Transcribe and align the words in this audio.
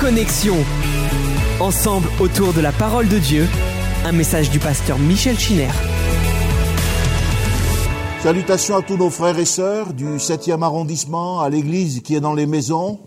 Connexion. 0.00 0.56
Ensemble 1.60 2.08
autour 2.20 2.54
de 2.54 2.62
la 2.62 2.72
parole 2.72 3.06
de 3.06 3.18
Dieu, 3.18 3.46
un 4.06 4.12
message 4.12 4.48
du 4.48 4.58
pasteur 4.58 4.98
Michel 4.98 5.38
Chiner. 5.38 5.68
Salutations 8.22 8.76
à 8.76 8.82
tous 8.82 8.96
nos 8.96 9.10
frères 9.10 9.38
et 9.38 9.44
sœurs 9.44 9.92
du 9.92 10.16
7e 10.16 10.62
arrondissement, 10.62 11.40
à 11.40 11.50
l'église 11.50 12.00
qui 12.00 12.14
est 12.14 12.20
dans 12.20 12.32
les 12.32 12.46
maisons, 12.46 12.98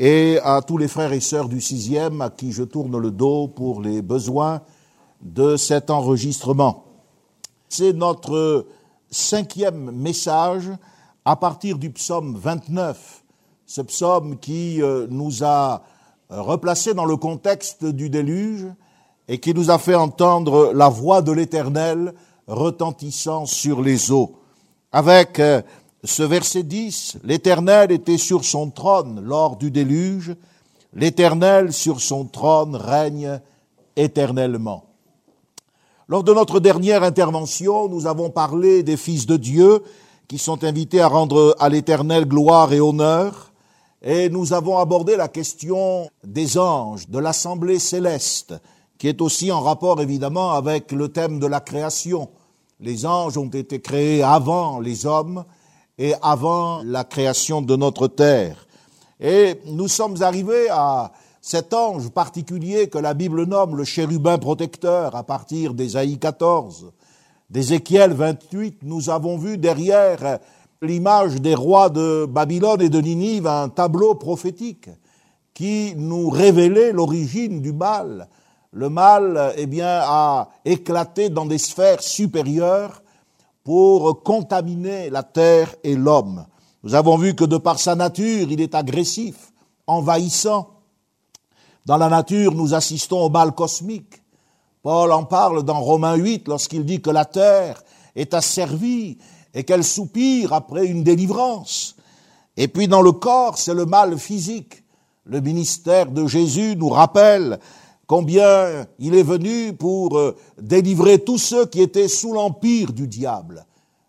et 0.00 0.40
à 0.42 0.62
tous 0.62 0.78
les 0.78 0.88
frères 0.88 1.12
et 1.12 1.20
sœurs 1.20 1.48
du 1.48 1.58
6e 1.58 2.20
à 2.20 2.30
qui 2.30 2.50
je 2.50 2.64
tourne 2.64 2.98
le 2.98 3.12
dos 3.12 3.46
pour 3.46 3.80
les 3.80 4.02
besoins 4.02 4.62
de 5.22 5.56
cet 5.56 5.90
enregistrement. 5.90 6.86
C'est 7.68 7.92
notre 7.92 8.66
cinquième 9.12 9.92
message 9.92 10.68
à 11.24 11.36
partir 11.36 11.78
du 11.78 11.90
psaume 11.90 12.36
29, 12.36 13.22
ce 13.64 13.80
psaume 13.82 14.40
qui 14.40 14.82
euh, 14.82 15.06
nous 15.08 15.44
a 15.44 15.84
replacés 16.30 16.94
dans 16.94 17.04
le 17.04 17.16
contexte 17.16 17.84
du 17.84 18.08
déluge 18.08 18.66
et 19.28 19.38
qui 19.38 19.54
nous 19.54 19.70
a 19.70 19.78
fait 19.78 19.94
entendre 19.94 20.72
la 20.74 20.88
voix 20.88 21.22
de 21.22 21.32
l'Éternel 21.32 22.14
retentissant 22.46 23.46
sur 23.46 23.82
les 23.82 24.10
eaux. 24.10 24.36
Avec 24.92 25.38
euh, 25.38 25.62
ce 26.02 26.22
verset 26.22 26.62
10, 26.62 27.18
l'Éternel 27.24 27.92
était 27.92 28.18
sur 28.18 28.44
son 28.44 28.70
trône 28.70 29.20
lors 29.22 29.56
du 29.56 29.70
déluge, 29.70 30.34
l'Éternel 30.94 31.72
sur 31.72 32.00
son 32.00 32.24
trône 32.24 32.74
règne 32.74 33.40
éternellement. 33.96 34.84
Lors 36.08 36.24
de 36.24 36.34
notre 36.34 36.58
dernière 36.58 37.04
intervention, 37.04 37.88
nous 37.88 38.08
avons 38.08 38.30
parlé 38.30 38.82
des 38.82 38.96
fils 38.96 39.26
de 39.26 39.36
Dieu 39.36 39.84
qui 40.26 40.38
sont 40.38 40.64
invités 40.64 41.00
à 41.00 41.06
rendre 41.06 41.54
à 41.60 41.68
l'Éternel 41.68 42.24
gloire 42.24 42.72
et 42.72 42.80
honneur, 42.80 43.49
et 44.02 44.30
nous 44.30 44.52
avons 44.52 44.78
abordé 44.78 45.16
la 45.16 45.28
question 45.28 46.08
des 46.24 46.56
anges, 46.58 47.08
de 47.08 47.18
l'assemblée 47.18 47.78
céleste, 47.78 48.54
qui 48.98 49.08
est 49.08 49.20
aussi 49.20 49.52
en 49.52 49.60
rapport 49.60 50.00
évidemment 50.00 50.52
avec 50.52 50.92
le 50.92 51.08
thème 51.08 51.38
de 51.38 51.46
la 51.46 51.60
création. 51.60 52.30
Les 52.80 53.04
anges 53.04 53.36
ont 53.36 53.48
été 53.48 53.80
créés 53.80 54.22
avant 54.22 54.80
les 54.80 55.04
hommes 55.04 55.44
et 55.98 56.14
avant 56.22 56.82
la 56.82 57.04
création 57.04 57.60
de 57.60 57.76
notre 57.76 58.08
terre. 58.08 58.66
Et 59.20 59.60
nous 59.66 59.88
sommes 59.88 60.22
arrivés 60.22 60.68
à 60.70 61.12
cet 61.42 61.74
ange 61.74 62.08
particulier 62.08 62.88
que 62.88 62.98
la 62.98 63.12
Bible 63.12 63.44
nomme 63.44 63.76
le 63.76 63.84
chérubin 63.84 64.38
protecteur 64.38 65.14
à 65.14 65.24
partir 65.24 65.74
d'Ésaïe 65.74 66.18
14, 66.18 66.92
d'Ézéchiel 67.50 68.12
28, 68.12 68.78
nous 68.82 69.10
avons 69.10 69.36
vu 69.36 69.58
derrière 69.58 70.38
l'image 70.82 71.42
des 71.42 71.54
rois 71.54 71.90
de 71.90 72.26
Babylone 72.26 72.80
et 72.80 72.88
de 72.88 73.00
Ninive 73.00 73.46
un 73.46 73.68
tableau 73.68 74.14
prophétique 74.14 74.88
qui 75.52 75.92
nous 75.94 76.30
révélait 76.30 76.92
l'origine 76.92 77.60
du 77.60 77.72
mal, 77.72 78.28
le 78.72 78.88
mal, 78.88 79.52
eh 79.58 79.82
a 79.82 80.48
éclaté 80.64 81.28
dans 81.28 81.44
des 81.44 81.58
sphères 81.58 82.02
supérieures 82.02 83.02
pour 83.62 84.22
contaminer 84.22 85.10
la 85.10 85.22
terre 85.22 85.74
et 85.84 85.96
l'homme. 85.96 86.46
Nous 86.82 86.94
avons 86.94 87.18
vu 87.18 87.34
que 87.34 87.44
de 87.44 87.58
par 87.58 87.78
sa 87.78 87.94
nature, 87.94 88.50
il 88.50 88.60
est 88.62 88.74
agressif, 88.74 89.52
envahissant. 89.86 90.70
Dans 91.84 91.98
la 91.98 92.08
nature, 92.08 92.54
nous 92.54 92.72
assistons 92.72 93.20
au 93.20 93.28
mal 93.28 93.52
cosmique. 93.52 94.22
Paul 94.82 95.12
en 95.12 95.24
parle 95.24 95.62
dans 95.62 95.80
Romains 95.80 96.14
8 96.14 96.48
lorsqu'il 96.48 96.86
dit 96.86 97.02
que 97.02 97.10
la 97.10 97.26
terre 97.26 97.82
est 98.16 98.32
asservie 98.32 99.18
et 99.54 99.64
qu'elle 99.64 99.84
soupire 99.84 100.52
après 100.52 100.86
une 100.86 101.02
délivrance. 101.02 101.96
Et 102.56 102.68
puis 102.68 102.88
dans 102.88 103.02
le 103.02 103.12
corps, 103.12 103.58
c'est 103.58 103.74
le 103.74 103.86
mal 103.86 104.18
physique. 104.18 104.82
Le 105.24 105.40
ministère 105.40 106.10
de 106.10 106.26
Jésus 106.26 106.76
nous 106.76 106.88
rappelle 106.88 107.58
combien 108.06 108.86
il 108.98 109.14
est 109.14 109.22
venu 109.22 109.72
pour 109.72 110.18
euh, 110.18 110.36
délivrer 110.60 111.20
tous 111.20 111.38
ceux 111.38 111.66
qui 111.66 111.80
étaient 111.80 112.08
sous 112.08 112.32
l'empire 112.32 112.92
du 112.92 113.06
diable, 113.06 113.64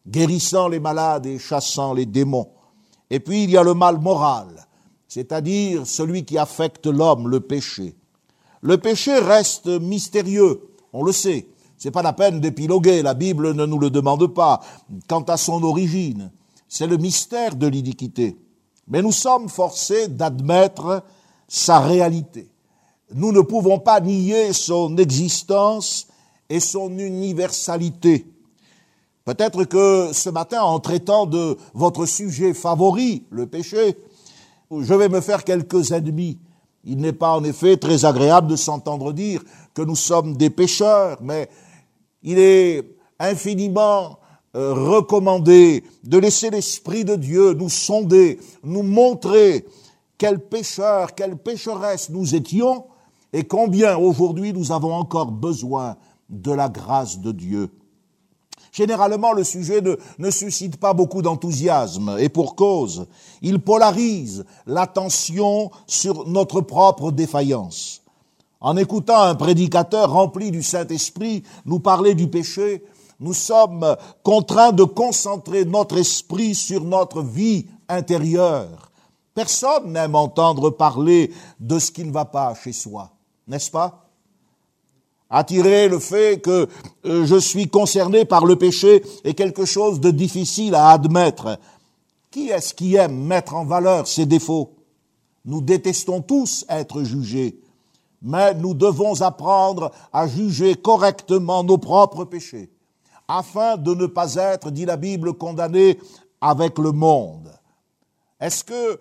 guérissant 0.07 0.67
les 0.67 0.79
malades 0.79 1.27
et 1.27 1.37
chassant 1.37 1.93
les 1.93 2.05
démons. 2.05 2.49
Et 3.09 3.19
puis 3.19 3.43
il 3.43 3.51
y 3.51 3.57
a 3.57 3.63
le 3.63 3.73
mal 3.73 3.99
moral, 3.99 4.67
c'est-à-dire 5.07 5.85
celui 5.85 6.25
qui 6.25 6.37
affecte 6.37 6.87
l'homme, 6.87 7.27
le 7.27 7.41
péché. 7.41 7.95
Le 8.61 8.77
péché 8.77 9.19
reste 9.19 9.67
mystérieux, 9.67 10.61
on 10.93 11.03
le 11.03 11.11
sait. 11.11 11.47
C'est 11.81 11.91
pas 11.91 12.03
la 12.03 12.13
peine 12.13 12.39
d'épiloguer, 12.39 13.01
la 13.01 13.15
Bible 13.15 13.53
ne 13.53 13.65
nous 13.65 13.79
le 13.79 13.89
demande 13.89 14.27
pas. 14.27 14.61
Quant 15.07 15.23
à 15.23 15.37
son 15.37 15.63
origine, 15.63 16.31
c'est 16.67 16.85
le 16.85 16.97
mystère 16.97 17.55
de 17.55 17.65
l'iniquité. 17.65 18.37
Mais 18.87 19.01
nous 19.01 19.11
sommes 19.11 19.49
forcés 19.49 20.07
d'admettre 20.07 21.03
sa 21.47 21.79
réalité 21.79 22.51
nous 23.13 23.31
ne 23.31 23.41
pouvons 23.41 23.79
pas 23.79 23.99
nier 23.99 24.53
son 24.53 24.97
existence 24.97 26.07
et 26.49 26.59
son 26.59 26.97
universalité. 26.97 28.27
Peut-être 29.25 29.65
que 29.65 30.09
ce 30.13 30.29
matin, 30.29 30.61
en 30.61 30.79
traitant 30.79 31.25
de 31.25 31.57
votre 31.73 32.05
sujet 32.05 32.53
favori, 32.53 33.23
le 33.29 33.45
péché, 33.45 33.97
je 34.71 34.93
vais 34.93 35.09
me 35.09 35.21
faire 35.21 35.43
quelques 35.43 35.91
ennemis. 35.91 36.39
Il 36.83 36.97
n'est 36.97 37.13
pas 37.13 37.35
en 37.35 37.43
effet 37.43 37.77
très 37.77 38.05
agréable 38.05 38.47
de 38.47 38.55
s'entendre 38.55 39.13
dire 39.13 39.43
que 39.73 39.83
nous 39.83 39.95
sommes 39.95 40.35
des 40.35 40.49
pécheurs, 40.49 41.19
mais 41.21 41.49
il 42.23 42.39
est 42.39 42.83
infiniment 43.19 44.17
euh, 44.55 44.73
recommandé 44.73 45.83
de 46.03 46.17
laisser 46.17 46.49
l'Esprit 46.49 47.05
de 47.05 47.15
Dieu 47.15 47.53
nous 47.53 47.69
sonder, 47.69 48.39
nous 48.63 48.83
montrer 48.83 49.65
quels 50.17 50.39
pécheurs, 50.39 51.15
quelles 51.15 51.37
pécheresses 51.37 52.09
nous 52.09 52.35
étions, 52.35 52.85
et 53.33 53.45
combien 53.45 53.97
aujourd'hui 53.97 54.51
nous 54.51 54.71
avons 54.71 54.93
encore 54.93 55.31
besoin 55.31 55.95
de 56.29 56.51
la 56.51 56.67
grâce 56.67 57.19
de 57.19 57.31
Dieu. 57.31 57.69
Généralement, 58.73 59.33
le 59.33 59.43
sujet 59.43 59.81
ne, 59.81 59.95
ne 60.17 60.31
suscite 60.31 60.77
pas 60.77 60.93
beaucoup 60.93 61.21
d'enthousiasme, 61.21 62.17
et 62.19 62.29
pour 62.29 62.55
cause, 62.55 63.07
il 63.41 63.59
polarise 63.59 64.45
l'attention 64.65 65.71
sur 65.87 66.27
notre 66.27 66.61
propre 66.61 67.11
défaillance. 67.11 68.00
En 68.61 68.77
écoutant 68.77 69.21
un 69.21 69.35
prédicateur 69.35 70.11
rempli 70.11 70.51
du 70.51 70.63
Saint-Esprit 70.63 71.43
nous 71.65 71.79
parler 71.79 72.15
du 72.15 72.27
péché, 72.27 72.83
nous 73.19 73.33
sommes 73.33 73.97
contraints 74.23 74.71
de 74.71 74.83
concentrer 74.83 75.65
notre 75.65 75.97
esprit 75.97 76.55
sur 76.55 76.83
notre 76.83 77.21
vie 77.21 77.67
intérieure. 77.89 78.91
Personne 79.33 79.91
n'aime 79.91 80.15
entendre 80.15 80.69
parler 80.69 81.33
de 81.59 81.79
ce 81.79 81.91
qui 81.91 82.03
ne 82.03 82.11
va 82.11 82.25
pas 82.25 82.53
chez 82.55 82.73
soi 82.73 83.11
n'est-ce 83.51 83.69
pas? 83.69 84.07
Attirer 85.29 85.87
le 85.87 85.99
fait 85.99 86.41
que 86.41 86.67
euh, 87.05 87.25
je 87.25 87.37
suis 87.37 87.67
concerné 87.69 88.25
par 88.25 88.45
le 88.45 88.57
péché 88.57 89.03
est 89.23 89.33
quelque 89.33 89.65
chose 89.65 89.99
de 89.99 90.11
difficile 90.11 90.75
à 90.75 90.89
admettre. 90.89 91.59
Qui 92.31 92.49
est-ce 92.49 92.73
qui 92.73 92.95
aime 92.95 93.15
mettre 93.25 93.55
en 93.55 93.65
valeur 93.65 94.07
ses 94.07 94.25
défauts? 94.25 94.73
Nous 95.45 95.61
détestons 95.61 96.21
tous 96.21 96.65
être 96.69 97.03
jugés, 97.03 97.60
mais 98.21 98.53
nous 98.53 98.73
devons 98.73 99.21
apprendre 99.21 99.91
à 100.13 100.27
juger 100.27 100.75
correctement 100.75 101.63
nos 101.63 101.77
propres 101.77 102.25
péchés, 102.25 102.69
afin 103.27 103.77
de 103.77 103.93
ne 103.95 104.05
pas 104.05 104.35
être, 104.35 104.71
dit 104.71 104.85
la 104.85 104.97
Bible, 104.97 105.33
condamnés 105.33 105.99
avec 106.39 106.77
le 106.77 106.91
monde. 106.91 107.51
Est-ce 108.39 108.63
que, 108.63 108.99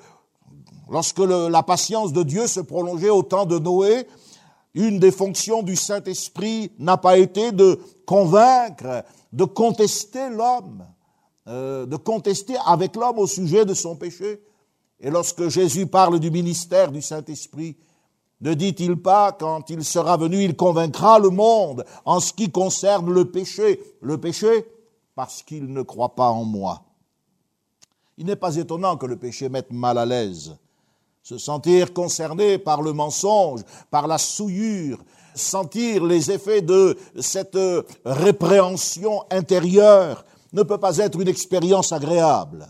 lorsque 0.89 1.19
la 1.19 1.63
patience 1.63 2.13
de 2.13 2.23
Dieu 2.23 2.47
se 2.47 2.61
prolongeait 2.61 3.11
au 3.11 3.23
temps 3.23 3.47
de 3.47 3.59
Noé, 3.59 4.07
une 4.75 4.99
des 4.99 5.11
fonctions 5.11 5.63
du 5.63 5.77
Saint-Esprit 5.77 6.73
n'a 6.79 6.97
pas 6.97 7.19
été 7.19 7.53
de 7.53 7.81
convaincre, 8.07 9.05
de 9.33 9.45
contester 9.45 10.31
l'homme, 10.31 10.85
euh, 11.49 11.87
de 11.87 11.97
contester 11.97 12.55
avec 12.67 12.95
l'homme 12.97 13.19
au 13.19 13.27
sujet 13.27 13.65
de 13.65 13.75
son 13.75 13.97
péché? 13.97 14.43
Et 15.01 15.11
lorsque 15.11 15.49
Jésus 15.49 15.87
parle 15.87 16.21
du 16.21 16.31
ministère 16.31 16.93
du 16.93 17.03
Saint-Esprit, 17.03 17.77
ne 18.41 18.55
dit-il 18.55 18.97
pas, 18.97 19.33
quand 19.33 19.69
il 19.71 19.85
sera 19.85 20.17
venu, 20.17 20.43
il 20.43 20.57
convaincra 20.57 21.19
le 21.19 21.31
monde 21.31 21.85
en 22.05 22.21
ce 22.21 22.33
qui 22.33 22.51
concerne 22.51 23.13
le 23.13 23.31
péché 23.31 23.81
Le 24.01 24.19
péché 24.19 24.67
parce 25.15 25.43
qu'il 25.43 25.73
ne 25.73 25.83
croit 25.83 26.15
pas 26.15 26.31
en 26.31 26.45
moi. 26.45 26.83
Il 28.17 28.27
n'est 28.27 28.37
pas 28.37 28.57
étonnant 28.57 28.97
que 28.97 29.07
le 29.07 29.17
péché 29.17 29.49
mette 29.49 29.71
mal 29.71 29.99
à 29.99 30.07
l'aise 30.07 30.57
se 31.23 31.39
sentir 31.39 31.93
concerné 31.93 32.59
par 32.59 32.83
le 32.83 32.93
mensonge, 32.93 33.61
par 33.91 34.07
la 34.07 34.19
souillure, 34.19 34.99
sentir 35.35 36.05
les 36.05 36.31
effets 36.31 36.63
de 36.63 36.97
cette 37.21 37.59
répréhension 38.05 39.23
intérieure 39.31 40.25
ne 40.53 40.63
peut 40.63 40.79
pas 40.79 40.97
être 40.99 41.21
une 41.21 41.29
expérience 41.29 41.93
agréable. 41.93 42.67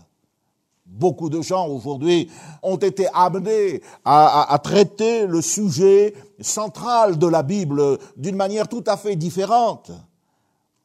Beaucoup 0.91 1.29
de 1.29 1.41
gens 1.41 1.69
aujourd'hui 1.69 2.29
ont 2.61 2.75
été 2.75 3.07
amenés 3.13 3.81
à, 4.03 4.59
traiter 4.61 5.25
le 5.25 5.41
sujet 5.41 6.13
central 6.41 7.17
de 7.17 7.27
la 7.27 7.43
Bible 7.43 7.97
d'une 8.17 8.35
manière 8.35 8.67
tout 8.67 8.83
à 8.85 8.97
fait 8.97 9.15
différente. 9.15 9.91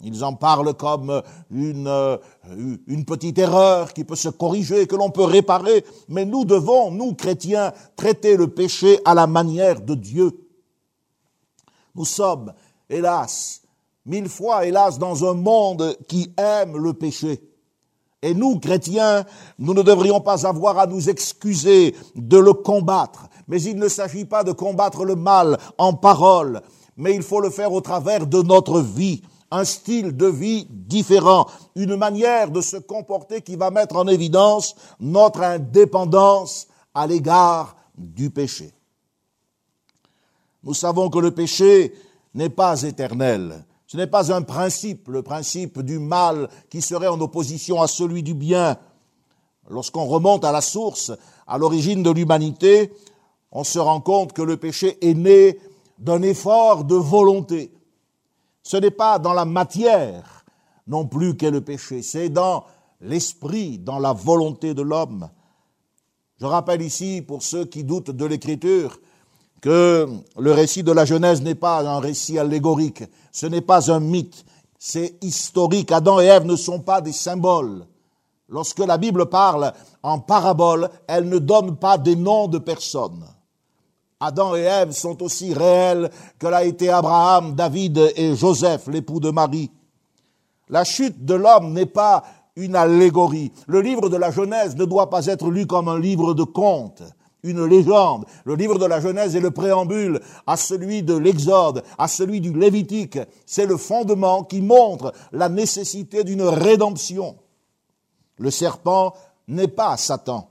Ils 0.05 0.23
en 0.23 0.35
parlent 0.35 0.75
comme 0.75 1.23
une, 1.51 1.89
euh, 1.89 2.19
une 2.87 3.05
petite 3.05 3.39
erreur 3.39 3.93
qui 3.93 4.05
peut 4.05 4.15
se 4.15 4.29
corriger, 4.29 4.87
que 4.87 4.95
l'on 4.95 5.11
peut 5.11 5.25
réparer, 5.25 5.85
mais 6.09 6.25
nous 6.25 6.45
devons, 6.45 6.93
nous 6.93 7.15
chrétiens, 7.15 7.73
traiter 7.97 8.37
le 8.37 8.47
péché 8.47 9.01
à 9.05 9.15
la 9.15 9.27
manière 9.27 9.81
de 9.81 9.95
Dieu. 9.95 10.47
Nous 11.97 12.05
sommes, 12.05 12.53
hélas, 12.89 13.63
mille 14.05 14.29
fois, 14.29 14.67
hélas, 14.67 15.01
dans 15.01 15.29
un 15.29 15.35
monde 15.35 15.97
qui 16.07 16.33
aime 16.37 16.77
le 16.77 16.93
péché. 16.93 17.41
Et 18.27 18.35
nous, 18.35 18.59
chrétiens, 18.59 19.25
nous 19.57 19.73
ne 19.73 19.83
devrions 19.83 20.21
pas 20.21 20.49
avoir 20.49 20.81
à 20.81 20.87
nous 20.89 21.09
excuser 21.09 21.95
de 22.17 22.37
le 22.37 22.53
combattre. 22.55 23.29
Mais 23.47 23.63
il 23.63 23.77
ne 23.77 23.87
s'agit 23.87 24.25
pas 24.25 24.43
de 24.43 24.51
combattre 24.51 25.05
le 25.05 25.15
mal 25.15 25.57
en 25.79 25.95
parole, 25.95 26.61
mais 26.97 27.15
il 27.15 27.23
faut 27.23 27.39
le 27.39 27.51
faire 27.51 27.73
au 27.73 27.81
travers 27.81 28.27
de 28.27 28.43
notre 28.43 28.81
vie, 28.81 29.23
un 29.53 29.65
style 29.65 30.17
de 30.17 30.27
vie 30.27 30.67
différent, 30.69 31.47
une 31.77 31.95
manière 31.95 32.51
de 32.51 32.61
se 32.61 32.79
comporter 32.79 33.43
qui 33.43 33.55
va 33.55 33.71
mettre 33.71 33.95
en 33.95 34.09
évidence 34.09 34.75
notre 34.99 35.43
indépendance 35.43 36.67
à 36.95 37.07
l'égard 37.07 37.77
du 37.97 38.31
péché. 38.31 38.73
Nous 40.65 40.75
savons 40.75 41.11
que 41.11 41.21
le 41.21 41.31
péché 41.31 41.95
n'est 42.35 42.49
pas 42.49 42.83
éternel. 42.83 43.65
Ce 43.87 43.97
n'est 43.97 44.07
pas 44.07 44.33
un 44.33 44.43
principe, 44.43 45.09
le 45.09 45.23
principe 45.23 45.81
du 45.81 45.99
mal 45.99 46.49
qui 46.71 46.83
serait 46.83 47.07
en 47.07 47.21
opposition 47.21 47.81
à 47.81 47.87
celui 47.87 48.23
du 48.23 48.35
bien. 48.35 48.77
Lorsqu'on 49.69 50.07
remonte 50.07 50.45
à 50.45 50.53
la 50.53 50.61
source, 50.61 51.13
à 51.47 51.59
l'origine 51.59 52.03
de 52.03 52.11
l'humanité, 52.11 52.93
on 53.53 53.65
se 53.65 53.79
rend 53.79 54.01
compte 54.01 54.33
que 54.33 54.43
le 54.43 54.57
péché 54.57 54.99
est 55.07 55.15
né 55.15 55.59
d'un 55.99 56.23
effort 56.23 56.85
de 56.85 56.97
volonté. 56.97 57.73
Ce 58.63 58.77
n'est 58.77 58.91
pas 58.91 59.19
dans 59.19 59.33
la 59.33 59.45
matière 59.45 60.45
non 60.87 61.07
plus 61.07 61.37
qu'est 61.37 61.51
le 61.51 61.61
péché, 61.61 62.03
c'est 62.03 62.29
dans 62.29 62.65
l'esprit, 63.01 63.79
dans 63.79 63.99
la 63.99 64.13
volonté 64.13 64.75
de 64.75 64.83
l'homme. 64.83 65.29
Je 66.41 66.47
rappelle 66.47 66.83
ici, 66.83 67.23
pour 67.23 67.43
ceux 67.43 67.65
qui 67.65 67.83
doutent 67.83 68.11
de 68.11 68.25
l'écriture, 68.25 68.99
que 69.61 70.07
le 70.39 70.53
récit 70.53 70.83
de 70.83 70.93
la 70.93 71.05
Genèse 71.05 71.43
n'est 71.43 71.55
pas 71.55 71.81
un 71.81 71.99
récit 71.99 72.39
allégorique, 72.39 73.05
ce 73.33 73.47
n'est 73.47 73.61
pas 73.61 73.91
un 73.91 74.01
mythe, 74.01 74.45
c'est 74.79 75.17
historique. 75.23 75.93
Adam 75.93 76.21
et 76.21 76.27
Ève 76.27 76.45
ne 76.45 76.57
sont 76.57 76.81
pas 76.81 77.01
des 77.01 77.13
symboles. 77.13 77.85
Lorsque 78.49 78.79
la 78.79 78.99
Bible 78.99 79.27
parle 79.27 79.73
en 80.03 80.21
parabole, 80.21 80.89
elle 81.09 81.29
ne 81.29 81.39
donne 81.39 81.77
pas 81.77 81.99
des 81.99 82.15
noms 82.15 82.47
de 82.47 82.59
personnes. 82.59 83.25
Adam 84.21 84.55
et 84.57 84.61
Ève 84.61 84.93
sont 84.93 85.23
aussi 85.23 85.53
réels 85.53 86.11
que 86.39 86.47
l'a 86.47 86.65
été 86.65 86.89
Abraham, 86.89 87.55
David 87.55 88.13
et 88.17 88.35
Joseph, 88.37 88.87
l'époux 88.87 89.21
de 89.21 89.31
Marie. 89.31 89.71
La 90.69 90.85
chute 90.85 91.25
de 91.25 91.35
l'homme 91.35 91.73
n'est 91.73 91.87
pas 91.87 92.25
une 92.57 92.77
allégorie. 92.77 93.53
Le 93.67 93.81
livre 93.81 94.09
de 94.09 94.17
la 94.17 94.31
Genèse 94.31 94.77
ne 94.77 94.85
doit 94.85 95.11
pas 95.11 95.27
être 95.27 95.51
lu 95.51 95.67
comme 95.67 95.89
un 95.89 95.99
livre 95.99 96.33
de 96.33 96.45
contes 96.45 97.03
une 97.47 97.65
légende. 97.65 98.25
Le 98.45 98.55
livre 98.55 98.79
de 98.79 98.85
la 98.87 99.01
Genèse 99.01 99.37
est 99.37 99.41
le 99.41 99.51
préambule 99.51 100.21
à 100.47 100.57
celui 100.57 101.03
de 101.03 101.17
l'Exode, 101.17 101.83
à 101.99 102.09
celui 102.09 102.41
du 102.41 102.53
Lévitique. 102.53 103.19
C'est 103.47 103.67
le 103.67 103.77
fondement 103.77 104.45
qui 104.45 104.61
montre 104.61 105.13
la 105.33 105.49
nécessité 105.49 106.25
d'une 106.25 106.43
rédemption. 106.43 107.37
Le 108.39 108.51
serpent 108.51 109.15
n'est 109.49 109.69
pas 109.69 109.97
Satan. 109.97 110.49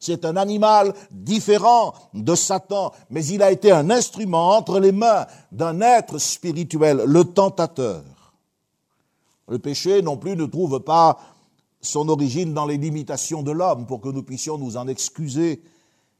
C'est 0.00 0.26
un 0.26 0.36
animal 0.36 0.92
différent 1.10 1.94
de 2.12 2.34
Satan, 2.34 2.92
mais 3.08 3.24
il 3.24 3.42
a 3.42 3.50
été 3.50 3.72
un 3.72 3.88
instrument 3.88 4.50
entre 4.50 4.78
les 4.78 4.92
mains 4.92 5.26
d'un 5.50 5.80
être 5.80 6.18
spirituel, 6.18 7.02
le 7.06 7.24
tentateur. 7.24 8.02
Le 9.48 9.58
péché 9.58 10.02
non 10.02 10.16
plus 10.16 10.36
ne 10.36 10.46
trouve 10.46 10.80
pas 10.80 11.18
son 11.80 12.08
origine 12.08 12.54
dans 12.54 12.66
les 12.66 12.76
limitations 12.76 13.42
de 13.42 13.50
l'homme 13.50 13.86
pour 13.86 14.00
que 14.00 14.08
nous 14.08 14.22
puissions 14.22 14.58
nous 14.58 14.76
en 14.76 14.88
excuser 14.88 15.62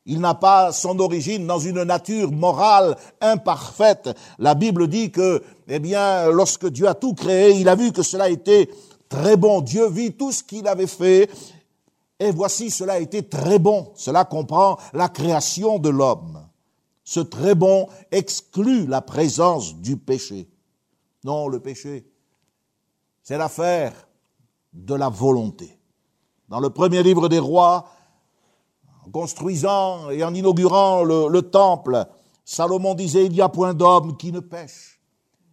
il 0.06 0.20
n'a 0.20 0.34
pas 0.34 0.72
son 0.72 0.98
origine 0.98 1.46
dans 1.46 1.58
une 1.58 1.82
nature 1.82 2.30
morale 2.30 2.96
imparfaite. 3.20 4.10
La 4.38 4.54
Bible 4.54 4.88
dit 4.88 5.10
que, 5.10 5.42
eh 5.66 5.78
bien, 5.78 6.30
lorsque 6.30 6.66
Dieu 6.66 6.86
a 6.88 6.94
tout 6.94 7.14
créé, 7.14 7.52
il 7.52 7.68
a 7.68 7.74
vu 7.74 7.90
que 7.90 8.02
cela 8.02 8.28
était 8.28 8.68
très 9.08 9.36
bon. 9.36 9.62
Dieu 9.62 9.88
vit 9.88 10.12
tout 10.12 10.30
ce 10.30 10.42
qu'il 10.42 10.68
avait 10.68 10.86
fait. 10.86 11.30
Et 12.18 12.30
voici, 12.30 12.70
cela 12.70 12.94
a 12.94 12.98
été 12.98 13.22
très 13.22 13.58
bon. 13.58 13.92
Cela 13.94 14.24
comprend 14.24 14.78
la 14.92 15.08
création 15.08 15.78
de 15.78 15.88
l'homme. 15.88 16.40
Ce 17.02 17.20
très 17.20 17.54
bon 17.54 17.88
exclut 18.10 18.86
la 18.86 19.00
présence 19.00 19.74
du 19.76 19.96
péché. 19.96 20.48
Non, 21.22 21.48
le 21.48 21.60
péché, 21.60 22.06
c'est 23.22 23.38
l'affaire 23.38 23.92
de 24.72 24.94
la 24.94 25.08
volonté. 25.08 25.78
Dans 26.48 26.60
le 26.60 26.70
premier 26.70 27.02
livre 27.02 27.28
des 27.28 27.38
rois, 27.38 27.88
en 29.06 29.10
construisant 29.10 30.10
et 30.10 30.24
en 30.24 30.34
inaugurant 30.34 31.02
le, 31.02 31.42
temple, 31.42 32.06
Salomon 32.44 32.94
disait, 32.94 33.26
il 33.26 33.32
n'y 33.32 33.40
a 33.40 33.48
point 33.48 33.74
d'homme 33.74 34.16
qui 34.16 34.32
ne 34.32 34.40
pêche. 34.40 35.00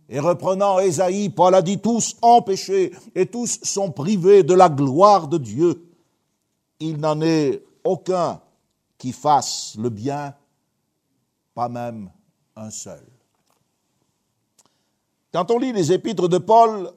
Et 0.09 0.19
reprenant 0.19 0.79
Ésaïe, 0.79 1.29
Paul 1.29 1.55
a 1.55 1.61
dit, 1.61 1.79
tous 1.79 2.15
ont 2.21 2.41
péché 2.41 2.93
et 3.15 3.25
tous 3.25 3.59
sont 3.63 3.91
privés 3.91 4.43
de 4.43 4.53
la 4.53 4.67
gloire 4.67 5.27
de 5.27 5.37
Dieu. 5.37 5.89
Il 6.79 6.97
n'en 6.97 7.21
est 7.21 7.63
aucun 7.83 8.41
qui 8.97 9.13
fasse 9.13 9.75
le 9.79 9.89
bien, 9.89 10.35
pas 11.55 11.69
même 11.69 12.11
un 12.55 12.69
seul. 12.69 13.05
Quand 15.33 15.49
on 15.49 15.59
lit 15.59 15.71
les 15.71 15.93
épîtres 15.93 16.27
de 16.27 16.37
Paul, 16.37 16.91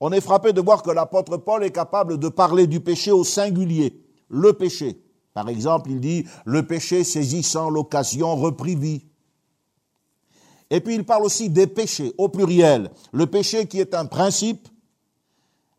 on 0.00 0.12
est 0.12 0.20
frappé 0.20 0.52
de 0.52 0.60
voir 0.60 0.82
que 0.82 0.90
l'apôtre 0.90 1.38
Paul 1.38 1.64
est 1.64 1.70
capable 1.70 2.18
de 2.18 2.28
parler 2.28 2.66
du 2.66 2.80
péché 2.80 3.10
au 3.10 3.24
singulier, 3.24 4.04
le 4.28 4.52
péché. 4.52 5.00
Par 5.38 5.48
exemple, 5.50 5.92
il 5.92 6.00
dit 6.00 6.26
le 6.46 6.66
péché 6.66 7.04
saisissant 7.04 7.70
l'occasion 7.70 8.34
reprit 8.34 8.74
vie. 8.74 9.04
Et 10.68 10.80
puis 10.80 10.96
il 10.96 11.04
parle 11.04 11.22
aussi 11.22 11.48
des 11.48 11.68
péchés 11.68 12.12
au 12.18 12.28
pluriel. 12.28 12.90
Le 13.12 13.24
péché 13.28 13.68
qui 13.68 13.78
est 13.78 13.94
un 13.94 14.06
principe 14.06 14.68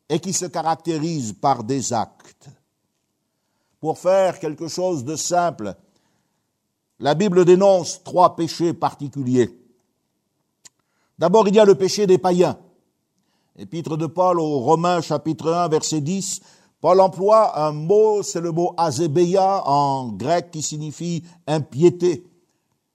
et 0.08 0.22
qui 0.22 0.32
se 0.32 0.46
caractérise 0.46 1.34
par 1.34 1.66
des 1.66 1.92
actes. 1.92 2.48
Pour 3.82 4.00
faire 4.00 4.40
quelque 4.40 4.70
chose 4.70 5.04
de 5.04 5.18
simple, 5.18 5.76
la 6.98 7.14
Bible 7.14 7.44
dénonce 7.44 8.02
trois 8.02 8.38
péchés 8.38 8.72
particuliers. 8.72 9.54
D'abord, 11.18 11.50
il 11.50 11.56
y 11.56 11.60
a 11.60 11.66
le 11.66 11.76
péché 11.76 12.08
des 12.08 12.18
païens. 12.18 12.58
Épître 13.58 13.98
de 13.98 14.06
Paul 14.06 14.40
aux 14.40 14.60
Romains 14.60 15.02
chapitre 15.02 15.52
1 15.52 15.68
verset 15.68 16.00
10, 16.00 16.40
Paul 16.82 17.02
emploie 17.02 17.60
un 17.60 17.74
mot, 17.74 18.24
c'est 18.24 18.40
le 18.40 18.54
mot 18.54 18.74
azébeia 18.78 19.68
en 19.68 20.08
grec 20.14 20.52
qui 20.52 20.62
signifie 20.62 21.24
impiété. 21.46 22.26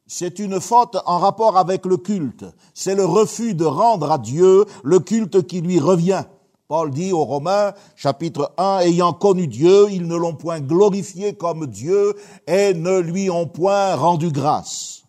C'est 0.06 0.38
une 0.38 0.58
faute 0.58 0.96
en 1.04 1.18
rapport 1.18 1.58
avec 1.58 1.84
le 1.84 1.98
culte. 1.98 2.46
C'est 2.72 2.94
le 2.94 3.04
refus 3.04 3.54
de 3.54 3.66
rendre 3.66 4.10
à 4.10 4.18
Dieu 4.18 4.64
le 4.82 5.00
culte 5.00 5.46
qui 5.46 5.60
lui 5.60 5.78
revient. 5.80 6.24
Paul 6.66 6.90
dit 6.92 7.12
aux 7.12 7.24
Romains, 7.24 7.74
chapitre 7.94 8.54
1, 8.56 8.80
ayant 8.80 9.12
connu 9.12 9.48
Dieu, 9.48 9.86
ils 9.90 10.06
ne 10.06 10.16
l'ont 10.16 10.34
point 10.34 10.60
glorifié 10.60 11.34
comme 11.34 11.66
Dieu 11.66 12.14
et 12.46 12.72
ne 12.72 12.98
lui 12.98 13.28
ont 13.28 13.46
point 13.46 13.94
rendu 13.96 14.30
grâce. 14.30 15.02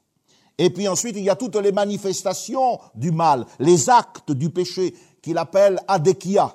Et 0.57 0.69
puis 0.69 0.89
ensuite, 0.89 1.15
il 1.15 1.23
y 1.23 1.29
a 1.29 1.35
toutes 1.35 1.55
les 1.55 1.71
manifestations 1.71 2.79
du 2.93 3.11
mal, 3.11 3.45
les 3.59 3.89
actes 3.89 4.33
du 4.33 4.49
péché 4.49 4.93
qu'il 5.21 5.37
appelle 5.37 5.79
adekia. 5.87 6.53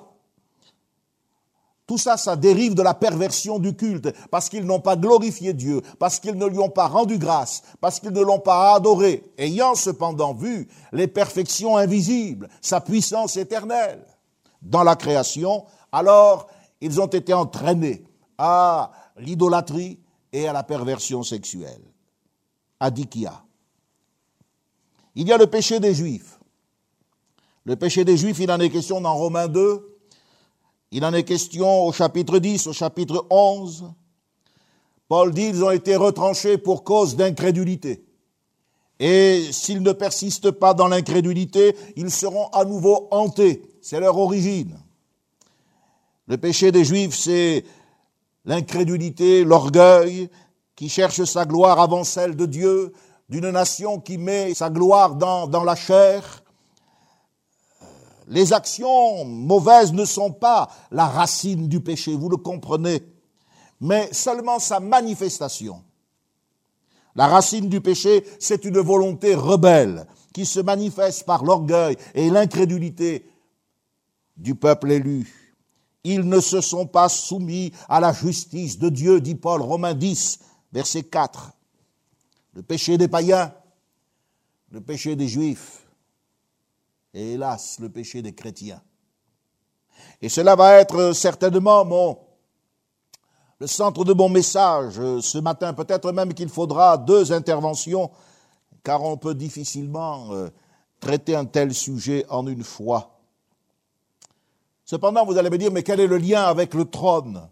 Tout 1.91 1.97
ça, 1.97 2.15
ça 2.15 2.37
dérive 2.37 2.73
de 2.73 2.81
la 2.81 2.93
perversion 2.93 3.59
du 3.59 3.75
culte, 3.75 4.15
parce 4.29 4.47
qu'ils 4.47 4.63
n'ont 4.63 4.79
pas 4.79 4.95
glorifié 4.95 5.51
Dieu, 5.51 5.81
parce 5.99 6.21
qu'ils 6.21 6.37
ne 6.37 6.45
lui 6.45 6.59
ont 6.59 6.69
pas 6.69 6.87
rendu 6.87 7.17
grâce, 7.17 7.63
parce 7.81 7.99
qu'ils 7.99 8.13
ne 8.13 8.21
l'ont 8.21 8.39
pas 8.39 8.75
adoré, 8.75 9.29
ayant 9.37 9.75
cependant 9.75 10.33
vu 10.33 10.69
les 10.93 11.07
perfections 11.07 11.75
invisibles, 11.75 12.47
sa 12.61 12.79
puissance 12.79 13.35
éternelle 13.35 14.05
dans 14.61 14.83
la 14.83 14.95
création, 14.95 15.65
alors 15.91 16.47
ils 16.79 17.01
ont 17.01 17.07
été 17.07 17.33
entraînés 17.33 18.05
à 18.37 18.93
l'idolâtrie 19.17 19.99
et 20.31 20.47
à 20.47 20.53
la 20.53 20.63
perversion 20.63 21.23
sexuelle. 21.23 21.83
Adikia. 22.79 23.43
Il 25.15 25.27
y 25.27 25.33
a 25.33 25.37
le 25.37 25.47
péché 25.47 25.81
des 25.81 25.93
Juifs. 25.93 26.39
Le 27.65 27.75
péché 27.75 28.05
des 28.05 28.15
Juifs, 28.15 28.39
il 28.39 28.49
en 28.49 28.61
est 28.61 28.69
question 28.69 29.01
dans 29.01 29.13
Romains 29.13 29.49
2, 29.49 29.90
il 30.91 31.05
en 31.05 31.13
est 31.13 31.23
question 31.23 31.85
au 31.85 31.93
chapitre 31.93 32.39
10, 32.39 32.67
au 32.67 32.73
chapitre 32.73 33.25
11. 33.29 33.85
Paul 35.07 35.33
dit 35.33 35.47
ils 35.47 35.63
ont 35.63 35.71
été 35.71 35.95
retranchés 35.95 36.57
pour 36.57 36.83
cause 36.83 37.15
d'incrédulité. 37.15 38.03
Et 38.99 39.47
s'ils 39.51 39.81
ne 39.81 39.93
persistent 39.93 40.51
pas 40.51 40.73
dans 40.73 40.87
l'incrédulité, 40.87 41.75
ils 41.95 42.11
seront 42.11 42.47
à 42.49 42.65
nouveau 42.65 43.07
hantés. 43.11 43.63
C'est 43.81 43.99
leur 43.99 44.17
origine. 44.17 44.77
Le 46.27 46.37
péché 46.37 46.71
des 46.71 46.85
Juifs, 46.85 47.15
c'est 47.15 47.63
l'incrédulité, 48.45 49.43
l'orgueil, 49.43 50.29
qui 50.75 50.87
cherche 50.87 51.23
sa 51.23 51.45
gloire 51.45 51.79
avant 51.79 52.03
celle 52.03 52.35
de 52.35 52.45
Dieu, 52.45 52.93
d'une 53.29 53.49
nation 53.49 53.99
qui 53.99 54.17
met 54.17 54.53
sa 54.53 54.69
gloire 54.69 55.15
dans, 55.15 55.47
dans 55.47 55.63
la 55.63 55.75
chair, 55.75 56.40
les 58.31 58.53
actions 58.53 59.25
mauvaises 59.25 59.91
ne 59.91 60.05
sont 60.05 60.31
pas 60.31 60.69
la 60.89 61.05
racine 61.05 61.67
du 61.67 61.81
péché, 61.81 62.15
vous 62.15 62.29
le 62.29 62.37
comprenez, 62.37 63.03
mais 63.81 64.07
seulement 64.13 64.57
sa 64.57 64.79
manifestation. 64.79 65.83
La 67.13 67.27
racine 67.27 67.67
du 67.67 67.81
péché, 67.81 68.25
c'est 68.39 68.63
une 68.63 68.79
volonté 68.79 69.35
rebelle 69.35 70.07
qui 70.33 70.45
se 70.45 70.61
manifeste 70.61 71.25
par 71.25 71.43
l'orgueil 71.43 71.97
et 72.15 72.29
l'incrédulité 72.29 73.29
du 74.37 74.55
peuple 74.55 74.91
élu. 74.91 75.57
Ils 76.05 76.21
ne 76.21 76.39
se 76.39 76.61
sont 76.61 76.87
pas 76.87 77.09
soumis 77.09 77.73
à 77.89 77.99
la 77.99 78.13
justice 78.13 78.79
de 78.79 78.87
Dieu, 78.87 79.19
dit 79.19 79.35
Paul, 79.35 79.61
Romains 79.61 79.93
10, 79.93 80.39
verset 80.71 81.03
4. 81.03 81.51
Le 82.53 82.63
péché 82.63 82.97
des 82.97 83.09
païens, 83.09 83.53
le 84.71 84.79
péché 84.79 85.17
des 85.17 85.27
juifs, 85.27 85.80
et 87.13 87.33
hélas, 87.33 87.79
le 87.79 87.89
péché 87.89 88.21
des 88.21 88.33
chrétiens. 88.33 88.81
Et 90.21 90.29
cela 90.29 90.55
va 90.55 90.75
être 90.79 91.13
certainement 91.13 91.83
mon, 91.85 92.17
le 93.59 93.67
centre 93.67 94.03
de 94.03 94.13
mon 94.13 94.29
message 94.29 94.95
ce 95.21 95.37
matin. 95.37 95.73
Peut-être 95.73 96.11
même 96.11 96.33
qu'il 96.33 96.49
faudra 96.49 96.97
deux 96.97 97.31
interventions, 97.31 98.09
car 98.83 99.03
on 99.03 99.17
peut 99.17 99.35
difficilement 99.35 100.31
euh, 100.31 100.49
traiter 100.99 101.35
un 101.35 101.45
tel 101.45 101.73
sujet 101.73 102.25
en 102.29 102.47
une 102.47 102.63
fois. 102.63 103.19
Cependant, 104.85 105.25
vous 105.25 105.37
allez 105.37 105.49
me 105.49 105.57
dire, 105.57 105.71
mais 105.71 105.83
quel 105.83 105.99
est 105.99 106.07
le 106.07 106.17
lien 106.17 106.43
avec 106.43 106.73
le 106.73 106.85
trône? 106.85 107.47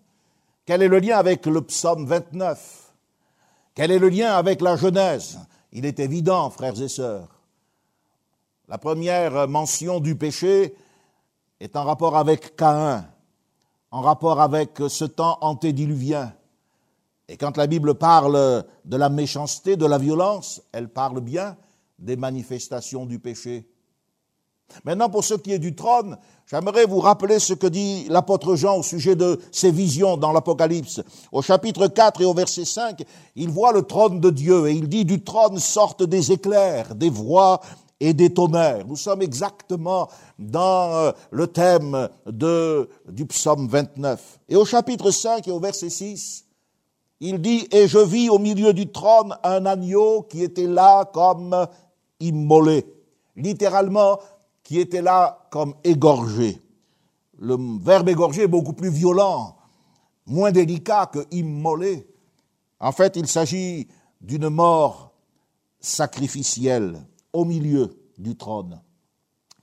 Quel 0.65 0.81
est 0.81 0.87
le 0.87 0.99
lien 0.99 1.17
avec 1.17 1.45
le 1.45 1.61
psaume 1.61 2.05
29 2.05 2.93
Quel 3.73 3.91
est 3.91 3.99
le 3.99 4.09
lien 4.09 4.33
avec 4.33 4.61
la 4.61 4.75
Genèse? 4.75 5.39
Il 5.71 5.85
est 5.85 5.99
évident, 5.99 6.49
frères 6.49 6.79
et 6.81 6.87
sœurs. 6.87 7.38
La 8.69 8.77
première 8.77 9.47
mention 9.47 9.99
du 9.99 10.15
péché 10.15 10.75
est 11.59 11.75
en 11.75 11.83
rapport 11.85 12.15
avec 12.15 12.55
Caïn, 12.55 13.03
en 13.89 14.01
rapport 14.01 14.39
avec 14.39 14.77
ce 14.89 15.05
temps 15.05 15.39
antédiluvien. 15.41 16.31
Et 17.27 17.35
quand 17.35 17.57
la 17.57 17.65
Bible 17.65 17.95
parle 17.95 18.63
de 18.85 18.95
la 18.95 19.09
méchanceté, 19.09 19.75
de 19.75 19.87
la 19.87 19.97
violence, 19.97 20.61
elle 20.71 20.87
parle 20.87 21.19
bien 21.19 21.57
des 21.97 22.15
manifestations 22.15 23.07
du 23.07 23.17
péché. 23.17 23.67
Maintenant, 24.83 25.09
pour 25.09 25.23
ce 25.23 25.33
qui 25.33 25.51
est 25.51 25.57
du 25.57 25.73
trône, 25.73 26.19
j'aimerais 26.45 26.85
vous 26.85 26.99
rappeler 26.99 27.39
ce 27.39 27.55
que 27.55 27.65
dit 27.65 28.05
l'apôtre 28.07 28.55
Jean 28.55 28.77
au 28.77 28.83
sujet 28.83 29.15
de 29.15 29.41
ses 29.51 29.71
visions 29.71 30.15
dans 30.15 30.31
l'Apocalypse. 30.31 31.01
Au 31.31 31.41
chapitre 31.41 31.87
4 31.87 32.21
et 32.21 32.25
au 32.25 32.35
verset 32.35 32.65
5, 32.65 33.03
il 33.35 33.49
voit 33.49 33.71
le 33.73 33.81
trône 33.81 34.19
de 34.19 34.29
Dieu 34.29 34.67
et 34.67 34.73
il 34.73 34.87
dit 34.87 35.05
du 35.05 35.23
trône 35.23 35.57
sortent 35.57 36.03
des 36.03 36.31
éclairs, 36.31 36.93
des 36.93 37.09
voix 37.09 37.61
et 37.99 38.13
des 38.13 38.33
tonnerres. 38.33 38.85
Nous 38.87 38.95
sommes 38.95 39.21
exactement 39.21 40.09
dans 40.37 40.93
euh, 40.93 41.11
le 41.31 41.47
thème 41.47 42.09
du 42.25 43.25
psaume 43.25 43.67
29. 43.67 44.39
Et 44.47 44.55
au 44.55 44.65
chapitre 44.65 45.11
5 45.11 45.47
et 45.47 45.51
au 45.51 45.59
verset 45.59 45.89
6, 45.89 46.45
il 47.21 47.41
dit, 47.41 47.67
et 47.71 47.87
je 47.87 47.99
vis 47.99 48.29
au 48.29 48.39
milieu 48.39 48.73
du 48.73 48.89
trône 48.89 49.35
un 49.43 49.65
agneau 49.65 50.23
qui 50.23 50.43
était 50.43 50.67
là 50.67 51.05
comme 51.05 51.67
immolé. 52.19 52.85
Littéralement, 53.35 54.19
qui 54.63 54.79
était 54.79 55.01
là 55.01 55.47
comme 55.49 55.75
égorgé. 55.83 56.61
Le 57.37 57.57
verbe 57.81 58.09
égorgé 58.09 58.43
est 58.43 58.47
beaucoup 58.47 58.73
plus 58.73 58.89
violent, 58.89 59.57
moins 60.25 60.51
délicat 60.51 61.09
que 61.11 61.25
immolé. 61.31 62.07
En 62.79 62.91
fait, 62.91 63.15
il 63.15 63.27
s'agit 63.27 63.87
d'une 64.21 64.49
mort 64.49 65.13
sacrificielle 65.79 67.01
au 67.33 67.45
milieu 67.45 67.97
du 68.17 68.35
trône. 68.35 68.81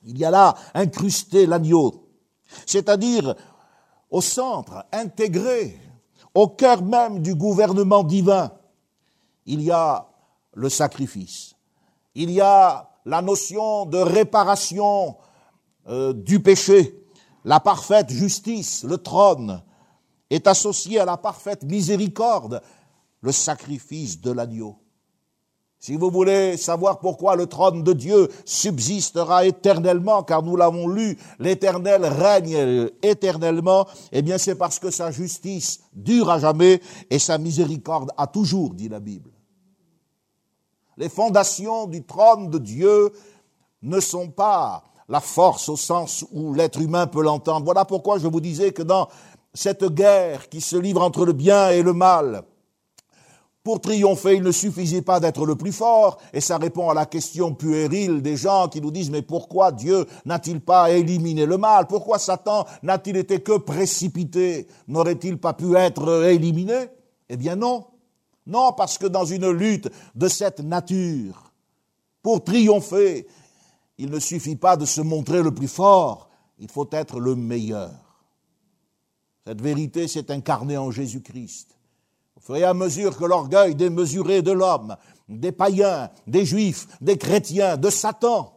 Il 0.05 0.19
y 0.19 0.25
a 0.25 0.31
là 0.31 0.55
incrusté 0.75 1.47
l'agneau, 1.47 2.09
c'est-à-dire 2.65 3.35
au 4.11 4.21
centre, 4.21 4.87
intégré, 4.93 5.81
au 6.35 6.49
cœur 6.49 6.83
même 6.83 7.23
du 7.23 7.35
gouvernement 7.35 8.05
divin. 8.05 8.53
Il 9.47 9.63
y 9.63 9.71
a 9.71 10.09
le 10.55 10.69
sacrifice. 10.69 11.55
Il 12.15 12.31
y 12.31 12.41
a 12.41 12.91
la 13.05 13.23
notion 13.23 13.87
de 13.87 13.99
réparation 13.99 15.17
euh, 15.89 16.13
du 16.13 16.41
péché. 16.41 17.05
La 17.45 17.61
parfaite 17.61 18.11
justice, 18.11 18.85
le 18.85 18.99
trône, 18.99 19.63
est 20.31 20.47
associé 20.47 20.99
à 20.99 21.05
la 21.05 21.17
parfaite 21.17 21.63
miséricorde, 21.63 22.61
le 23.21 23.33
sacrifice 23.33 24.21
de 24.21 24.33
l'agneau. 24.33 24.79
Si 25.79 25.97
vous 25.97 26.11
voulez 26.11 26.57
savoir 26.57 26.99
pourquoi 27.01 27.37
le 27.37 27.47
trône 27.47 27.83
de 27.83 27.93
Dieu 27.93 28.29
subsistera 28.45 29.45
éternellement, 29.45 30.23
car 30.23 30.43
nous 30.43 30.57
l'avons 30.57 30.89
lu, 30.89 31.19
l'éternel 31.39 32.05
règne 32.05 32.91
éternellement, 33.03 33.87
eh 34.11 34.23
bien 34.23 34.39
c'est 34.39 34.55
parce 34.55 34.79
que 34.79 34.91
sa 34.91 35.11
justice 35.11 35.81
dure 35.93 36.31
à 36.31 36.39
jamais 36.39 36.81
et 37.11 37.19
sa 37.19 37.39
miséricorde 37.39 38.11
a 38.17 38.27
toujours, 38.27 38.75
dit 38.75 38.89
la 38.89 39.01
Bible. 39.01 39.31
Les 40.97 41.11
fondations 41.11 41.87
du 41.87 42.03
trône 42.05 42.49
de 42.49 42.59
Dieu 42.59 43.13
ne 43.83 44.01
sont 44.01 44.31
pas 44.31 44.83
la 45.09 45.21
force 45.21 45.69
au 45.69 45.77
sens 45.77 46.25
où 46.33 46.55
l'être 46.55 46.81
humain 46.81 47.07
peut 47.07 47.23
l'entendre. 47.23 47.65
Voilà 47.65 47.85
pourquoi 47.85 48.19
je 48.19 48.27
vous 48.27 48.41
disais 48.41 48.73
que 48.73 48.83
dans 48.83 49.09
cette 49.53 49.85
guerre 49.85 50.49
qui 50.49 50.61
se 50.61 50.77
livre 50.77 51.03
entre 51.03 51.25
le 51.25 51.33
bien 51.33 51.71
et 51.71 51.83
le 51.83 51.93
mal, 51.93 52.45
pour 53.67 53.81
triompher, 53.81 54.37
il 54.37 54.45
ne 54.45 54.53
suffisait 54.53 55.03
pas 55.03 55.19
d'être 55.19 55.45
le 55.45 55.57
plus 55.57 55.73
fort, 55.73 56.19
et 56.33 56.41
ça 56.41 56.57
répond 56.57 56.89
à 56.89 56.95
la 56.95 57.05
question 57.05 57.53
puérile 57.53 58.23
des 58.23 58.37
gens 58.37 58.69
qui 58.69 58.81
nous 58.81 58.93
disent, 58.93 59.11
mais 59.11 59.23
pourquoi 59.23 59.73
Dieu 59.73 60.07
n'a-t-il 60.25 60.61
pas 60.61 60.93
éliminé 60.93 61.47
le 61.47 61.59
mal? 61.59 61.89
Pourquoi 61.89 62.21
Satan 62.21 62.65
n'a-t-il 62.85 63.17
été 63.17 63.41
que 63.41 63.59
précipité? 63.59 64.69
N'aurait-il 64.87 65.39
pas 65.39 65.53
pu 65.53 65.75
être 65.75 66.27
éliminé? 66.27 66.91
Eh 67.29 67.37
bien 67.37 67.57
non. 67.57 67.87
Non, 68.47 68.73
parce 68.73 68.99
que 68.99 69.07
dans 69.09 69.25
une 69.25 69.51
lutte 69.51 69.91
de 70.15 70.29
cette 70.29 70.61
nature, 70.61 71.51
pour 72.23 72.45
triompher, 72.45 73.27
il 73.99 74.11
ne 74.11 74.21
suffit 74.21 74.55
pas 74.55 74.77
de 74.77 74.85
se 74.85 75.01
montrer 75.01 75.43
le 75.43 75.53
plus 75.53 75.67
fort, 75.67 76.31
il 76.61 76.71
faut 76.71 76.89
être 76.93 77.19
le 77.19 77.35
meilleur. 77.35 77.91
Cette 79.45 79.61
vérité 79.61 80.07
s'est 80.07 80.31
incarnée 80.31 80.77
en 80.77 80.93
Jésus-Christ. 80.93 81.76
Et 82.55 82.63
à 82.63 82.75
mesure 82.75 83.17
que 83.17 83.25
l'orgueil 83.25 83.75
démesuré 83.75 84.43
de 84.43 84.53
l'homme, 84.53 84.97
des 85.29 85.53
païens, 85.53 86.11
des 86.27 86.45
juifs, 86.45 86.87
des 87.01 87.19
chrétiens, 87.19 87.77
de 87.77 87.91
Satan 87.91 88.53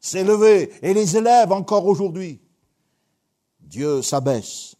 s'est 0.00 0.24
levé 0.24 0.70
et 0.82 0.92
les 0.92 1.16
élève 1.16 1.52
encore 1.52 1.86
aujourd'hui, 1.86 2.40
Dieu 3.60 4.02
s'abaisse 4.02 4.76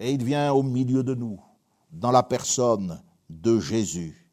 et 0.00 0.12
il 0.12 0.22
vient 0.22 0.52
au 0.52 0.62
milieu 0.62 1.02
de 1.02 1.14
nous, 1.14 1.40
dans 1.90 2.10
la 2.10 2.22
personne 2.22 3.02
de 3.30 3.58
Jésus. 3.58 4.26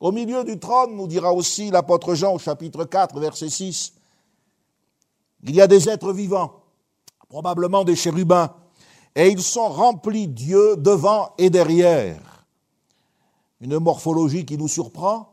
Au 0.00 0.10
milieu 0.10 0.42
du 0.42 0.58
trône, 0.58 0.96
nous 0.96 1.06
dira 1.06 1.32
aussi 1.32 1.70
l'apôtre 1.70 2.14
Jean 2.14 2.34
au 2.34 2.38
chapitre 2.38 2.84
4, 2.84 3.20
verset 3.20 3.48
6, 3.48 3.92
il 5.44 5.54
y 5.54 5.60
a 5.60 5.66
des 5.66 5.88
êtres 5.88 6.12
vivants, 6.12 6.62
probablement 7.28 7.84
des 7.84 7.96
chérubins, 7.96 8.54
et 9.14 9.28
ils 9.28 9.42
sont 9.42 9.68
remplis 9.68 10.26
Dieu 10.26 10.76
devant 10.76 11.34
et 11.38 11.50
derrière 11.50 12.31
une 13.62 13.78
morphologie 13.78 14.44
qui 14.44 14.58
nous 14.58 14.68
surprend, 14.68 15.30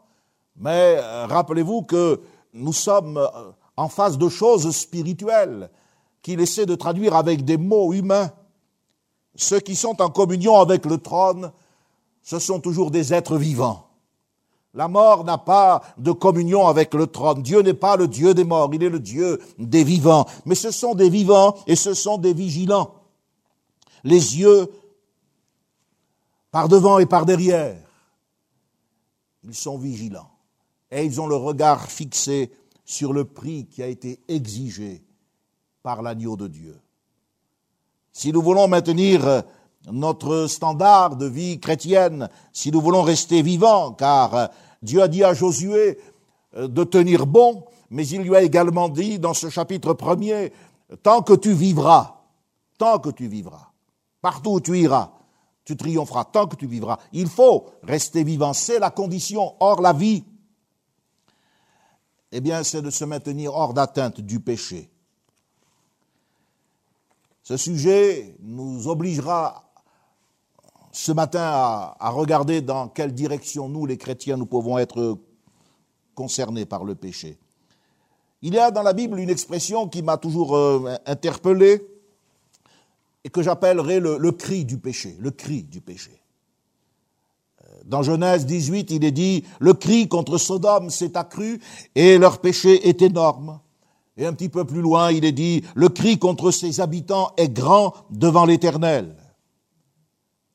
mais 0.56 0.98
euh, 1.00 1.26
rappelez-vous 1.26 1.82
que 1.82 2.22
nous 2.54 2.74
sommes 2.74 3.18
euh, 3.18 3.52
en 3.76 3.90
face 3.90 4.18
de 4.18 4.30
choses 4.30 4.70
spirituelles 4.70 5.70
qu'il 6.22 6.40
essaie 6.40 6.68
de 6.68 6.76
traduire 6.76 7.16
avec 7.16 7.44
des 7.44 7.58
mots 7.58 7.92
humains. 7.92 8.32
Ceux 9.36 9.60
qui 9.60 9.76
sont 9.76 10.00
en 10.02 10.10
communion 10.10 10.60
avec 10.60 10.86
le 10.86 11.00
trône, 11.00 11.52
ce 12.22 12.38
sont 12.38 12.60
toujours 12.60 12.92
des 12.92 13.14
êtres 13.14 13.38
vivants. 13.38 13.88
La 14.76 14.88
mort 14.88 15.24
n'a 15.24 15.40
pas 15.40 15.82
de 15.98 16.12
communion 16.12 16.68
avec 16.68 16.94
le 16.94 17.08
trône. 17.08 17.42
Dieu 17.42 17.62
n'est 17.62 17.74
pas 17.74 17.96
le 17.96 18.08
Dieu 18.08 18.36
des 18.36 18.44
morts, 18.44 18.70
il 18.72 18.84
est 18.84 18.90
le 18.90 19.00
Dieu 19.00 19.42
des 19.58 19.84
vivants. 19.84 20.28
Mais 20.46 20.54
ce 20.54 20.70
sont 20.70 20.94
des 20.94 21.10
vivants 21.10 21.56
et 21.66 21.76
ce 21.76 21.96
sont 21.96 22.20
des 22.20 22.34
vigilants. 22.34 22.94
Les 24.04 24.38
yeux 24.38 24.72
par 26.52 26.68
devant 26.70 27.00
et 27.00 27.08
par 27.08 27.26
derrière 27.26 27.89
ils 29.44 29.56
sont 29.56 29.78
vigilants 29.78 30.32
et 30.92 31.06
ils 31.06 31.22
ont 31.22 31.28
le 31.28 31.36
regard 31.36 31.90
fixé 31.90 32.52
sur 32.86 33.14
le 33.14 33.26
prix 33.26 33.68
qui 33.68 33.84
a 33.84 33.88
été 33.88 34.20
exigé 34.28 35.04
par 35.84 36.02
l'agneau 36.02 36.36
de 36.36 36.48
Dieu. 36.48 36.80
Si 38.12 38.32
nous 38.32 38.42
voulons 38.42 38.68
maintenir 38.68 39.44
notre 39.92 40.48
standard 40.48 41.16
de 41.16 41.26
vie 41.26 41.60
chrétienne, 41.60 42.30
si 42.52 42.72
nous 42.72 42.82
voulons 42.82 43.04
rester 43.04 43.42
vivants, 43.42 43.94
car 43.94 44.50
Dieu 44.82 45.02
a 45.02 45.08
dit 45.08 45.24
à 45.24 45.34
Josué 45.34 46.00
euh, 46.56 46.68
de 46.68 46.84
tenir 46.84 47.26
bon, 47.26 47.64
mais 47.90 48.08
il 48.08 48.22
lui 48.22 48.36
a 48.36 48.42
également 48.42 48.90
dit 48.90 49.20
dans 49.20 49.34
ce 49.34 49.50
chapitre 49.50 49.94
premier, 49.94 50.52
tant 51.04 51.22
que 51.22 51.34
tu 51.34 51.54
vivras, 51.54 52.24
tant 52.78 53.00
que 53.00 53.10
tu 53.10 53.28
vivras, 53.28 53.72
partout 54.22 54.52
où 54.52 54.60
tu 54.60 54.78
iras, 54.78 55.12
tu 55.70 55.78
triompheras 55.78 56.26
tant 56.26 56.48
que 56.48 56.56
tu 56.56 56.66
vivras. 56.66 56.98
Il 57.14 57.28
faut 57.28 57.68
rester 57.84 58.24
vivant, 58.24 58.54
c'est 58.54 58.80
la 58.80 58.90
condition. 58.90 59.54
Or, 59.60 59.82
la 59.82 59.94
vie, 59.94 60.24
eh 62.32 62.42
bien, 62.42 62.64
c'est 62.64 62.82
de 62.82 62.90
se 62.90 63.06
maintenir 63.06 63.54
hors 63.54 63.76
d'atteinte 63.76 64.20
du 64.20 64.40
péché. 64.40 64.90
Ce 67.44 67.56
sujet 67.56 68.36
nous 68.40 68.88
obligera 68.88 69.72
ce 70.92 71.12
matin 71.12 71.44
à, 71.44 72.10
regarder 72.10 72.62
dans 72.62 72.88
quelle 72.88 73.14
direction 73.14 73.70
nous, 73.70 73.86
les 73.86 74.00
chrétiens, 74.00 74.38
nous 74.38 74.48
pouvons 74.48 74.80
être 74.80 75.20
concernés 76.16 76.66
par 76.66 76.84
le 76.84 76.96
péché. 76.96 77.38
Il 78.42 78.56
y 78.56 78.58
a 78.58 78.72
dans 78.72 78.82
la 78.82 78.94
Bible 78.94 79.20
une 79.20 79.30
expression 79.30 79.88
qui 79.88 80.02
m'a 80.02 80.18
toujours 80.18 80.56
euh, 80.56 80.96
interpellé 81.06 81.86
que 83.32 83.42
j'appellerai 83.42 84.00
le, 84.00 84.18
le, 84.18 84.32
cri 84.32 84.66
du 84.66 84.78
péché, 84.78 85.16
le 85.20 85.32
cri 85.32 85.64
du 85.64 85.82
péché. 85.82 86.12
Dans 87.86 88.04
Genèse 88.04 88.46
18, 88.46 88.92
il 88.92 89.04
est 89.04 89.12
dit, 89.12 89.44
le 89.60 89.74
cri 89.74 90.08
contre 90.08 90.38
Sodome 90.38 90.90
s'est 90.90 91.18
accru 91.18 91.60
et 91.96 92.18
leur 92.18 92.40
péché 92.40 92.88
est 92.88 93.02
énorme. 93.02 93.60
Et 94.18 94.26
un 94.26 94.34
petit 94.34 94.50
peu 94.50 94.66
plus 94.66 94.82
loin, 94.82 95.12
il 95.12 95.24
est 95.24 95.32
dit, 95.32 95.64
le 95.76 95.90
cri 95.90 96.20
contre 96.20 96.52
ses 96.52 96.82
habitants 96.82 97.32
est 97.38 97.50
grand 97.50 97.94
devant 98.10 98.46
l'Éternel. 98.46 99.16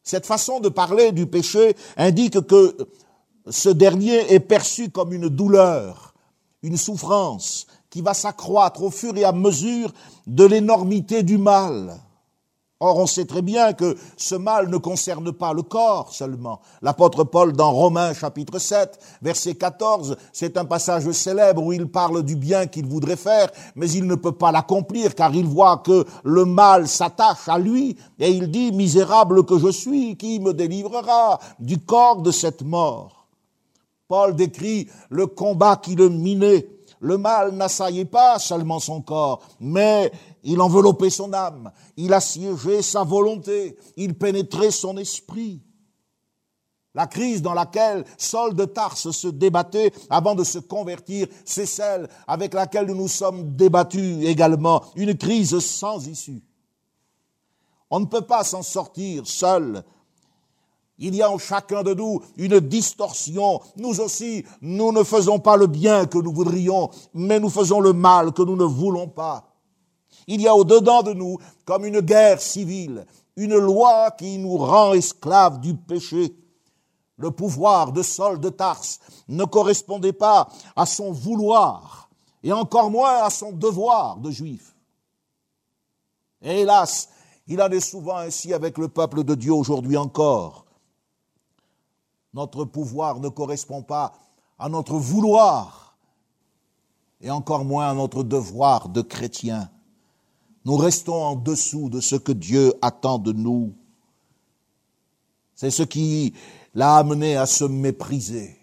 Cette 0.03 0.27
façon 0.27 0.61
de 0.61 0.69
parler 0.69 1.13
du 1.13 1.27
péché 1.27 1.75
indique 1.97 2.47
que 2.47 2.77
ce 3.49 3.71
dernier 3.71 4.33
est 4.33 4.41
perçu 4.41 4.91
comme 4.91 5.13
une 5.13 5.29
douleur, 5.29 6.15
une 6.63 6.77
souffrance 6.77 7.67
qui 7.89 8.03
va 8.03 8.13
s'accroître 8.13 8.83
au 8.83 8.91
fur 8.91 9.17
et 9.17 9.25
à 9.25 9.33
mesure 9.33 9.93
de 10.27 10.45
l'énormité 10.45 11.23
du 11.23 11.39
mal. 11.39 11.99
Or, 12.87 12.99
on 12.99 13.07
sait 13.07 13.25
très 13.25 13.41
bien 13.41 13.73
que 13.73 13.97
ce 14.19 14.35
mal 14.35 14.69
ne 14.69 14.77
concerne 14.77 15.33
pas 15.33 15.55
le 15.55 15.63
corps 15.63 16.13
seulement. 16.13 16.61
L'apôtre 16.83 17.25
Paul, 17.25 17.55
dans 17.55 17.73
Romains 17.73 18.13
chapitre 18.13 18.59
7, 18.59 18.99
verset 19.23 19.55
14, 19.55 20.19
c'est 20.35 20.59
un 20.59 20.67
passage 20.67 21.11
célèbre 21.13 21.63
où 21.63 21.73
il 21.73 21.87
parle 21.87 22.23
du 22.23 22.37
bien 22.37 22.67
qu'il 22.67 22.85
voudrait 22.85 23.17
faire, 23.17 23.51
mais 23.75 23.91
il 23.91 24.07
ne 24.07 24.17
peut 24.17 24.33
pas 24.33 24.53
l'accomplir 24.53 25.15
car 25.15 25.35
il 25.35 25.47
voit 25.47 25.79
que 25.79 26.05
le 26.25 26.45
mal 26.45 26.87
s'attache 26.87 27.49
à 27.49 27.57
lui 27.57 27.97
et 28.19 28.31
il 28.31 28.51
dit, 28.51 28.71
misérable 28.71 29.47
que 29.47 29.59
je 29.59 29.69
suis, 29.69 30.19
qui 30.19 30.39
me 30.39 30.53
délivrera 30.53 31.41
du 31.59 31.79
corps 31.79 32.21
de 32.21 32.33
cette 32.33 32.61
mort? 32.61 33.29
Paul 34.09 34.37
décrit 34.37 34.89
le 35.09 35.27
combat 35.27 35.77
qui 35.77 35.95
le 35.95 36.11
minait. 36.11 36.69
Le 37.01 37.17
mal 37.17 37.53
n'assaillait 37.53 38.05
pas 38.05 38.39
seulement 38.39 38.79
son 38.79 39.01
corps, 39.01 39.41
mais 39.61 40.11
il 40.45 40.61
enveloppait 40.61 41.11
son 41.11 41.33
âme, 41.33 41.73
il 41.97 42.13
assiégeait 42.13 42.83
sa 42.83 43.03
volonté, 43.03 43.77
il 43.97 44.17
pénétrait 44.17 44.71
son 44.71 44.97
esprit. 44.97 45.61
La 46.95 47.09
crise 47.09 47.43
dans 47.43 47.55
laquelle 47.55 48.05
Saul 48.17 48.55
de 48.55 48.67
Tarse 48.67 49.11
se 49.11 49.27
débattait 49.27 49.93
avant 50.11 50.37
de 50.37 50.45
se 50.45 50.59
convertir, 50.59 51.27
c'est 51.45 51.67
celle 51.67 52.09
avec 52.29 52.55
laquelle 52.55 52.87
nous 52.87 52.95
nous 52.95 53.09
sommes 53.09 53.57
débattus 53.57 54.25
également, 54.25 54.83
une 54.95 55.17
crise 55.17 55.59
sans 55.59 56.07
issue. 56.07 56.43
On 57.91 58.01
ne 58.01 58.07
peut 58.07 58.23
pas 58.23 58.45
s'en 58.45 58.63
sortir 58.63 59.27
seul. 59.27 59.83
Il 60.99 61.15
y 61.17 61.23
a 61.23 61.31
en 61.31 61.39
chacun 61.39 61.83
de 61.83 61.95
nous 61.95 62.21
une 62.37 62.61
distorsion. 62.61 63.61
Nous 63.77 64.01
aussi, 64.01 64.45
nous 64.61 64.93
ne 64.93 65.03
faisons 65.03 65.41
pas 65.41 65.57
le 65.57 65.67
bien 65.67 66.07
que 66.07 66.19
nous 66.19 66.33
voudrions, 66.33 66.91
mais 67.13 67.41
nous 67.41 67.51
faisons 67.51 67.81
le 67.81 67.93
mal 67.93 68.33
que 68.33 68.43
nous 68.43 68.57
ne 68.57 68.65
voulons 68.65 69.09
pas. 69.09 69.54
Il 70.27 70.41
y 70.41 70.49
a 70.49 70.55
au-dedans 70.55 71.03
de 71.03 71.13
nous, 71.13 71.39
comme 71.65 71.85
une 71.85 72.01
guerre 72.01 72.41
civile, 72.41 73.07
une 73.37 73.57
loi 73.57 74.11
qui 74.13 74.39
nous 74.39 74.57
rend 74.57 74.93
esclaves 74.93 75.61
du 75.61 75.75
péché. 75.75 76.37
Le 77.17 77.31
pouvoir 77.31 77.93
de 77.93 78.03
Saul 78.03 78.41
de 78.41 78.49
Tarse 78.49 79.01
ne 79.29 79.45
correspondait 79.45 80.13
pas 80.13 80.49
à 80.75 80.87
son 80.87 81.13
vouloir, 81.13 82.11
et 82.43 82.53
encore 82.53 82.91
moins 82.91 83.23
à 83.23 83.31
son 83.31 83.53
devoir 83.53 84.17
de 84.17 84.31
juif. 84.31 84.75
Hélas, 86.43 87.09
il 87.47 87.61
en 87.63 87.71
est 87.71 87.81
souvent 87.81 88.17
ainsi 88.17 88.53
avec 88.53 88.79
le 88.79 88.89
peuple 88.89 89.25
de 89.25 89.35
Dieu 89.35 89.53
aujourd'hui 89.53 89.97
encore. 89.97 90.65
Notre 92.33 92.65
pouvoir 92.65 93.21
ne 93.21 93.29
correspond 93.29 93.83
pas 93.83 94.13
à 94.59 94.69
notre 94.69 94.95
vouloir, 94.95 95.97
et 97.21 97.31
encore 97.31 97.65
moins 97.65 97.89
à 97.89 97.95
notre 97.95 98.23
devoir 98.23 98.89
de 98.89 99.03
chrétien 99.03 99.71
nous 100.65 100.77
restons 100.77 101.23
en 101.23 101.37
dessous 101.37 101.91
de 101.91 102.01
ce 102.01 102.17
que 102.17 102.33
Dieu 102.33 102.73
attend 102.81 103.19
de 103.19 103.33
nous. 103.33 103.75
C'est 105.55 105.71
ce 105.71 105.83
qui 105.83 106.35
l'a 106.75 106.97
amené 106.97 107.37
à 107.37 107.47
se 107.47 107.65
mépriser. 107.65 108.59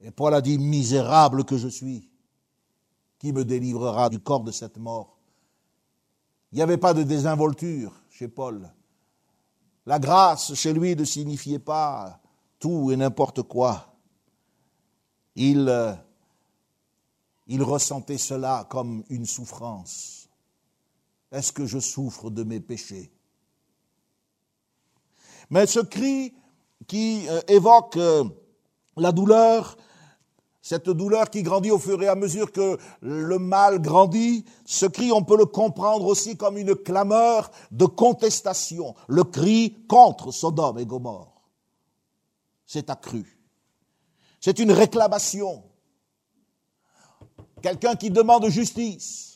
Et 0.00 0.10
Paul 0.10 0.34
a 0.34 0.40
dit, 0.40 0.58
misérable 0.58 1.44
que 1.44 1.56
je 1.56 1.68
suis, 1.68 2.08
qui 3.18 3.32
me 3.32 3.44
délivrera 3.44 4.10
du 4.10 4.20
corps 4.20 4.44
de 4.44 4.52
cette 4.52 4.76
mort 4.76 5.18
Il 6.52 6.56
n'y 6.56 6.62
avait 6.62 6.76
pas 6.76 6.94
de 6.94 7.02
désinvolture 7.02 7.92
chez 8.10 8.28
Paul. 8.28 8.70
La 9.86 9.98
grâce 9.98 10.54
chez 10.54 10.72
lui 10.72 10.94
ne 10.94 11.04
signifiait 11.04 11.58
pas 11.58 12.20
tout 12.58 12.92
et 12.92 12.96
n'importe 12.96 13.42
quoi. 13.42 13.94
Il, 15.34 15.68
euh, 15.68 15.94
il 17.46 17.62
ressentait 17.62 18.18
cela 18.18 18.66
comme 18.68 19.02
une 19.08 19.24
souffrance. 19.24 20.17
Est-ce 21.30 21.52
que 21.52 21.66
je 21.66 21.78
souffre 21.78 22.30
de 22.30 22.42
mes 22.42 22.60
péchés? 22.60 23.12
Mais 25.50 25.66
ce 25.66 25.80
cri 25.80 26.34
qui 26.86 27.26
euh, 27.28 27.40
évoque 27.48 27.96
euh, 27.96 28.24
la 28.96 29.12
douleur, 29.12 29.76
cette 30.60 30.90
douleur 30.90 31.30
qui 31.30 31.42
grandit 31.42 31.70
au 31.70 31.78
fur 31.78 32.02
et 32.02 32.08
à 32.08 32.14
mesure 32.14 32.52
que 32.52 32.78
le 33.00 33.38
mal 33.38 33.80
grandit, 33.80 34.44
ce 34.64 34.86
cri, 34.86 35.12
on 35.12 35.24
peut 35.24 35.36
le 35.36 35.46
comprendre 35.46 36.06
aussi 36.06 36.36
comme 36.36 36.58
une 36.58 36.74
clameur 36.74 37.50
de 37.70 37.86
contestation, 37.86 38.94
le 39.06 39.24
cri 39.24 39.84
contre 39.88 40.32
Sodome 40.32 40.78
et 40.78 40.86
Gomorre. 40.86 41.42
C'est 42.66 42.90
accru. 42.90 43.38
C'est 44.40 44.58
une 44.58 44.72
réclamation. 44.72 45.64
Quelqu'un 47.62 47.96
qui 47.96 48.10
demande 48.10 48.48
justice 48.48 49.27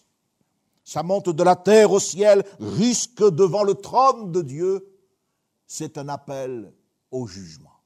ça 0.85 1.03
monte 1.03 1.29
de 1.29 1.43
la 1.43 1.57
terre 1.57 1.93
au 1.93 2.01
ciel 2.01 2.45
jusque 2.79 3.23
devant 3.23 3.63
le 3.63 3.75
trône 3.75 4.33
de 4.33 4.43
Dieu. 4.43 4.89
C'est 5.67 5.97
un 5.99 6.09
appel 6.09 6.73
au 7.11 7.27
jugement. 7.27 7.81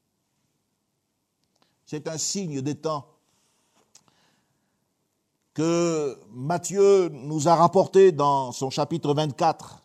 C'est 1.84 2.08
un 2.08 2.18
signe 2.18 2.62
des 2.62 2.74
temps 2.74 3.06
que 5.54 6.18
Matthieu 6.32 7.08
nous 7.08 7.48
a 7.48 7.54
rapporté 7.54 8.12
dans 8.12 8.52
son 8.52 8.68
chapitre 8.68 9.14
24, 9.14 9.82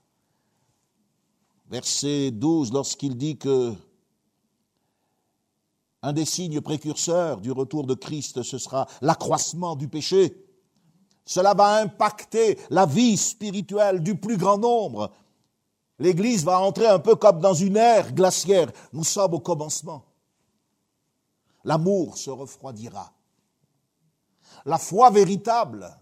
verset 1.69 2.31
12, 2.31 2.73
lorsqu'il 2.73 3.15
dit 3.15 3.37
que 3.37 3.73
un 6.01 6.11
des 6.11 6.25
signes 6.25 6.59
précurseurs 6.59 7.39
du 7.39 7.51
retour 7.51 7.85
de 7.85 7.93
Christ, 7.93 8.43
ce 8.43 8.57
sera 8.57 8.87
l'accroissement 9.01 9.75
du 9.75 9.87
péché. 9.87 10.35
Cela 11.25 11.53
va 11.53 11.77
impacter 11.81 12.57
la 12.69 12.85
vie 12.85 13.17
spirituelle 13.17 14.01
du 14.01 14.15
plus 14.15 14.37
grand 14.37 14.57
nombre. 14.57 15.11
L'Église 15.99 16.43
va 16.43 16.59
entrer 16.59 16.87
un 16.87 16.99
peu 16.99 17.15
comme 17.15 17.39
dans 17.39 17.53
une 17.53 17.77
ère 17.77 18.11
glaciaire. 18.13 18.71
Nous 18.91 19.03
sommes 19.03 19.35
au 19.35 19.39
commencement. 19.39 20.03
L'amour 21.63 22.17
se 22.17 22.31
refroidira. 22.31 23.11
La 24.65 24.77
foi 24.77 25.09
véritable 25.09 25.95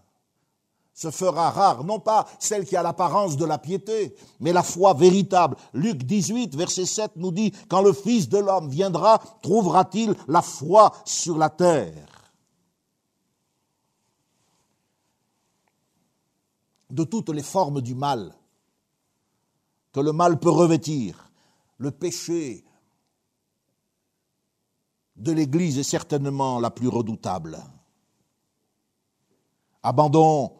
se 0.94 1.10
fera 1.10 1.50
rare, 1.50 1.84
non 1.84 1.98
pas 1.98 2.26
celle 2.38 2.66
qui 2.66 2.76
a 2.76 2.82
l'apparence 2.82 3.36
de 3.36 3.46
la 3.46 3.56
piété, 3.56 4.14
mais 4.38 4.52
la 4.52 4.62
foi 4.62 4.92
véritable. 4.92 5.56
Luc 5.72 6.02
18, 6.02 6.54
verset 6.56 6.84
7 6.84 7.12
nous 7.16 7.32
dit, 7.32 7.52
quand 7.68 7.80
le 7.80 7.94
Fils 7.94 8.28
de 8.28 8.38
l'homme 8.38 8.68
viendra, 8.68 9.18
trouvera-t-il 9.42 10.14
la 10.28 10.42
foi 10.42 10.92
sur 11.06 11.38
la 11.38 11.48
terre? 11.48 12.19
De 16.90 17.04
toutes 17.04 17.30
les 17.30 17.42
formes 17.42 17.80
du 17.80 17.94
mal 17.94 18.34
que 19.92 20.00
le 20.00 20.12
mal 20.12 20.38
peut 20.38 20.50
revêtir. 20.50 21.30
Le 21.78 21.90
péché 21.90 22.64
de 25.16 25.32
l'Église 25.32 25.78
est 25.78 25.82
certainement 25.82 26.60
la 26.60 26.70
plus 26.70 26.88
redoutable. 26.88 27.58
Abandon 29.82 30.52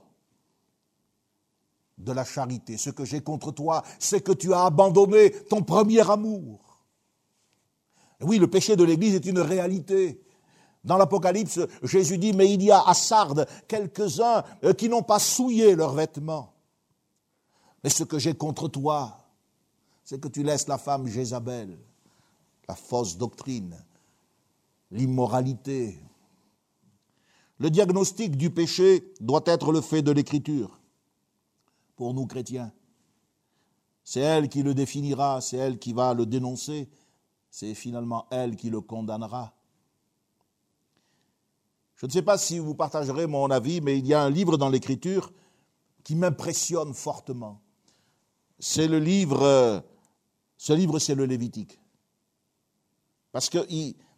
de 1.98 2.12
la 2.12 2.24
charité. 2.24 2.78
Ce 2.78 2.90
que 2.90 3.04
j'ai 3.04 3.20
contre 3.20 3.52
toi, 3.52 3.82
c'est 3.98 4.22
que 4.22 4.32
tu 4.32 4.54
as 4.54 4.64
abandonné 4.64 5.32
ton 5.44 5.62
premier 5.62 6.08
amour. 6.08 6.78
Oui, 8.22 8.38
le 8.38 8.48
péché 8.48 8.76
de 8.76 8.84
l'Église 8.84 9.14
est 9.14 9.26
une 9.26 9.38
réalité. 9.40 10.22
Dans 10.82 10.96
l'Apocalypse, 10.96 11.60
Jésus 11.82 12.16
dit, 12.16 12.32
mais 12.32 12.52
il 12.52 12.62
y 12.62 12.70
a 12.70 12.80
à 12.80 12.94
Sardes 12.94 13.46
quelques-uns 13.68 14.42
euh, 14.64 14.72
qui 14.72 14.88
n'ont 14.88 15.02
pas 15.02 15.18
souillé 15.18 15.76
leurs 15.76 15.92
vêtements. 15.92 16.54
Mais 17.84 17.90
ce 17.90 18.04
que 18.04 18.18
j'ai 18.18 18.34
contre 18.34 18.68
toi, 18.68 19.18
c'est 20.04 20.20
que 20.20 20.28
tu 20.28 20.42
laisses 20.42 20.68
la 20.68 20.78
femme 20.78 21.06
Jézabel, 21.06 21.78
la 22.66 22.74
fausse 22.74 23.16
doctrine, 23.16 23.76
l'immoralité. 24.90 26.00
Le 27.58 27.70
diagnostic 27.70 28.36
du 28.36 28.50
péché 28.50 29.12
doit 29.20 29.42
être 29.46 29.72
le 29.72 29.82
fait 29.82 30.02
de 30.02 30.12
l'écriture 30.12 30.80
pour 31.94 32.14
nous 32.14 32.26
chrétiens. 32.26 32.72
C'est 34.02 34.20
elle 34.20 34.48
qui 34.48 34.62
le 34.62 34.74
définira, 34.74 35.40
c'est 35.42 35.58
elle 35.58 35.78
qui 35.78 35.92
va 35.92 36.14
le 36.14 36.24
dénoncer, 36.24 36.88
c'est 37.50 37.74
finalement 37.74 38.26
elle 38.30 38.56
qui 38.56 38.70
le 38.70 38.80
condamnera. 38.80 39.54
Je 42.00 42.06
ne 42.06 42.12
sais 42.12 42.22
pas 42.22 42.38
si 42.38 42.58
vous 42.58 42.74
partagerez 42.74 43.26
mon 43.26 43.50
avis, 43.50 43.82
mais 43.82 43.98
il 43.98 44.06
y 44.06 44.14
a 44.14 44.22
un 44.22 44.30
livre 44.30 44.56
dans 44.56 44.70
l'Écriture 44.70 45.30
qui 46.02 46.14
m'impressionne 46.14 46.94
fortement. 46.94 47.60
C'est 48.58 48.88
le 48.88 48.98
livre, 48.98 49.84
ce 50.56 50.72
livre 50.72 50.98
c'est 50.98 51.14
le 51.14 51.26
Lévitique. 51.26 51.78
Parce 53.32 53.50
que 53.50 53.58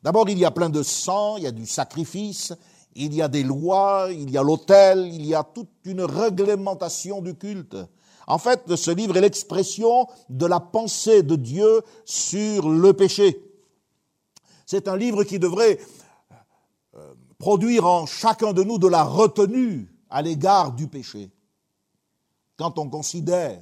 d'abord 0.00 0.28
il 0.28 0.38
y 0.38 0.44
a 0.44 0.52
plein 0.52 0.70
de 0.70 0.84
sang, 0.84 1.38
il 1.38 1.42
y 1.42 1.46
a 1.48 1.50
du 1.50 1.66
sacrifice, 1.66 2.52
il 2.94 3.12
y 3.14 3.20
a 3.20 3.26
des 3.26 3.42
lois, 3.42 4.10
il 4.12 4.30
y 4.30 4.38
a 4.38 4.44
l'autel, 4.44 5.08
il 5.12 5.26
y 5.26 5.34
a 5.34 5.42
toute 5.42 5.70
une 5.84 6.02
réglementation 6.02 7.20
du 7.20 7.34
culte. 7.34 7.76
En 8.28 8.38
fait, 8.38 8.76
ce 8.76 8.92
livre 8.92 9.16
est 9.16 9.22
l'expression 9.22 10.06
de 10.28 10.46
la 10.46 10.60
pensée 10.60 11.24
de 11.24 11.34
Dieu 11.34 11.82
sur 12.04 12.68
le 12.68 12.92
péché. 12.92 13.42
C'est 14.66 14.86
un 14.86 14.96
livre 14.96 15.24
qui 15.24 15.40
devrait 15.40 15.80
euh, 15.80 16.01
produire 17.42 17.86
en 17.86 18.06
chacun 18.06 18.52
de 18.52 18.62
nous 18.62 18.78
de 18.78 18.86
la 18.86 19.02
retenue 19.02 19.92
à 20.10 20.22
l'égard 20.22 20.70
du 20.70 20.86
péché. 20.86 21.28
Quand 22.56 22.78
on 22.78 22.88
considère 22.88 23.60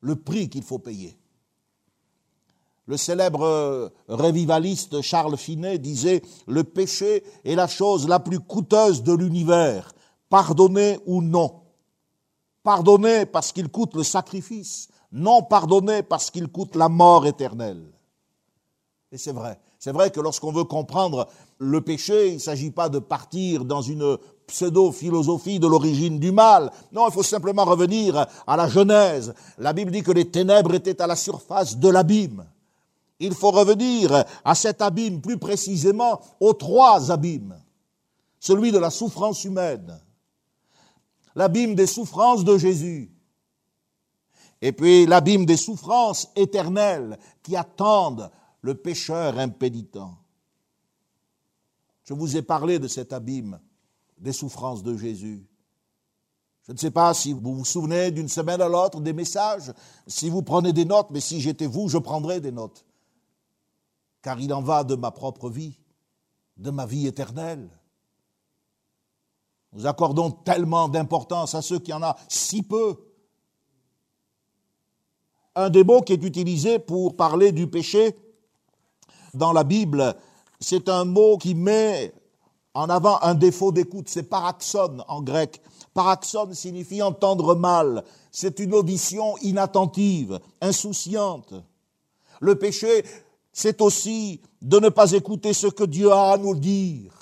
le 0.00 0.16
prix 0.16 0.48
qu'il 0.48 0.64
faut 0.64 0.80
payer. 0.80 1.16
Le 2.86 2.96
célèbre 2.96 3.92
révivaliste 4.08 5.00
Charles 5.00 5.36
Finet 5.36 5.78
disait 5.78 6.22
Le 6.48 6.64
péché 6.64 7.22
est 7.44 7.54
la 7.54 7.68
chose 7.68 8.08
la 8.08 8.18
plus 8.18 8.40
coûteuse 8.40 9.04
de 9.04 9.12
l'univers, 9.12 9.94
pardonner 10.28 10.98
ou 11.06 11.22
non. 11.22 11.62
Pardonner 12.64 13.26
parce 13.26 13.52
qu'il 13.52 13.68
coûte 13.68 13.94
le 13.94 14.02
sacrifice, 14.02 14.88
non 15.12 15.44
pardonner 15.44 16.02
parce 16.02 16.32
qu'il 16.32 16.48
coûte 16.48 16.74
la 16.74 16.88
mort 16.88 17.28
éternelle. 17.28 17.92
Et 19.12 19.18
c'est 19.18 19.30
vrai. 19.30 19.60
C'est 19.78 19.92
vrai 19.92 20.10
que 20.10 20.20
lorsqu'on 20.20 20.52
veut 20.52 20.64
comprendre 20.64 21.28
le 21.58 21.80
péché, 21.80 22.28
il 22.28 22.34
ne 22.34 22.40
s'agit 22.40 22.70
pas 22.70 22.88
de 22.88 22.98
partir 22.98 23.64
dans 23.64 23.82
une 23.82 24.18
pseudo-philosophie 24.46 25.58
de 25.58 25.66
l'origine 25.66 26.18
du 26.18 26.32
mal. 26.32 26.70
Non, 26.92 27.08
il 27.08 27.12
faut 27.12 27.22
simplement 27.22 27.64
revenir 27.64 28.26
à 28.46 28.56
la 28.56 28.68
Genèse. 28.68 29.34
La 29.58 29.72
Bible 29.72 29.90
dit 29.90 30.02
que 30.02 30.12
les 30.12 30.30
ténèbres 30.30 30.74
étaient 30.74 31.02
à 31.02 31.06
la 31.06 31.16
surface 31.16 31.76
de 31.76 31.88
l'abîme. 31.88 32.46
Il 33.18 33.34
faut 33.34 33.50
revenir 33.50 34.24
à 34.44 34.54
cet 34.54 34.82
abîme, 34.82 35.20
plus 35.20 35.38
précisément 35.38 36.20
aux 36.40 36.52
trois 36.52 37.10
abîmes. 37.10 37.56
Celui 38.38 38.72
de 38.72 38.78
la 38.78 38.90
souffrance 38.90 39.44
humaine, 39.44 39.98
l'abîme 41.34 41.74
des 41.74 41.86
souffrances 41.86 42.44
de 42.44 42.58
Jésus, 42.58 43.10
et 44.60 44.72
puis 44.72 45.06
l'abîme 45.06 45.46
des 45.46 45.56
souffrances 45.56 46.28
éternelles 46.36 47.18
qui 47.42 47.56
attendent 47.56 48.30
le 48.66 48.74
pécheur 48.74 49.38
impéditent. 49.38 50.10
Je 52.02 52.14
vous 52.14 52.36
ai 52.36 52.42
parlé 52.42 52.80
de 52.80 52.88
cet 52.88 53.12
abîme 53.12 53.60
des 54.18 54.32
souffrances 54.32 54.82
de 54.82 54.96
Jésus. 54.96 55.46
Je 56.66 56.72
ne 56.72 56.76
sais 56.76 56.90
pas 56.90 57.14
si 57.14 57.32
vous 57.32 57.54
vous 57.54 57.64
souvenez 57.64 58.10
d'une 58.10 58.28
semaine 58.28 58.60
à 58.60 58.68
l'autre 58.68 59.00
des 59.00 59.12
messages, 59.12 59.72
si 60.08 60.28
vous 60.28 60.42
prenez 60.42 60.72
des 60.72 60.84
notes, 60.84 61.10
mais 61.10 61.20
si 61.20 61.40
j'étais 61.40 61.66
vous, 61.66 61.88
je 61.88 61.98
prendrais 61.98 62.40
des 62.40 62.50
notes. 62.50 62.84
Car 64.20 64.40
il 64.40 64.52
en 64.52 64.62
va 64.62 64.82
de 64.82 64.96
ma 64.96 65.12
propre 65.12 65.48
vie, 65.48 65.78
de 66.56 66.70
ma 66.70 66.86
vie 66.86 67.06
éternelle. 67.06 67.70
Nous 69.74 69.86
accordons 69.86 70.32
tellement 70.32 70.88
d'importance 70.88 71.54
à 71.54 71.62
ceux 71.62 71.78
qui 71.78 71.92
en 71.92 72.02
a 72.02 72.16
si 72.28 72.64
peu. 72.64 72.96
Un 75.54 75.70
des 75.70 75.84
mots 75.84 76.02
qui 76.02 76.14
est 76.14 76.24
utilisé 76.24 76.80
pour 76.80 77.14
parler 77.16 77.52
du 77.52 77.68
péché 77.68 78.16
dans 79.36 79.52
la 79.52 79.64
Bible, 79.64 80.14
c'est 80.60 80.88
un 80.88 81.04
mot 81.04 81.38
qui 81.38 81.54
met 81.54 82.12
en 82.76 82.90
avant 82.90 83.18
un 83.22 83.34
défaut 83.34 83.72
d'écoute, 83.72 84.08
c'est 84.08 84.24
paraxone 84.24 85.02
en 85.08 85.22
grec. 85.22 85.62
Paraxone 85.94 86.52
signifie 86.52 87.00
entendre 87.00 87.54
mal. 87.54 88.04
C'est 88.30 88.58
une 88.58 88.74
audition 88.74 89.38
inattentive, 89.38 90.38
insouciante. 90.60 91.54
Le 92.40 92.58
péché, 92.58 93.02
c'est 93.50 93.80
aussi 93.80 94.42
de 94.60 94.78
ne 94.78 94.90
pas 94.90 95.12
écouter 95.12 95.54
ce 95.54 95.68
que 95.68 95.84
Dieu 95.84 96.12
a 96.12 96.32
à 96.32 96.36
nous 96.36 96.54
dire. 96.54 97.14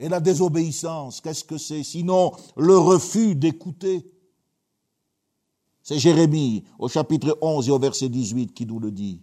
Et 0.00 0.08
la 0.08 0.18
désobéissance, 0.18 1.20
qu'est-ce 1.20 1.44
que 1.44 1.56
c'est? 1.56 1.84
Sinon 1.84 2.32
le 2.56 2.76
refus 2.76 3.36
d'écouter. 3.36 4.04
C'est 5.80 6.00
Jérémie 6.00 6.64
au 6.80 6.88
chapitre 6.88 7.38
11 7.40 7.68
et 7.68 7.70
au 7.70 7.78
verset 7.78 8.08
18 8.08 8.52
qui 8.52 8.66
nous 8.66 8.80
le 8.80 8.90
dit. 8.90 9.20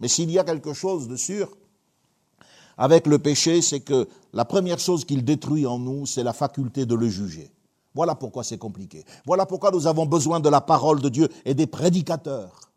Mais 0.00 0.08
s'il 0.08 0.30
y 0.30 0.38
a 0.38 0.44
quelque 0.44 0.72
chose 0.72 1.08
de 1.08 1.16
sûr 1.16 1.48
avec 2.76 3.06
le 3.06 3.18
péché, 3.18 3.60
c'est 3.60 3.80
que 3.80 4.08
la 4.32 4.46
première 4.46 4.78
chose 4.78 5.04
qu'il 5.04 5.24
détruit 5.24 5.66
en 5.66 5.78
nous, 5.78 6.06
c'est 6.06 6.22
la 6.22 6.32
faculté 6.32 6.86
de 6.86 6.94
le 6.94 7.08
juger. 7.08 7.52
Voilà 7.94 8.14
pourquoi 8.14 8.42
c'est 8.42 8.58
compliqué. 8.58 9.04
Voilà 9.26 9.44
pourquoi 9.44 9.70
nous 9.70 9.86
avons 9.86 10.06
besoin 10.06 10.40
de 10.40 10.48
la 10.48 10.60
parole 10.60 11.00
de 11.00 11.08
Dieu 11.08 11.28
et 11.44 11.54
des 11.54 11.66
prédicateurs 11.66 12.70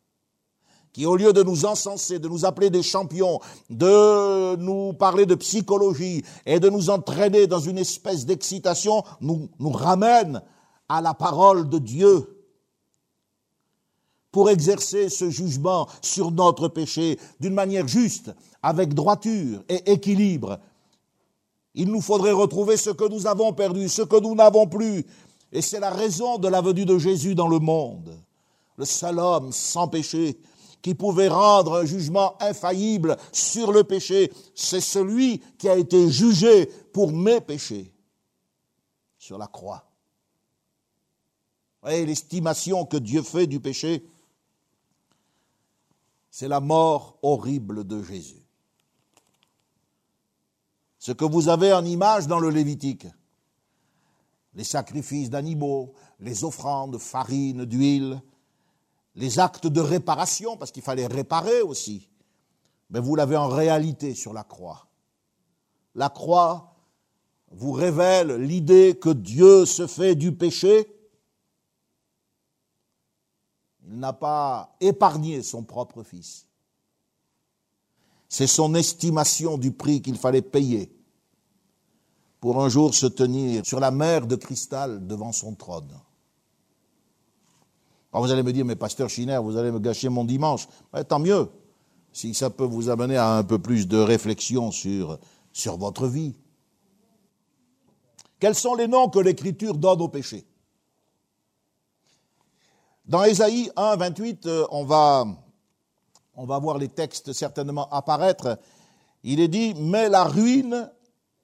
qui, 0.91 1.05
au 1.05 1.15
lieu 1.15 1.33
de 1.33 1.41
nous 1.41 1.65
encenser, 1.65 2.19
de 2.19 2.27
nous 2.27 2.45
appeler 2.45 2.69
des 2.69 2.83
champions, 2.83 3.39
de 3.69 4.55
nous 4.57 4.93
parler 4.93 5.25
de 5.25 5.35
psychologie 5.35 6.23
et 6.45 6.59
de 6.59 6.69
nous 6.69 6.89
entraîner 6.89 7.47
dans 7.47 7.59
une 7.59 7.79
espèce 7.79 8.25
d'excitation, 8.25 9.03
nous, 9.19 9.49
ramènent 9.59 10.41
à 10.87 11.01
la 11.01 11.13
parole 11.13 11.67
de 11.67 11.79
Dieu 11.79 12.42
pour 14.33 14.49
exercer 14.49 15.09
ce 15.09 15.29
jugement 15.29 15.87
sur 16.01 16.31
notre 16.31 16.67
péché 16.67 17.19
d'une 17.39 17.53
manière 17.53 17.87
juste, 17.87 18.31
avec 18.63 18.95
droiture 18.95 19.63
et 19.69 19.91
équilibre. 19.91 20.59
Il 21.75 21.89
nous 21.89 22.01
faudrait 22.01 22.31
retrouver 22.31 22.75
ce 22.75 22.89
que 22.89 23.07
nous 23.07 23.27
avons 23.27 23.53
perdu, 23.53 23.87
ce 23.87 24.01
que 24.01 24.19
nous 24.19 24.33
n'avons 24.33 24.67
plus. 24.67 25.05
Et 25.51 25.61
c'est 25.61 25.79
la 25.79 25.91
raison 25.91 26.39
de 26.39 26.47
la 26.47 26.61
venue 26.61 26.83
de 26.83 26.97
Jésus 26.97 27.35
dans 27.35 27.47
le 27.47 27.59
monde. 27.59 28.17
Le 28.77 28.85
seul 28.85 29.19
homme 29.19 29.51
sans 29.51 29.87
péché 29.87 30.39
qui 30.81 30.95
pouvait 30.95 31.29
rendre 31.29 31.75
un 31.75 31.85
jugement 31.85 32.35
infaillible 32.41 33.17
sur 33.31 33.71
le 33.71 33.83
péché, 33.83 34.33
c'est 34.55 34.81
celui 34.81 35.41
qui 35.59 35.69
a 35.69 35.77
été 35.77 36.09
jugé 36.09 36.65
pour 36.91 37.11
mes 37.11 37.39
péchés 37.39 37.93
sur 39.19 39.37
la 39.37 39.47
croix. 39.47 39.85
Et 41.87 42.03
l'estimation 42.03 42.85
que 42.85 42.97
Dieu 42.97 43.21
fait 43.21 43.45
du 43.45 43.59
péché, 43.59 44.03
c'est 46.33 46.47
la 46.47 46.59
mort 46.59 47.19
horrible 47.21 47.85
de 47.85 48.01
Jésus. 48.01 48.43
Ce 50.97 51.11
que 51.11 51.25
vous 51.25 51.47
avez 51.47 51.71
en 51.73 51.85
image 51.85 52.25
dans 52.25 52.39
le 52.39 52.49
Lévitique, 52.49 53.05
les 54.55 54.63
sacrifices 54.63 55.29
d'animaux, 55.29 55.93
les 56.19 56.43
offrandes, 56.43 56.97
farine, 56.97 57.65
d'huile, 57.65 58.19
les 59.13 59.37
actes 59.37 59.67
de 59.67 59.79
réparation, 59.79 60.57
parce 60.57 60.71
qu'il 60.71 60.81
fallait 60.81 61.05
réparer 61.05 61.61
aussi, 61.61 62.09
mais 62.89 62.99
vous 62.99 63.15
l'avez 63.15 63.37
en 63.37 63.47
réalité 63.47 64.15
sur 64.15 64.33
la 64.33 64.43
croix. 64.43 64.87
La 65.93 66.09
croix 66.09 66.73
vous 67.51 67.73
révèle 67.73 68.37
l'idée 68.37 68.97
que 68.99 69.09
Dieu 69.09 69.67
se 69.67 69.85
fait 69.85 70.15
du 70.15 70.31
péché 70.31 70.87
il 73.87 73.99
n'a 73.99 74.13
pas 74.13 74.75
épargné 74.79 75.43
son 75.43 75.63
propre 75.63 76.03
fils. 76.03 76.47
C'est 78.29 78.47
son 78.47 78.73
estimation 78.75 79.57
du 79.57 79.71
prix 79.71 80.01
qu'il 80.01 80.17
fallait 80.17 80.41
payer 80.41 80.91
pour 82.39 82.63
un 82.63 82.69
jour 82.69 82.93
se 82.93 83.05
tenir 83.05 83.65
sur 83.65 83.79
la 83.79 83.91
mer 83.91 84.27
de 84.27 84.35
cristal 84.35 85.05
devant 85.05 85.31
son 85.31 85.53
trône. 85.53 85.91
Alors 88.11 88.25
vous 88.25 88.31
allez 88.31 88.43
me 88.43 88.53
dire, 88.53 88.65
mais 88.65 88.75
pasteur 88.75 89.09
Schiner, 89.09 89.39
vous 89.41 89.57
allez 89.57 89.71
me 89.71 89.79
gâcher 89.79 90.09
mon 90.09 90.23
dimanche. 90.23 90.67
tant 91.07 91.19
mieux, 91.19 91.49
si 92.11 92.33
ça 92.33 92.49
peut 92.49 92.65
vous 92.65 92.89
amener 92.89 93.17
à 93.17 93.37
un 93.37 93.43
peu 93.43 93.59
plus 93.59 93.87
de 93.87 93.97
réflexion 93.97 94.71
sur, 94.71 95.19
sur 95.51 95.77
votre 95.77 96.07
vie. 96.07 96.35
Quels 98.39 98.55
sont 98.55 98.75
les 98.75 98.87
noms 98.87 99.09
que 99.09 99.19
l'Écriture 99.19 99.77
donne 99.77 100.01
au 100.01 100.09
péché? 100.09 100.45
Dans 103.05 103.23
Ésaïe 103.23 103.69
1, 103.75 103.97
28, 103.97 104.45
euh, 104.45 104.65
on 104.71 104.85
va, 104.85 105.25
on 106.35 106.45
va 106.45 106.59
voir 106.59 106.77
les 106.77 106.87
textes 106.87 107.33
certainement 107.33 107.89
apparaître. 107.89 108.57
Il 109.23 109.39
est 109.39 109.47
dit, 109.47 109.73
mais 109.75 110.09
la 110.09 110.23
ruine 110.23 110.89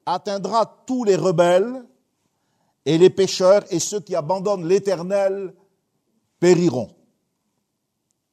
atteindra 0.06 0.84
tous 0.86 1.04
les 1.04 1.16
rebelles 1.16 1.84
et 2.86 2.98
les 2.98 3.10
pécheurs 3.10 3.64
et 3.72 3.80
ceux 3.80 4.00
qui 4.00 4.16
abandonnent 4.16 4.68
l'Éternel 4.68 5.54
périront. 6.40 6.90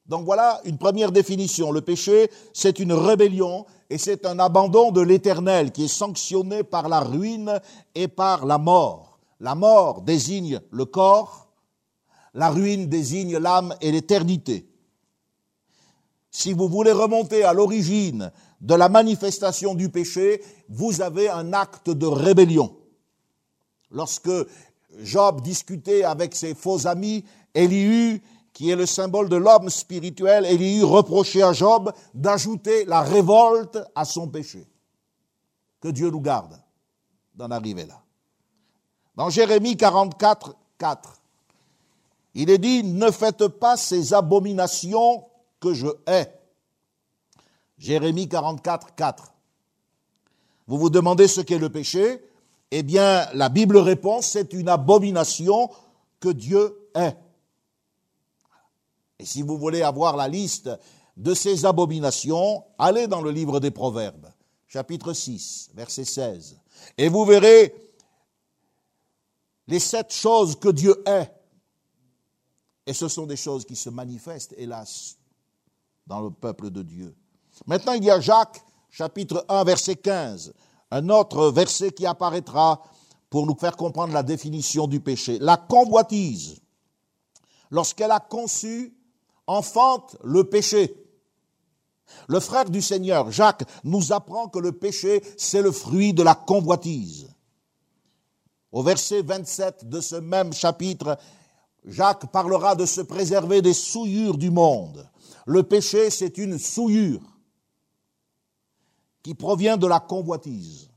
Donc 0.05 0.23
voilà 0.23 0.61
une 0.63 0.77
première 0.77 1.11
définition. 1.11 1.71
Le 1.71 1.81
péché, 1.81 2.31
c'est 2.53 2.79
une 2.79 2.93
rébellion 2.93 3.65
et 3.89 3.97
c'est 3.97 4.25
un 4.25 4.39
abandon 4.39 4.91
de 4.91 5.01
l'Éternel 5.01 5.71
qui 5.71 5.85
est 5.85 5.89
sanctionné 5.89 6.63
par 6.63 6.87
la 6.87 7.01
ruine 7.01 7.59
et 7.93 8.07
par 8.07 8.45
la 8.45 8.57
mort. 8.57 9.19
La 9.41 9.53
mort 9.53 10.01
désigne 10.01 10.61
le 10.71 10.85
corps, 10.85 11.46
la 12.33 12.49
ruine 12.49 12.87
désigne 12.87 13.37
l'âme 13.37 13.75
et 13.81 13.91
l'éternité. 13.91 14.69
Si 16.31 16.53
vous 16.53 16.67
voulez 16.67 16.91
remonter 16.91 17.43
à 17.43 17.53
l'origine 17.53 18.31
de 18.61 18.75
la 18.75 18.89
manifestation 18.89 19.75
du 19.75 19.89
péché, 19.89 20.43
vous 20.69 21.01
avez 21.01 21.29
un 21.29 21.53
acte 21.53 21.89
de 21.89 22.05
rébellion. 22.05 22.77
Lorsque 23.91 24.29
Job 24.99 25.41
discutait 25.41 26.03
avec 26.03 26.35
ses 26.35 26.53
faux 26.53 26.87
amis, 26.87 27.23
Elihu, 27.53 28.21
qui 28.53 28.69
est 28.69 28.75
le 28.75 28.85
symbole 28.85 29.29
de 29.29 29.35
l'homme 29.35 29.69
spirituel, 29.69 30.45
Elihu 30.45 30.83
reprochait 30.83 31.43
à 31.43 31.53
Job 31.53 31.91
d'ajouter 32.13 32.85
la 32.85 33.01
révolte 33.01 33.79
à 33.95 34.05
son 34.05 34.27
péché. 34.27 34.67
Que 35.79 35.89
Dieu 35.89 36.09
nous 36.09 36.21
garde 36.21 36.59
d'en 37.35 37.51
arriver 37.51 37.85
là. 37.85 38.01
Dans 39.15 39.29
Jérémie 39.29 39.77
44, 39.77 40.55
4, 40.77 41.16
il 42.39 42.51
est 42.51 42.59
dit, 42.59 42.83
ne 42.83 43.09
faites 43.09 43.47
pas 43.47 43.77
ces 43.77 44.13
abominations 44.13 45.25
que 45.59 45.73
je 45.73 45.87
hais. 46.05 46.31
Jérémie 47.79 48.29
44, 48.29 48.93
4. 48.93 49.33
Vous 50.67 50.77
vous 50.77 50.91
demandez 50.91 51.27
ce 51.27 51.41
qu'est 51.41 51.57
le 51.57 51.71
péché? 51.71 52.23
Eh 52.69 52.83
bien, 52.83 53.27
la 53.33 53.49
Bible 53.49 53.77
répond, 53.77 54.21
c'est 54.21 54.53
une 54.53 54.69
abomination 54.69 55.71
que 56.19 56.29
Dieu 56.29 56.77
hait. 56.93 57.17
Et 59.17 59.25
si 59.25 59.41
vous 59.41 59.57
voulez 59.57 59.81
avoir 59.81 60.15
la 60.15 60.27
liste 60.27 60.69
de 61.15 61.33
ces 61.33 61.65
abominations, 61.65 62.63
allez 62.77 63.07
dans 63.07 63.21
le 63.21 63.31
livre 63.31 63.59
des 63.59 63.71
Proverbes, 63.71 64.27
chapitre 64.67 65.13
6, 65.13 65.71
verset 65.73 66.05
16, 66.05 66.59
et 66.99 67.09
vous 67.09 67.25
verrez 67.25 67.73
les 69.67 69.79
sept 69.79 70.13
choses 70.13 70.55
que 70.55 70.69
Dieu 70.69 71.01
hait. 71.07 71.31
Et 72.87 72.93
ce 72.93 73.09
sont 73.09 73.25
des 73.25 73.35
choses 73.35 73.65
qui 73.65 73.75
se 73.75 73.89
manifestent, 73.89 74.55
hélas, 74.57 75.17
dans 76.07 76.21
le 76.21 76.31
peuple 76.31 76.69
de 76.69 76.81
Dieu. 76.81 77.13
Maintenant, 77.65 77.91
il 77.91 78.03
y 78.05 78.09
a 78.09 78.21
Jacques, 78.21 78.63
chapitre 78.89 79.45
1, 79.49 79.65
verset 79.65 79.97
15, 79.97 80.53
un 80.91 81.09
autre 81.09 81.49
verset 81.49 81.91
qui 81.91 82.05
apparaîtra 82.05 82.81
pour 83.29 83.45
nous 83.45 83.57
faire 83.57 83.75
comprendre 83.75 84.13
la 84.13 84.23
définition 84.23 84.87
du 84.87 85.01
péché. 85.01 85.37
La 85.39 85.57
convoitise, 85.57 86.61
lorsqu'elle 87.69 88.11
a 88.11 88.21
conçu, 88.21 88.95
enfante 89.47 90.15
le 90.23 90.45
péché. 90.45 90.95
Le 92.29 92.39
frère 92.39 92.69
du 92.69 92.81
Seigneur, 92.81 93.31
Jacques, 93.31 93.65
nous 93.83 94.13
apprend 94.13 94.47
que 94.47 94.59
le 94.59 94.71
péché, 94.71 95.21
c'est 95.37 95.61
le 95.61 95.73
fruit 95.73 96.13
de 96.13 96.23
la 96.23 96.35
convoitise. 96.35 97.27
Au 98.71 98.81
verset 98.81 99.23
27 99.23 99.89
de 99.89 99.99
ce 99.99 100.15
même 100.15 100.53
chapitre, 100.53 101.17
Jacques 101.87 102.29
parlera 102.31 102.75
de 102.75 102.85
se 102.85 103.01
préserver 103.01 103.61
des 103.61 103.73
souillures 103.73 104.37
du 104.37 104.51
monde. 104.51 105.09
Le 105.45 105.63
péché, 105.63 106.09
c'est 106.09 106.37
une 106.37 106.59
souillure 106.59 107.21
qui 109.23 109.33
provient 109.33 109.77
de 109.77 109.87
la 109.87 110.01
convoitise. 110.01 110.89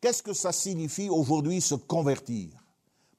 Qu'est-ce 0.00 0.22
que 0.22 0.32
ça 0.32 0.50
signifie 0.50 1.08
aujourd'hui 1.08 1.60
se 1.60 1.76
convertir? 1.76 2.48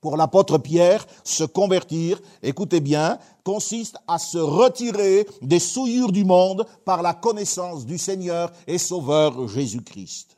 Pour 0.01 0.17
l'apôtre 0.17 0.57
Pierre, 0.57 1.05
se 1.23 1.43
convertir, 1.43 2.19
écoutez 2.41 2.79
bien, 2.79 3.19
consiste 3.43 3.97
à 4.07 4.17
se 4.17 4.39
retirer 4.39 5.27
des 5.41 5.59
souillures 5.59 6.11
du 6.11 6.25
monde 6.25 6.65
par 6.83 7.01
la 7.01 7.13
connaissance 7.13 7.85
du 7.85 7.97
Seigneur 7.97 8.51
et 8.67 8.79
Sauveur 8.79 9.47
Jésus-Christ. 9.47 10.35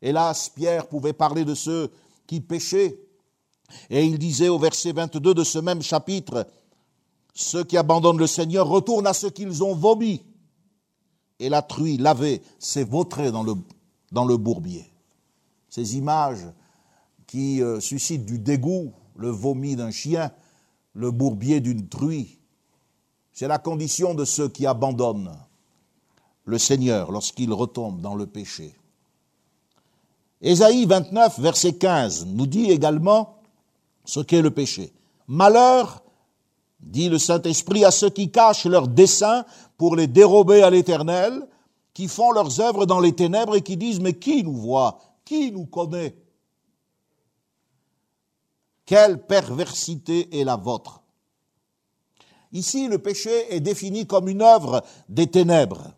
Hélas, 0.00 0.48
Pierre 0.48 0.86
pouvait 0.86 1.12
parler 1.12 1.44
de 1.44 1.54
ceux 1.54 1.90
qui 2.26 2.40
péchaient. 2.40 2.98
Et 3.90 4.04
il 4.04 4.18
disait 4.18 4.48
au 4.48 4.58
verset 4.58 4.92
22 4.92 5.34
de 5.34 5.44
ce 5.44 5.58
même 5.58 5.82
chapitre, 5.82 6.46
ceux 7.34 7.64
qui 7.64 7.76
abandonnent 7.76 8.18
le 8.18 8.26
Seigneur 8.26 8.66
retournent 8.66 9.06
à 9.06 9.12
ce 9.12 9.26
qu'ils 9.26 9.62
ont 9.62 9.74
vomi. 9.74 10.22
Et 11.38 11.48
la 11.48 11.62
truie 11.62 11.96
lavée 11.96 12.42
s'est 12.58 12.84
vautrée 12.84 13.30
dans 13.30 13.44
le, 13.44 14.36
bourbier. 14.36 14.90
Ces 15.68 15.96
images 15.96 16.46
qui 17.26 17.62
euh, 17.62 17.78
suscitent 17.78 18.24
du 18.24 18.38
dégoût, 18.38 18.92
le 19.16 19.28
vomi 19.28 19.76
d'un 19.76 19.90
chien, 19.90 20.32
le 20.94 21.10
bourbier 21.10 21.60
d'une 21.60 21.88
truie, 21.88 22.38
c'est 23.32 23.46
la 23.46 23.58
condition 23.58 24.14
de 24.14 24.24
ceux 24.24 24.48
qui 24.48 24.66
abandonnent 24.66 25.36
le 26.44 26.58
Seigneur 26.58 27.12
lorsqu'ils 27.12 27.52
retombent 27.52 28.00
dans 28.00 28.16
le 28.16 28.26
péché. 28.26 28.74
Ésaïe 30.40 30.86
29, 30.86 31.38
verset 31.38 31.74
15, 31.74 32.26
nous 32.26 32.46
dit 32.46 32.70
également 32.70 33.37
ce 34.08 34.20
qu'est 34.20 34.40
le 34.40 34.50
péché. 34.50 34.90
Malheur, 35.26 36.02
dit 36.80 37.10
le 37.10 37.18
Saint-Esprit, 37.18 37.84
à 37.84 37.90
ceux 37.90 38.08
qui 38.08 38.30
cachent 38.30 38.64
leurs 38.64 38.88
desseins 38.88 39.44
pour 39.76 39.96
les 39.96 40.06
dérober 40.06 40.62
à 40.62 40.70
l'Éternel, 40.70 41.46
qui 41.92 42.08
font 42.08 42.32
leurs 42.32 42.58
œuvres 42.58 42.86
dans 42.86 43.00
les 43.00 43.12
ténèbres 43.12 43.54
et 43.54 43.60
qui 43.60 43.76
disent, 43.76 44.00
mais 44.00 44.14
qui 44.14 44.42
nous 44.42 44.56
voit? 44.56 44.98
Qui 45.26 45.52
nous 45.52 45.66
connaît? 45.66 46.16
Quelle 48.86 49.26
perversité 49.26 50.40
est 50.40 50.44
la 50.44 50.56
vôtre? 50.56 51.02
Ici, 52.52 52.88
le 52.88 52.96
péché 52.96 53.54
est 53.54 53.60
défini 53.60 54.06
comme 54.06 54.30
une 54.30 54.40
œuvre 54.40 54.82
des 55.10 55.26
ténèbres. 55.26 55.92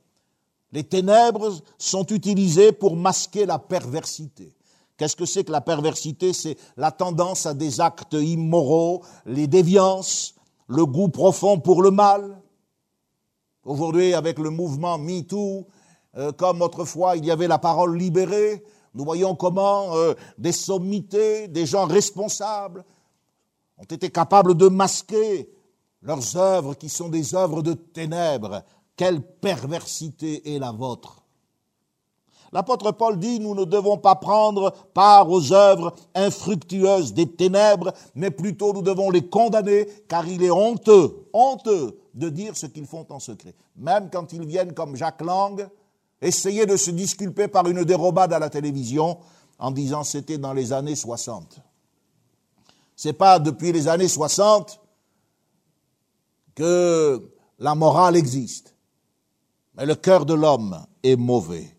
Les 0.72 0.82
ténèbres 0.82 1.54
sont 1.78 2.06
utilisées 2.06 2.72
pour 2.72 2.96
masquer 2.96 3.46
la 3.46 3.60
perversité. 3.60 4.52
Qu'est-ce 5.00 5.16
que 5.16 5.24
c'est 5.24 5.44
que 5.44 5.52
la 5.52 5.62
perversité? 5.62 6.34
C'est 6.34 6.58
la 6.76 6.90
tendance 6.90 7.46
à 7.46 7.54
des 7.54 7.80
actes 7.80 8.12
immoraux, 8.12 9.02
les 9.24 9.46
déviances, 9.46 10.34
le 10.66 10.84
goût 10.84 11.08
profond 11.08 11.58
pour 11.58 11.80
le 11.80 11.90
mal. 11.90 12.42
Aujourd'hui, 13.64 14.12
avec 14.12 14.38
le 14.38 14.50
mouvement 14.50 14.98
MeToo, 14.98 15.66
euh, 16.18 16.32
comme 16.32 16.60
autrefois 16.60 17.16
il 17.16 17.24
y 17.24 17.30
avait 17.30 17.48
la 17.48 17.56
parole 17.56 17.96
libérée, 17.96 18.62
nous 18.92 19.04
voyons 19.04 19.34
comment 19.34 19.96
euh, 19.96 20.12
des 20.36 20.52
sommités, 20.52 21.48
des 21.48 21.64
gens 21.64 21.86
responsables 21.86 22.84
ont 23.78 23.84
été 23.84 24.10
capables 24.10 24.54
de 24.54 24.68
masquer 24.68 25.48
leurs 26.02 26.36
œuvres 26.36 26.74
qui 26.74 26.90
sont 26.90 27.08
des 27.08 27.34
œuvres 27.34 27.62
de 27.62 27.72
ténèbres. 27.72 28.64
Quelle 28.96 29.22
perversité 29.22 30.54
est 30.54 30.58
la 30.58 30.72
vôtre? 30.72 31.19
L'apôtre 32.52 32.90
Paul 32.92 33.18
dit, 33.18 33.38
nous 33.38 33.54
ne 33.54 33.64
devons 33.64 33.96
pas 33.96 34.16
prendre 34.16 34.72
part 34.92 35.30
aux 35.30 35.52
œuvres 35.52 35.94
infructueuses 36.14 37.14
des 37.14 37.30
ténèbres, 37.30 37.92
mais 38.14 38.30
plutôt 38.30 38.72
nous 38.72 38.82
devons 38.82 39.10
les 39.10 39.28
condamner, 39.28 39.86
car 40.08 40.26
il 40.26 40.42
est 40.42 40.50
honteux, 40.50 41.28
honteux 41.32 41.96
de 42.14 42.28
dire 42.28 42.56
ce 42.56 42.66
qu'ils 42.66 42.86
font 42.86 43.06
en 43.10 43.20
secret. 43.20 43.54
Même 43.76 44.10
quand 44.10 44.32
ils 44.32 44.44
viennent 44.44 44.74
comme 44.74 44.96
Jacques 44.96 45.22
Lang, 45.22 45.68
essayer 46.20 46.66
de 46.66 46.76
se 46.76 46.90
disculper 46.90 47.46
par 47.46 47.68
une 47.68 47.84
dérobade 47.84 48.32
à 48.32 48.38
la 48.38 48.50
télévision 48.50 49.18
en 49.58 49.70
disant 49.70 50.02
c'était 50.02 50.38
dans 50.38 50.52
les 50.52 50.72
années 50.72 50.96
60. 50.96 51.60
C'est 52.96 53.12
pas 53.12 53.38
depuis 53.38 53.72
les 53.72 53.86
années 53.86 54.08
60 54.08 54.80
que 56.54 57.30
la 57.58 57.74
morale 57.74 58.16
existe. 58.16 58.74
Mais 59.76 59.86
le 59.86 59.94
cœur 59.94 60.26
de 60.26 60.34
l'homme 60.34 60.84
est 61.02 61.16
mauvais. 61.16 61.76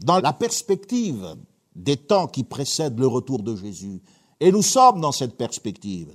Dans 0.00 0.20
la 0.20 0.32
perspective 0.32 1.36
des 1.74 1.96
temps 1.96 2.26
qui 2.26 2.44
précèdent 2.44 2.98
le 2.98 3.06
retour 3.06 3.42
de 3.42 3.54
Jésus, 3.56 4.00
et 4.40 4.50
nous 4.50 4.62
sommes 4.62 5.00
dans 5.00 5.12
cette 5.12 5.36
perspective, 5.36 6.10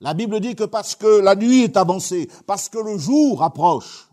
la 0.00 0.14
Bible 0.14 0.40
dit 0.40 0.54
que 0.54 0.64
parce 0.64 0.94
que 0.94 1.20
la 1.20 1.34
nuit 1.34 1.62
est 1.62 1.76
avancée, 1.76 2.28
parce 2.46 2.68
que 2.68 2.78
le 2.78 2.98
jour 2.98 3.42
approche, 3.42 4.08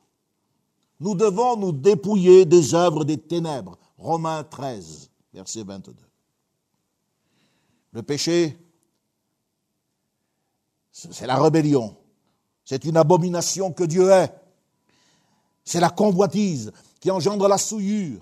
nous 0.99 1.15
devons 1.15 1.57
nous 1.57 1.71
dépouiller 1.71 2.45
des 2.45 2.73
œuvres 2.73 3.03
des 3.03 3.17
ténèbres. 3.17 3.77
Romains 3.97 4.43
13, 4.43 5.09
verset 5.33 5.63
22. 5.63 5.93
Le 7.91 8.03
péché, 8.03 8.57
c'est 10.91 11.27
la 11.27 11.41
rébellion. 11.41 11.95
C'est 12.63 12.83
une 12.85 12.97
abomination 12.97 13.71
que 13.71 13.83
Dieu 13.83 14.09
est. 14.09 14.33
C'est 15.63 15.79
la 15.79 15.89
convoitise 15.89 16.71
qui 16.99 17.11
engendre 17.11 17.47
la 17.47 17.57
souillure. 17.57 18.21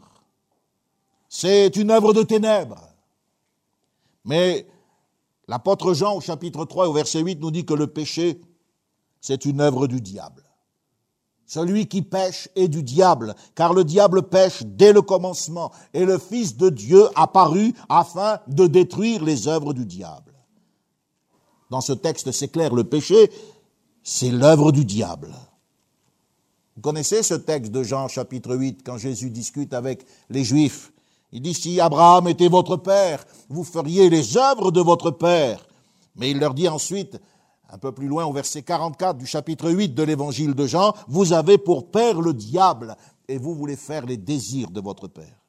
C'est 1.35 1.75
une 1.77 1.89
œuvre 1.89 2.13
de 2.13 2.21
ténèbres. 2.21 2.79
Mais 4.23 4.67
l'apôtre 5.47 5.95
Jean 5.95 6.15
au 6.15 6.21
chapitre 6.21 6.63
3 6.63 6.87
au 6.87 6.93
verset 6.93 7.21
8 7.21 7.41
nous 7.41 7.49
dit 7.49 7.65
que 7.65 7.73
le 7.73 7.87
péché, 7.87 8.39
c'est 9.19 9.45
une 9.45 9.59
œuvre 9.59 9.87
du 9.87 9.99
diable. 9.99 10.43
Celui 11.47 11.87
qui 11.87 12.03
pêche 12.03 12.49
est 12.55 12.67
du 12.67 12.83
diable, 12.83 13.33
car 13.55 13.73
le 13.73 13.83
diable 13.83 14.29
pêche 14.29 14.61
dès 14.63 14.93
le 14.93 15.01
commencement, 15.01 15.71
et 15.95 16.05
le 16.05 16.19
Fils 16.19 16.55
de 16.55 16.69
Dieu 16.69 17.07
apparut 17.15 17.73
afin 17.89 18.39
de 18.47 18.67
détruire 18.67 19.23
les 19.23 19.47
œuvres 19.47 19.73
du 19.73 19.87
diable. 19.87 20.35
Dans 21.71 21.81
ce 21.81 21.93
texte, 21.93 22.31
c'est 22.31 22.49
clair, 22.49 22.75
le 22.75 22.83
péché, 22.83 23.31
c'est 24.03 24.29
l'œuvre 24.29 24.71
du 24.71 24.85
diable. 24.85 25.33
Vous 26.75 26.83
connaissez 26.83 27.23
ce 27.23 27.33
texte 27.33 27.71
de 27.71 27.81
Jean 27.81 28.07
chapitre 28.07 28.55
8 28.55 28.83
quand 28.85 28.99
Jésus 28.99 29.31
discute 29.31 29.73
avec 29.73 30.05
les 30.29 30.43
Juifs? 30.43 30.92
Il 31.33 31.41
dit, 31.41 31.55
si 31.55 31.81
Abraham 31.81 32.27
était 32.27 32.47
votre 32.47 32.77
père, 32.77 33.25
vous 33.49 33.63
feriez 33.63 34.07
les 34.07 34.37
œuvres 34.37 34.69
de 34.69 34.81
votre 34.81 35.09
père. 35.09 35.65
Mais 36.15 36.29
il 36.29 36.37
leur 36.37 36.53
dit 36.53 36.69
ensuite, 36.69 37.19
un 37.71 37.79
peu 37.79 37.91
plus 37.91 38.07
loin 38.07 38.23
au 38.25 38.31
verset 38.31 38.61
44 38.61 39.17
du 39.17 39.25
chapitre 39.25 39.71
8 39.71 39.95
de 39.95 40.03
l'évangile 40.03 40.53
de 40.53 40.67
Jean, 40.67 40.93
vous 41.07 41.33
avez 41.33 41.57
pour 41.57 41.89
père 41.89 42.21
le 42.21 42.35
diable 42.35 42.95
et 43.27 43.39
vous 43.39 43.55
voulez 43.55 43.75
faire 43.75 44.05
les 44.05 44.15
désirs 44.15 44.69
de 44.69 44.79
votre 44.79 45.07
père. 45.07 45.41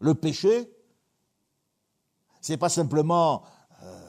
Le 0.00 0.14
péché, 0.14 0.70
c'est 2.42 2.58
pas 2.58 2.68
simplement 2.68 3.42
euh, 3.82 4.00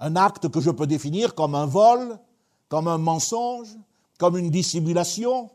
un 0.00 0.16
acte 0.16 0.48
que 0.48 0.62
je 0.62 0.70
peux 0.70 0.86
définir 0.86 1.34
comme 1.34 1.54
un 1.54 1.66
vol, 1.66 2.18
comme 2.70 2.88
un 2.88 2.96
mensonge, 2.96 3.76
comme 4.18 4.38
une 4.38 4.48
dissimulation. 4.48 5.50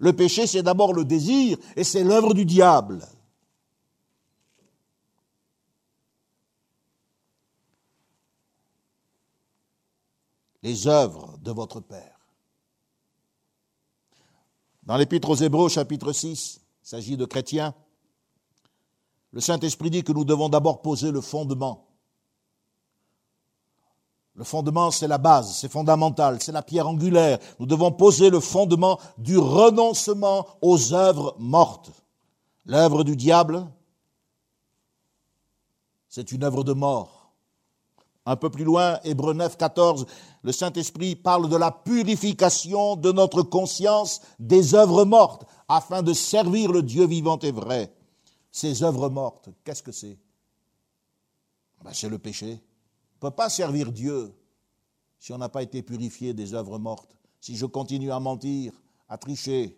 Le 0.00 0.12
péché, 0.12 0.46
c'est 0.46 0.62
d'abord 0.62 0.92
le 0.92 1.06
désir 1.06 1.56
et 1.76 1.84
c'est 1.84 2.04
l'œuvre 2.04 2.34
du 2.34 2.44
diable. 2.44 3.00
Les 10.64 10.88
œuvres 10.88 11.36
de 11.42 11.52
votre 11.52 11.80
Père. 11.80 12.18
Dans 14.82 14.96
l'Épître 14.96 15.28
aux 15.28 15.36
Hébreux, 15.36 15.68
chapitre 15.68 16.10
6, 16.10 16.60
il 16.82 16.88
s'agit 16.88 17.18
de 17.18 17.26
chrétiens. 17.26 17.74
Le 19.30 19.40
Saint-Esprit 19.40 19.90
dit 19.90 20.02
que 20.02 20.12
nous 20.12 20.24
devons 20.24 20.48
d'abord 20.48 20.80
poser 20.80 21.12
le 21.12 21.20
fondement. 21.20 21.86
Le 24.36 24.42
fondement, 24.42 24.90
c'est 24.90 25.06
la 25.06 25.18
base, 25.18 25.54
c'est 25.54 25.70
fondamental, 25.70 26.40
c'est 26.40 26.50
la 26.50 26.62
pierre 26.62 26.88
angulaire. 26.88 27.38
Nous 27.58 27.66
devons 27.66 27.92
poser 27.92 28.30
le 28.30 28.40
fondement 28.40 28.98
du 29.18 29.36
renoncement 29.36 30.46
aux 30.62 30.94
œuvres 30.94 31.36
mortes. 31.38 31.90
L'œuvre 32.64 33.04
du 33.04 33.16
diable, 33.16 33.70
c'est 36.08 36.32
une 36.32 36.42
œuvre 36.42 36.64
de 36.64 36.72
mort. 36.72 37.23
Un 38.26 38.36
peu 38.36 38.48
plus 38.48 38.64
loin, 38.64 38.98
Hébreu 39.04 39.34
9, 39.34 39.58
14, 39.58 40.06
le 40.42 40.52
Saint-Esprit 40.52 41.14
parle 41.14 41.48
de 41.50 41.56
la 41.56 41.70
purification 41.70 42.96
de 42.96 43.12
notre 43.12 43.42
conscience 43.42 44.22
des 44.38 44.74
œuvres 44.74 45.04
mortes, 45.04 45.46
afin 45.68 46.02
de 46.02 46.12
servir 46.12 46.72
le 46.72 46.82
Dieu 46.82 47.06
vivant 47.06 47.38
et 47.40 47.52
vrai. 47.52 47.92
Ces 48.50 48.82
œuvres 48.82 49.08
mortes, 49.08 49.50
qu'est-ce 49.64 49.82
que 49.82 49.92
c'est? 49.92 50.18
Ben, 51.82 51.92
C'est 51.92 52.08
le 52.08 52.18
péché. 52.18 52.60
On 53.20 53.26
ne 53.26 53.30
peut 53.30 53.36
pas 53.36 53.50
servir 53.50 53.92
Dieu 53.92 54.34
si 55.18 55.32
on 55.32 55.38
n'a 55.38 55.48
pas 55.48 55.62
été 55.62 55.82
purifié 55.82 56.34
des 56.34 56.54
œuvres 56.54 56.78
mortes, 56.78 57.16
si 57.40 57.56
je 57.56 57.66
continue 57.66 58.12
à 58.12 58.20
mentir, 58.20 58.72
à 59.08 59.18
tricher. 59.18 59.76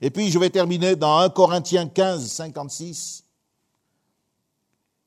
Et 0.00 0.10
puis 0.10 0.30
je 0.30 0.38
vais 0.38 0.50
terminer 0.50 0.96
dans 0.96 1.18
1 1.18 1.30
Corinthiens 1.30 1.88
15, 1.88 2.30
56. 2.30 3.21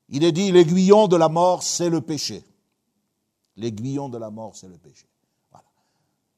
Il 0.10 0.24
est 0.24 0.32
dit, 0.32 0.52
l'aiguillon 0.52 1.08
de 1.08 1.16
la 1.16 1.30
mort, 1.30 1.64
c'est 1.64 1.90
le 1.90 2.02
péché. 2.02 2.44
L'aiguillon 3.58 4.10
de 4.10 4.18
la 4.18 4.30
mort, 4.30 4.52
c'est 4.54 4.68
le 4.68 4.78
péché. 4.78 5.08
Voilà. 5.52 5.66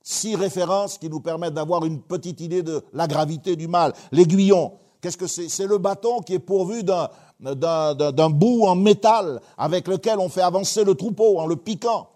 Six 0.01 0.35
références 0.35 0.97
qui 0.97 1.09
nous 1.09 1.19
permettent 1.19 1.55
d'avoir 1.55 1.83
une 1.83 2.01
petite 2.01 2.39
idée 2.41 2.63
de 2.63 2.83
la 2.93 3.07
gravité 3.07 3.55
du 3.55 3.67
mal. 3.67 3.93
L'aiguillon, 4.11 4.73
qu'est-ce 5.01 5.17
que 5.17 5.27
c'est? 5.27 5.49
C'est 5.49 5.67
le 5.67 5.79
bâton 5.79 6.21
qui 6.21 6.35
est 6.35 6.39
pourvu 6.39 6.83
d'un, 6.83 7.09
d'un 7.39 8.29
bout 8.29 8.65
en 8.65 8.75
métal 8.75 9.41
avec 9.57 9.87
lequel 9.87 10.19
on 10.19 10.29
fait 10.29 10.41
avancer 10.41 10.83
le 10.83 10.95
troupeau 10.95 11.39
en 11.39 11.45
le 11.45 11.55
piquant. 11.55 12.09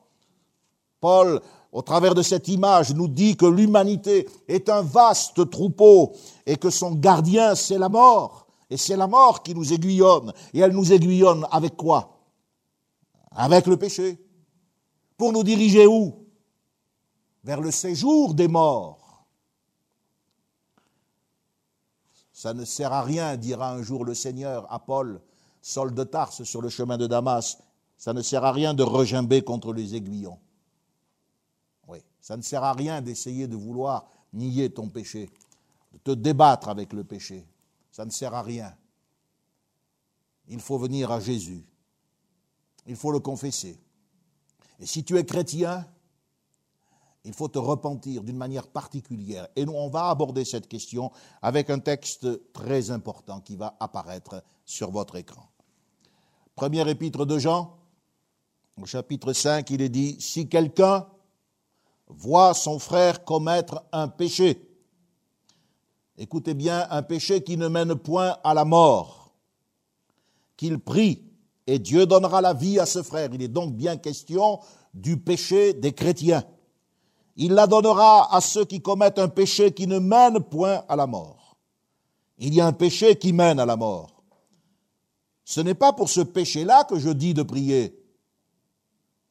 Paul, 1.00 1.42
au 1.72 1.82
travers 1.82 2.14
de 2.16 2.22
cette 2.22 2.48
image, 2.48 2.94
nous 2.94 3.08
dit 3.08 3.36
que 3.36 3.46
l'humanité 3.46 4.30
est 4.48 4.70
un 4.70 4.82
vaste 4.82 5.50
troupeau 5.50 6.14
et 6.46 6.58
que 6.58 6.70
son 6.70 6.92
gardien, 6.92 7.56
c'est 7.56 7.78
la 7.78 7.90
mort. 7.90 8.46
Et 8.72 8.78
c'est 8.78 8.96
la 8.96 9.06
mort 9.06 9.44
qui 9.44 9.54
nous 9.54 9.74
aiguillonne. 9.74 10.32
Et 10.54 10.60
elle 10.60 10.72
nous 10.72 10.94
aiguillonne 10.94 11.46
avec 11.52 11.76
quoi? 11.76 12.18
Avec 13.32 13.68
le 13.68 13.76
péché. 13.76 14.18
Pour 15.18 15.34
nous 15.34 15.44
diriger 15.44 15.86
où? 15.86 16.26
Vers 17.44 17.60
le 17.60 17.70
séjour 17.70 18.34
des 18.34 18.48
morts. 18.48 19.26
Ça 22.32 22.54
ne 22.54 22.64
sert 22.64 22.94
à 22.94 23.04
rien, 23.04 23.36
dira 23.36 23.74
un 23.74 23.84
jour 23.84 24.06
le 24.06 24.16
Seigneur 24.16 24.72
à 24.72 24.80
Paul, 24.80 25.22
sol 25.62 25.94
de 25.94 26.06
Tarse 26.06 26.44
sur 26.44 26.62
le 26.62 26.70
chemin 26.70 26.98
de 26.98 27.08
Damas. 27.08 27.58
Ça 27.98 28.14
ne 28.14 28.22
sert 28.22 28.46
à 28.46 28.54
rien 28.54 28.74
de 28.74 28.84
regimber 28.84 29.42
contre 29.42 29.74
les 29.74 29.96
aiguillons. 29.96 30.40
Oui, 31.90 32.00
ça 32.22 32.38
ne 32.38 32.42
sert 32.42 32.64
à 32.64 32.72
rien 32.72 33.02
d'essayer 33.02 33.48
de 33.48 33.56
vouloir 33.56 34.08
nier 34.32 34.70
ton 34.70 34.88
péché, 34.88 35.30
de 35.92 35.98
te 35.98 36.12
débattre 36.12 36.70
avec 36.70 36.94
le 36.94 37.04
péché 37.04 37.46
ça 37.92 38.06
ne 38.06 38.12
sert 38.12 38.34
à 38.34 38.42
rien. 38.42 38.76
Il 40.48 40.60
faut 40.60 40.78
venir 40.78 41.12
à 41.12 41.20
Jésus. 41.20 41.66
Il 42.88 42.96
faut 42.96 43.12
le 43.12 43.20
confesser. 43.20 43.80
Et 44.80 44.86
si 44.86 45.04
tu 45.04 45.18
es 45.18 45.26
chrétien, 45.26 45.86
il 47.24 47.34
faut 47.34 47.48
te 47.48 47.60
repentir 47.60 48.24
d'une 48.24 48.38
manière 48.38 48.68
particulière. 48.68 49.48
Et 49.56 49.66
nous, 49.66 49.74
on 49.74 49.90
va 49.90 50.10
aborder 50.10 50.44
cette 50.44 50.68
question 50.68 51.12
avec 51.42 51.70
un 51.70 51.80
texte 51.80 52.52
très 52.52 52.90
important 52.90 53.42
qui 53.42 53.56
va 53.56 53.76
apparaître 53.80 54.44
sur 54.66 54.90
votre 54.90 55.18
écran. 55.18 55.48
Premier 56.56 56.90
épître 56.90 57.26
de 57.26 57.38
Jean, 57.38 57.78
au 58.82 58.86
chapitre 58.86 59.34
5, 59.34 59.70
il 59.70 59.82
est 59.82 59.90
dit, 59.90 60.20
si 60.20 60.50
quelqu'un 60.50 61.08
voit 62.08 62.54
son 62.54 62.80
frère 62.80 63.24
commettre 63.24 63.84
un 63.92 64.08
péché, 64.08 64.71
écoutez 66.18 66.54
bien, 66.54 66.88
un 66.90 67.04
péché 67.04 67.44
qui 67.44 67.58
ne 67.58 67.68
mène 67.68 67.96
point 67.96 68.38
à 68.44 68.54
la 68.54 68.66
mort, 68.66 69.34
qu'il 70.58 70.80
prie, 70.80 71.24
et 71.68 71.80
Dieu 71.80 72.06
donnera 72.06 72.42
la 72.42 72.54
vie 72.54 72.80
à 72.80 72.86
ce 72.86 73.04
frère. 73.04 73.30
Il 73.34 73.42
est 73.42 73.48
donc 73.48 73.76
bien 73.76 73.98
question 73.98 74.60
du 74.94 75.18
péché 75.18 75.74
des 75.74 75.94
chrétiens. 75.94 76.44
Il 77.36 77.54
la 77.54 77.68
donnera 77.68 78.36
à 78.36 78.42
ceux 78.42 78.66
qui 78.66 78.82
commettent 78.82 79.20
un 79.20 79.30
péché 79.30 79.72
qui 79.72 79.88
ne 79.88 80.00
mène 80.00 80.42
point 80.42 80.84
à 80.90 80.96
la 80.96 81.08
mort. 81.08 81.56
Il 82.38 82.54
y 82.54 82.62
a 82.62 82.68
un 82.68 82.74
péché 82.74 83.16
qui 83.18 83.34
mène 83.34 83.60
à 83.60 83.66
la 83.66 83.76
mort. 83.76 84.24
Ce 85.46 85.62
n'est 85.62 85.76
pas 85.76 85.94
pour 85.94 86.10
ce 86.10 86.22
péché-là 86.22 86.84
que 86.86 87.00
je 87.00 87.10
dis 87.10 87.34
de 87.34 87.44
prier. 87.44 87.98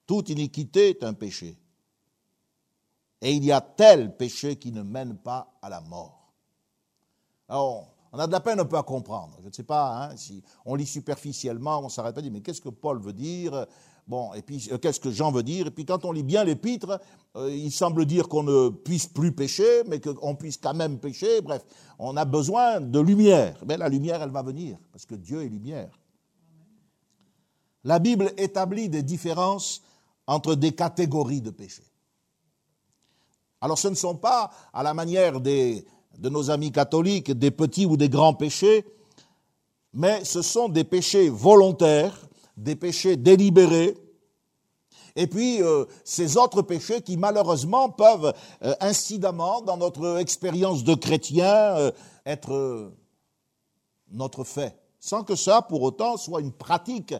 Toute 0.06 0.28
iniquité 0.28 0.90
est 0.90 1.04
un 1.04 1.12
péché. 1.12 1.56
Et 3.20 3.32
il 3.32 3.44
y 3.44 3.52
a 3.52 3.60
tel 3.60 4.16
péché 4.16 4.56
qui 4.56 4.72
ne 4.72 4.82
mène 4.82 5.16
pas 5.16 5.52
à 5.60 5.68
la 5.68 5.80
mort. 5.80 6.19
Alors, 7.50 7.88
on 8.12 8.18
a 8.20 8.28
de 8.28 8.32
la 8.32 8.38
peine 8.38 8.60
un 8.60 8.64
peu 8.64 8.76
à 8.76 8.84
comprendre. 8.84 9.36
Je 9.42 9.48
ne 9.48 9.52
sais 9.52 9.64
pas, 9.64 10.04
hein, 10.04 10.16
si 10.16 10.40
on 10.64 10.76
lit 10.76 10.86
superficiellement, 10.86 11.80
on 11.80 11.88
s'arrête 11.88 12.14
pas 12.14 12.20
à 12.20 12.22
dire, 12.22 12.30
mais 12.32 12.42
qu'est-ce 12.42 12.60
que 12.60 12.68
Paul 12.68 13.00
veut 13.00 13.12
dire? 13.12 13.66
Bon, 14.06 14.32
et 14.34 14.42
puis 14.42 14.68
euh, 14.70 14.78
qu'est-ce 14.78 15.00
que 15.00 15.10
Jean 15.10 15.32
veut 15.32 15.42
dire? 15.42 15.66
Et 15.66 15.70
puis 15.72 15.84
quand 15.84 16.04
on 16.04 16.12
lit 16.12 16.22
bien 16.22 16.44
l'épître, 16.44 17.00
euh, 17.36 17.52
il 17.52 17.72
semble 17.72 18.06
dire 18.06 18.28
qu'on 18.28 18.44
ne 18.44 18.68
puisse 18.68 19.08
plus 19.08 19.32
pécher, 19.32 19.82
mais 19.88 20.00
qu'on 20.00 20.36
puisse 20.36 20.58
quand 20.58 20.74
même 20.74 21.00
pécher. 21.00 21.40
Bref, 21.40 21.64
on 21.98 22.16
a 22.16 22.24
besoin 22.24 22.80
de 22.80 23.00
lumière. 23.00 23.60
Mais 23.66 23.76
la 23.76 23.88
lumière, 23.88 24.22
elle 24.22 24.30
va 24.30 24.42
venir, 24.42 24.78
parce 24.92 25.04
que 25.04 25.16
Dieu 25.16 25.42
est 25.42 25.48
lumière. 25.48 25.90
La 27.82 27.98
Bible 27.98 28.32
établit 28.36 28.88
des 28.88 29.02
différences 29.02 29.82
entre 30.28 30.54
des 30.54 30.72
catégories 30.72 31.40
de 31.40 31.50
péchés. 31.50 31.82
Alors 33.60 33.76
ce 33.76 33.88
ne 33.88 33.94
sont 33.94 34.16
pas 34.16 34.50
à 34.72 34.82
la 34.82 34.94
manière 34.94 35.40
des, 35.40 35.84
de 36.18 36.28
nos 36.28 36.50
amis 36.50 36.72
catholiques 36.72 37.32
des 37.32 37.50
petits 37.50 37.86
ou 37.86 37.96
des 37.96 38.08
grands 38.08 38.34
péchés, 38.34 38.84
mais 39.92 40.24
ce 40.24 40.42
sont 40.42 40.68
des 40.68 40.84
péchés 40.84 41.28
volontaires, 41.28 42.28
des 42.56 42.76
péchés 42.76 43.16
délibérés, 43.16 43.96
et 45.16 45.26
puis 45.26 45.62
euh, 45.62 45.84
ces 46.04 46.36
autres 46.36 46.62
péchés 46.62 47.02
qui 47.02 47.16
malheureusement 47.16 47.90
peuvent 47.90 48.32
euh, 48.62 48.74
incidemment, 48.80 49.60
dans 49.60 49.76
notre 49.76 50.18
expérience 50.18 50.84
de 50.84 50.94
chrétien, 50.94 51.76
euh, 51.76 51.90
être 52.26 52.92
notre 54.10 54.44
fait, 54.44 54.78
sans 54.98 55.24
que 55.24 55.36
ça 55.36 55.62
pour 55.62 55.82
autant 55.82 56.16
soit 56.16 56.40
une 56.40 56.52
pratique 56.52 57.14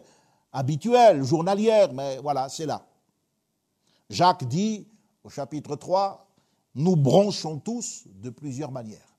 habituelle, 0.51 1.23
journalière, 1.23 1.93
mais 1.93 2.17
voilà, 2.17 2.49
c'est 2.49 2.65
là. 2.65 2.85
Jacques 4.09 4.47
dit 4.47 4.87
au 5.23 5.29
chapitre 5.29 5.75
3, 5.75 6.30
nous 6.75 6.95
bronchons 6.95 7.59
tous 7.59 8.03
de 8.21 8.29
plusieurs 8.29 8.71
manières. 8.71 9.15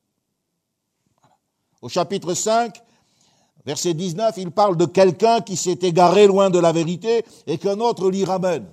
Au 1.80 1.88
chapitre 1.88 2.34
5, 2.34 2.80
verset 3.66 3.94
19, 3.94 4.36
il 4.38 4.50
parle 4.50 4.76
de 4.76 4.86
quelqu'un 4.86 5.40
qui 5.40 5.56
s'est 5.56 5.78
égaré 5.82 6.26
loin 6.26 6.50
de 6.50 6.58
la 6.58 6.72
vérité 6.72 7.24
et 7.46 7.58
qu'un 7.58 7.80
autre 7.80 8.10
l'y 8.10 8.24
ramène. 8.24 8.66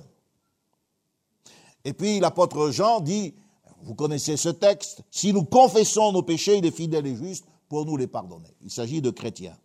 Et 1.83 1.93
puis 1.93 2.19
l'apôtre 2.19 2.71
Jean 2.71 2.99
dit, 2.99 3.33
vous 3.81 3.95
connaissez 3.95 4.37
ce 4.37 4.49
texte, 4.49 5.03
si 5.09 5.33
nous 5.33 5.43
confessons 5.43 6.11
nos 6.11 6.21
péchés, 6.21 6.57
il 6.57 6.65
est 6.65 6.71
fidèle 6.71 7.07
et 7.07 7.15
juste 7.15 7.45
pour 7.67 7.85
nous 7.85 7.97
les 7.97 8.07
pardonner. 8.07 8.53
Il 8.61 8.71
s'agit 8.71 9.01
de 9.01 9.09
chrétiens. 9.09 9.57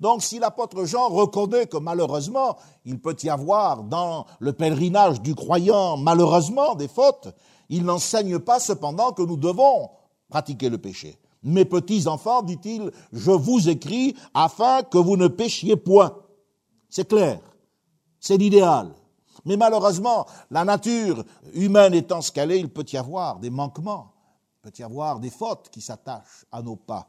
Donc 0.00 0.22
si 0.22 0.38
l'apôtre 0.38 0.84
Jean 0.84 1.08
reconnaît 1.08 1.66
que 1.66 1.76
malheureusement, 1.76 2.56
il 2.84 2.98
peut 2.98 3.16
y 3.22 3.28
avoir 3.28 3.82
dans 3.84 4.26
le 4.40 4.52
pèlerinage 4.52 5.20
du 5.20 5.34
croyant 5.34 5.96
malheureusement 5.96 6.74
des 6.74 6.88
fautes, 6.88 7.28
il 7.72 7.84
n'enseigne 7.84 8.38
pas 8.38 8.60
cependant 8.60 9.12
que 9.12 9.22
nous 9.22 9.38
devons 9.38 9.88
pratiquer 10.28 10.68
le 10.68 10.76
péché. 10.76 11.18
Mes 11.42 11.64
petits 11.64 12.06
enfants, 12.06 12.42
dit-il, 12.42 12.92
je 13.12 13.30
vous 13.30 13.66
écris 13.70 14.14
afin 14.34 14.82
que 14.82 14.98
vous 14.98 15.16
ne 15.16 15.26
péchiez 15.26 15.76
point. 15.76 16.14
C'est 16.90 17.08
clair. 17.08 17.40
C'est 18.20 18.36
l'idéal. 18.36 18.92
Mais 19.46 19.56
malheureusement, 19.56 20.26
la 20.50 20.66
nature 20.66 21.24
humaine 21.54 21.94
étant 21.94 22.20
ce 22.20 22.30
qu'elle 22.30 22.52
est, 22.52 22.60
il 22.60 22.68
peut 22.68 22.84
y 22.92 22.98
avoir 22.98 23.38
des 23.38 23.48
manquements, 23.50 24.12
il 24.58 24.70
peut 24.70 24.78
y 24.78 24.82
avoir 24.82 25.18
des 25.18 25.30
fautes 25.30 25.70
qui 25.70 25.80
s'attachent 25.80 26.44
à 26.52 26.60
nos 26.60 26.76
pas. 26.76 27.08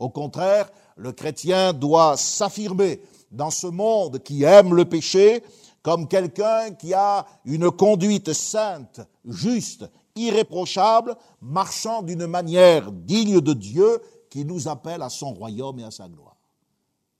Au 0.00 0.10
contraire, 0.10 0.68
le 0.96 1.12
chrétien 1.12 1.72
doit 1.72 2.16
s'affirmer 2.16 3.00
dans 3.30 3.52
ce 3.52 3.68
monde 3.68 4.18
qui 4.18 4.42
aime 4.42 4.74
le 4.74 4.86
péché 4.86 5.44
comme 5.86 6.08
quelqu'un 6.08 6.72
qui 6.72 6.94
a 6.94 7.24
une 7.44 7.70
conduite 7.70 8.32
sainte, 8.32 9.00
juste, 9.24 9.88
irréprochable, 10.16 11.14
marchant 11.40 12.02
d'une 12.02 12.26
manière 12.26 12.90
digne 12.90 13.40
de 13.40 13.52
Dieu 13.52 14.00
qui 14.28 14.44
nous 14.44 14.66
appelle 14.66 15.00
à 15.00 15.08
son 15.08 15.32
royaume 15.32 15.78
et 15.78 15.84
à 15.84 15.92
sa 15.92 16.08
gloire. 16.08 16.34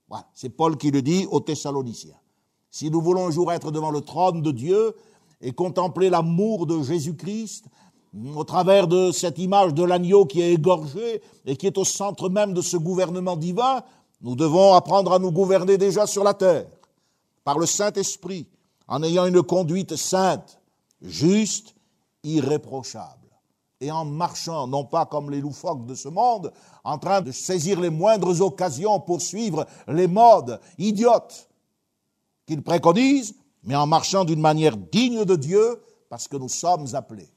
Voilà, 0.09 0.27
c'est 0.35 0.49
Paul 0.49 0.77
qui 0.77 0.91
le 0.91 1.01
dit 1.01 1.29
aux 1.31 1.39
Thessaloniciens. 1.39 2.19
Si 2.69 2.91
nous 2.91 3.01
voulons 3.01 3.29
un 3.29 3.31
jour 3.31 3.53
être 3.53 3.71
devant 3.71 3.93
le 3.93 4.01
trône 4.01 4.43
de 4.43 4.51
Dieu 4.51 4.97
et 5.41 5.53
contempler 5.53 6.11
l'amour 6.11 6.67
de 6.67 6.83
Jésus-Christ, 6.83 7.67
au 8.35 8.43
travers 8.43 8.89
de 8.89 9.13
cette 9.13 9.39
image 9.39 9.75
de 9.75 9.85
l'agneau 9.85 10.27
qui 10.27 10.41
est 10.41 10.55
égorgé 10.55 11.23
et 11.45 11.55
qui 11.57 11.69
est 11.69 11.79
au 11.79 11.85
centre 11.85 12.29
même 12.29 12.53
de 12.53 12.63
ce 12.63 12.77
gouvernement 12.77 13.37
divin, 13.37 13.85
nous 14.23 14.35
devons 14.35 14.75
apprendre 14.75 15.13
à 15.13 15.21
nous 15.21 15.31
gouverner 15.31 15.79
déjà 15.79 16.05
sur 16.09 16.25
la 16.25 16.35
terre, 16.35 16.67
par 17.45 17.61
le 17.61 17.67
Saint-Esprit, 17.67 18.49
en 18.89 19.03
ayant 19.03 19.27
une 19.27 19.43
conduite 19.43 19.97
sainte, 19.97 20.61
juste, 21.01 21.75
irréprochable, 22.23 23.29
et 23.81 23.91
en 23.91 24.05
marchant, 24.05 24.67
non 24.67 24.85
pas 24.85 25.07
comme 25.07 25.31
les 25.31 25.41
loufoques 25.41 25.87
de 25.87 25.95
ce 25.95 26.09
monde, 26.09 26.53
en 26.85 26.99
train 26.99 27.21
de 27.21 27.33
saisir 27.33 27.81
les 27.81 27.91
moindres 27.91 28.41
occasions 28.41 29.01
pour 29.01 29.21
suivre 29.21 29.67
les 29.87 30.07
modes 30.07 30.61
idiotes 30.79 31.49
qu'il 32.47 32.63
préconise, 32.63 33.35
mais 33.65 33.77
en 33.77 33.87
marchant 33.87 34.25
d'une 34.25 34.41
manière 34.41 34.77
digne 34.77 35.25
de 35.25 35.37
Dieu, 35.37 35.83
parce 36.09 36.29
que 36.29 36.37
nous 36.37 36.49
sommes 36.49 36.95
appelés 36.95 37.29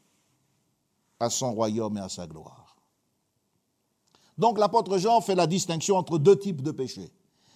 à 1.20 1.30
son 1.30 1.54
royaume 1.54 1.98
et 1.98 2.02
à 2.02 2.10
sa 2.10 2.28
gloire. 2.28 2.78
Donc 4.38 4.58
l'apôtre 4.58 4.98
Jean 4.98 5.20
fait 5.20 5.36
la 5.36 5.48
distinction 5.48 5.98
entre 5.98 6.18
deux 6.18 6.40
types 6.40 6.62
de 6.62 6.72
péchés. 6.72 7.12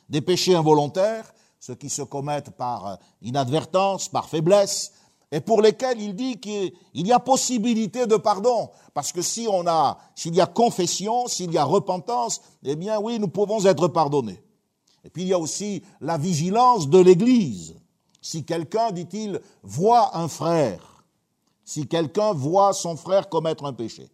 Des 0.09 0.19
péchés 0.19 0.55
involontaires, 0.55 1.33
ceux 1.65 1.75
qui 1.75 1.89
se 1.89 2.01
commettent 2.01 2.49
par 2.49 2.99
inadvertance, 3.21 4.09
par 4.09 4.27
faiblesse, 4.27 4.91
et 5.31 5.39
pour 5.39 5.61
lesquels 5.61 6.01
il 6.01 6.13
dit 6.13 6.37
qu'il 6.37 6.73
y 6.93 7.13
a 7.13 7.19
possibilité 7.19 8.05
de 8.05 8.17
pardon. 8.17 8.69
Parce 8.93 9.13
que 9.13 9.21
si 9.21 9.47
on 9.49 9.65
a, 9.65 9.97
s'il 10.13 10.35
y 10.35 10.41
a 10.41 10.45
confession, 10.45 11.25
s'il 11.27 11.53
y 11.53 11.57
a 11.57 11.63
repentance, 11.63 12.41
eh 12.65 12.75
bien 12.75 12.99
oui, 12.99 13.17
nous 13.17 13.29
pouvons 13.29 13.63
être 13.65 13.87
pardonnés. 13.87 14.43
Et 15.05 15.09
puis 15.09 15.21
il 15.21 15.29
y 15.29 15.33
a 15.33 15.39
aussi 15.39 15.81
la 16.01 16.17
vigilance 16.17 16.89
de 16.89 16.99
l'Église. 16.99 17.75
Si 18.21 18.43
quelqu'un, 18.43 18.91
dit-il, 18.91 19.39
voit 19.63 20.17
un 20.17 20.27
frère 20.27 21.05
si 21.63 21.87
quelqu'un 21.87 22.33
voit 22.33 22.73
son 22.73 22.97
frère 22.97 23.29
commettre 23.29 23.63
un 23.63 23.71
péché. 23.71 24.09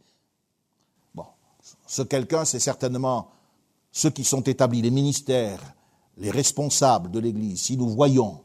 Bon, 1.15 1.25
ce 1.87 2.03
quelqu'un, 2.03 2.45
c'est 2.45 2.59
certainement 2.59 3.31
ceux 3.91 4.11
qui 4.11 4.23
sont 4.23 4.41
établis, 4.41 4.83
les 4.83 4.91
ministères, 4.91 5.59
les 6.19 6.29
responsables 6.29 7.09
de 7.09 7.19
l'Église. 7.19 7.61
Si 7.61 7.77
nous 7.77 7.89
voyons, 7.89 8.43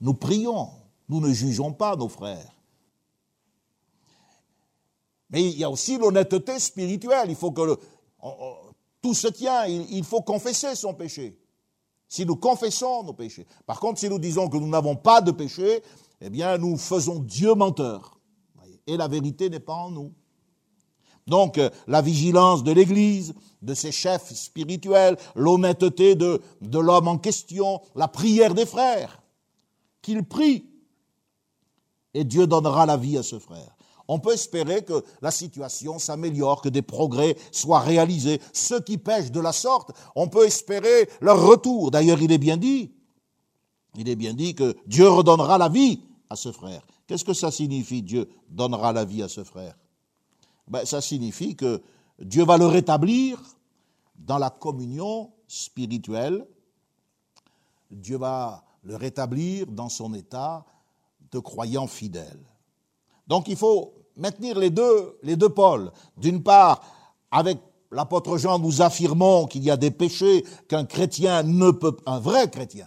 nous 0.00 0.14
prions, 0.14 0.70
nous 1.08 1.20
ne 1.20 1.32
jugeons 1.32 1.72
pas 1.72 1.96
nos 1.96 2.08
frères. 2.08 2.52
Mais 5.30 5.42
il 5.42 5.58
y 5.58 5.64
a 5.64 5.70
aussi 5.70 5.98
l'honnêteté 5.98 6.58
spirituelle. 6.60 7.30
Il 7.30 7.36
faut 7.36 7.50
que 7.50 7.78
tout 9.02 9.14
se 9.14 9.28
tient. 9.28 9.66
il 9.66 10.04
faut 10.04 10.20
confesser 10.20 10.74
son 10.76 10.94
péché. 10.94 11.36
Si 12.08 12.24
nous 12.24 12.36
confessons 12.36 13.02
nos 13.02 13.14
péchés. 13.14 13.46
Par 13.66 13.80
contre, 13.80 13.98
si 13.98 14.08
nous 14.08 14.20
disons 14.20 14.48
que 14.48 14.56
nous 14.56 14.68
n'avons 14.68 14.94
pas 14.94 15.20
de 15.20 15.32
péché, 15.32 15.82
eh 16.20 16.30
bien, 16.30 16.56
nous 16.58 16.76
faisons 16.76 17.18
Dieu 17.18 17.54
menteur 17.54 18.16
et 18.86 18.96
la 18.96 19.08
vérité 19.08 19.50
n'est 19.50 19.60
pas 19.60 19.74
en 19.74 19.90
nous. 19.90 20.12
Donc 21.26 21.58
euh, 21.58 21.70
la 21.88 22.02
vigilance 22.02 22.62
de 22.62 22.72
l'Église, 22.72 23.34
de 23.62 23.74
ses 23.74 23.92
chefs 23.92 24.32
spirituels, 24.32 25.16
l'honnêteté 25.34 26.14
de, 26.14 26.40
de 26.60 26.78
l'homme 26.78 27.08
en 27.08 27.18
question, 27.18 27.80
la 27.94 28.08
prière 28.08 28.54
des 28.54 28.66
frères, 28.66 29.22
qu'il 30.02 30.22
prie, 30.22 30.66
et 32.14 32.24
Dieu 32.24 32.46
donnera 32.46 32.86
la 32.86 32.96
vie 32.96 33.18
à 33.18 33.22
ce 33.22 33.38
frère. 33.38 33.76
On 34.08 34.20
peut 34.20 34.32
espérer 34.32 34.84
que 34.84 35.04
la 35.20 35.30
situation 35.30 35.98
s'améliore, 35.98 36.62
que 36.62 36.68
des 36.68 36.82
progrès 36.82 37.36
soient 37.50 37.80
réalisés. 37.80 38.40
Ceux 38.52 38.80
qui 38.80 38.98
pêchent 38.98 39.32
de 39.32 39.40
la 39.40 39.52
sorte, 39.52 39.90
on 40.14 40.28
peut 40.28 40.46
espérer 40.46 41.08
leur 41.20 41.44
retour. 41.44 41.90
D'ailleurs, 41.90 42.22
il 42.22 42.30
est 42.30 42.38
bien 42.38 42.56
dit, 42.56 42.92
il 43.96 44.08
est 44.08 44.16
bien 44.16 44.32
dit 44.32 44.54
que 44.54 44.76
Dieu 44.86 45.08
redonnera 45.08 45.58
la 45.58 45.68
vie 45.68 46.02
à 46.30 46.36
ce 46.36 46.52
frère. 46.52 46.86
Qu'est-ce 47.06 47.24
que 47.24 47.34
ça 47.34 47.50
signifie 47.50 48.02
Dieu 48.02 48.28
donnera 48.48 48.92
la 48.92 49.04
vie 49.04 49.22
à 49.22 49.28
ce 49.28 49.42
frère? 49.42 49.76
Ben, 50.68 50.84
Ça 50.84 51.00
signifie 51.00 51.56
que 51.56 51.82
Dieu 52.18 52.44
va 52.44 52.58
le 52.58 52.66
rétablir 52.66 53.40
dans 54.18 54.38
la 54.38 54.50
communion 54.50 55.30
spirituelle. 55.46 56.46
Dieu 57.90 58.18
va 58.18 58.64
le 58.82 58.96
rétablir 58.96 59.66
dans 59.66 59.88
son 59.88 60.14
état 60.14 60.64
de 61.30 61.38
croyant 61.38 61.86
fidèle. 61.86 62.40
Donc 63.26 63.48
il 63.48 63.56
faut 63.56 63.94
maintenir 64.16 64.58
les 64.58 64.70
deux, 64.70 65.18
les 65.22 65.36
deux 65.36 65.48
pôles. 65.48 65.90
D'une 66.16 66.42
part, 66.42 66.80
avec 67.30 67.58
l'apôtre 67.90 68.38
Jean, 68.38 68.58
nous 68.58 68.82
affirmons 68.82 69.46
qu'il 69.46 69.64
y 69.64 69.70
a 69.70 69.76
des 69.76 69.90
péchés 69.90 70.44
qu'un 70.68 70.84
chrétien 70.84 71.42
ne 71.42 71.70
peut, 71.70 71.96
un 72.06 72.18
vrai 72.18 72.50
chrétien, 72.50 72.86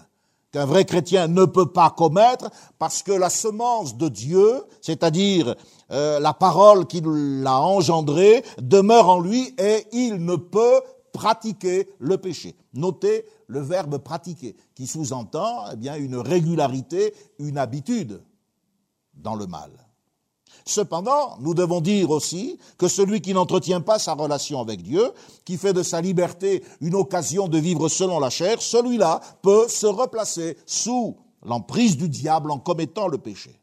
qu'un 0.52 0.66
vrai 0.66 0.86
chrétien 0.86 1.28
ne 1.28 1.46
peut 1.46 1.72
pas 1.72 1.90
commettre 1.90 2.50
parce 2.78 3.04
que 3.04 3.12
la 3.12 3.30
semence 3.30 3.98
de 3.98 4.08
Dieu, 4.10 4.64
c'est-à-dire 4.82 5.56
euh, 5.92 6.20
la 6.20 6.34
parole 6.34 6.88
qui 6.88 7.02
l'a 7.04 7.60
engendré, 7.60 8.44
demeure 8.60 9.10
en 9.10 9.20
lui 9.20 9.54
et 9.58 9.86
il 9.92 10.26
ne 10.26 10.36
peut 10.36 10.82
pratiquer 11.14 11.90
le 12.00 12.18
péché. 12.18 12.56
Notez 12.74 13.26
le 13.48 13.62
verbe 13.62 13.98
pratiquer, 13.98 14.56
qui 14.76 14.86
sous-entend 14.88 15.66
eh 15.74 15.76
bien 15.76 15.96
une 15.96 16.18
régularité, 16.18 17.14
une 17.40 17.58
habitude 17.58 18.22
dans 19.16 19.36
le 19.36 19.48
mal. 19.48 19.72
Cependant, 20.70 21.36
nous 21.40 21.56
devons 21.56 21.82
dire 21.82 22.12
aussi 22.12 22.60
que 22.78 22.88
celui 22.88 23.22
qui 23.22 23.34
n'entretient 23.34 23.82
pas 23.82 23.98
sa 23.98 24.14
relation 24.14 24.62
avec 24.62 24.84
Dieu, 24.84 25.12
qui 25.44 25.58
fait 25.58 25.74
de 25.74 25.82
sa 25.82 26.00
liberté 26.00 26.64
une 26.80 26.94
occasion 26.94 27.48
de 27.48 27.58
vivre 27.58 27.90
selon 27.90 28.20
la 28.20 28.30
chair, 28.30 28.62
celui-là 28.62 29.20
peut 29.42 29.68
se 29.68 29.88
replacer 29.88 30.58
sous 30.68 31.18
l'emprise 31.44 31.98
du 31.98 32.08
diable 32.08 32.52
en 32.52 32.60
commettant 32.60 33.08
le 33.08 33.18
péché. 33.18 33.60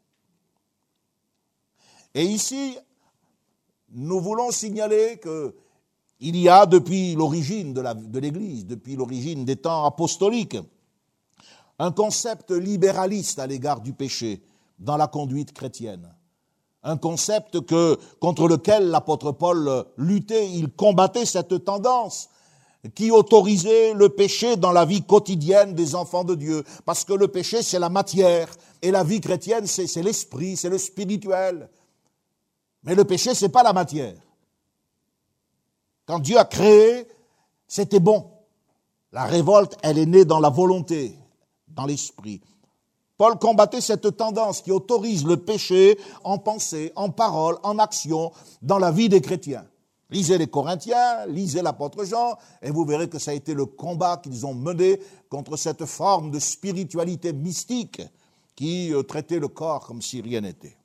Et 2.13 2.25
ici, 2.25 2.77
nous 3.93 4.19
voulons 4.19 4.51
signaler 4.51 5.17
que 5.17 5.55
il 6.19 6.35
y 6.35 6.49
a 6.49 6.65
depuis 6.65 7.15
l'origine 7.15 7.73
de 7.73 8.19
l'Église, 8.19 8.65
depuis 8.65 8.97
l'origine 8.97 9.45
des 9.45 9.55
temps 9.55 9.85
apostoliques, 9.85 10.57
un 11.79 11.91
concept 11.91 12.51
libéraliste 12.51 13.39
à 13.39 13.47
l'égard 13.47 13.79
du 13.79 13.93
péché 13.93 14.41
dans 14.77 14.97
la 14.97 15.07
conduite 15.07 15.53
chrétienne 15.53 16.16
un 16.87 16.97
concept 16.97 17.65
que, 17.65 17.99
contre 18.19 18.47
lequel 18.47 18.89
l'apôtre 18.89 19.33
Paul 19.33 19.85
luttait, 19.97 20.49
il 20.49 20.69
combattait 20.69 21.25
cette 21.25 21.65
tendance 21.65 22.29
qui 22.95 23.11
autorisait 23.11 23.93
le 23.93 24.07
péché 24.07 24.55
dans 24.55 24.71
la 24.71 24.85
vie 24.85 25.03
quotidienne 25.03 25.73
des 25.73 25.95
enfants 25.95 26.23
de 26.23 26.35
Dieu. 26.35 26.63
Parce 26.85 27.03
que 27.03 27.11
le 27.11 27.27
péché, 27.27 27.61
c'est 27.61 27.79
la 27.79 27.89
matière, 27.89 28.47
et 28.81 28.91
la 28.91 29.03
vie 29.03 29.19
chrétienne, 29.19 29.67
c'est 29.67 30.01
l'esprit, 30.01 30.55
c'est 30.55 30.69
le 30.69 30.77
spirituel. 30.77 31.69
Mais 32.83 32.95
le 32.95 33.03
péché, 33.03 33.35
c'est 33.35 33.49
pas 33.49 33.63
la 33.63 33.73
matière. 33.73 34.15
Quand 36.05 36.19
Dieu 36.19 36.37
a 36.37 36.45
créé, 36.45 37.05
c'était 37.67 37.99
bon. 37.99 38.31
La 39.11 39.25
révolte, 39.25 39.77
elle 39.83 39.97
est 39.97 40.05
née 40.05 40.23
dans 40.23 40.39
la 40.39 40.49
volonté, 40.49 41.17
dans 41.67 41.85
l'esprit. 41.85 42.39
Paul 43.17 43.37
combattait 43.39 43.81
cette 43.81 44.15
tendance 44.15 44.61
qui 44.61 44.71
autorise 44.71 45.25
le 45.25 45.37
péché 45.37 45.97
en 46.23 46.37
pensée, 46.37 46.91
en 46.95 47.09
parole, 47.09 47.57
en 47.63 47.79
action 47.79 48.31
dans 48.61 48.77
la 48.77 48.91
vie 48.91 49.09
des 49.09 49.21
chrétiens. 49.21 49.65
Lisez 50.09 50.37
les 50.37 50.47
Corinthiens, 50.47 51.25
lisez 51.27 51.61
l'apôtre 51.61 52.05
Jean, 52.05 52.37
et 52.61 52.71
vous 52.71 52.85
verrez 52.85 53.09
que 53.09 53.19
ça 53.19 53.31
a 53.31 53.33
été 53.33 53.53
le 53.53 53.65
combat 53.65 54.17
qu'ils 54.17 54.45
ont 54.45 54.53
mené 54.53 55.01
contre 55.29 55.57
cette 55.57 55.85
forme 55.85 56.31
de 56.31 56.39
spiritualité 56.39 57.33
mystique 57.33 58.01
qui 58.55 58.93
euh, 58.93 59.03
traitait 59.03 59.39
le 59.39 59.49
corps 59.49 59.85
comme 59.85 60.01
si 60.01 60.21
rien 60.21 60.41
n'était. 60.41 60.77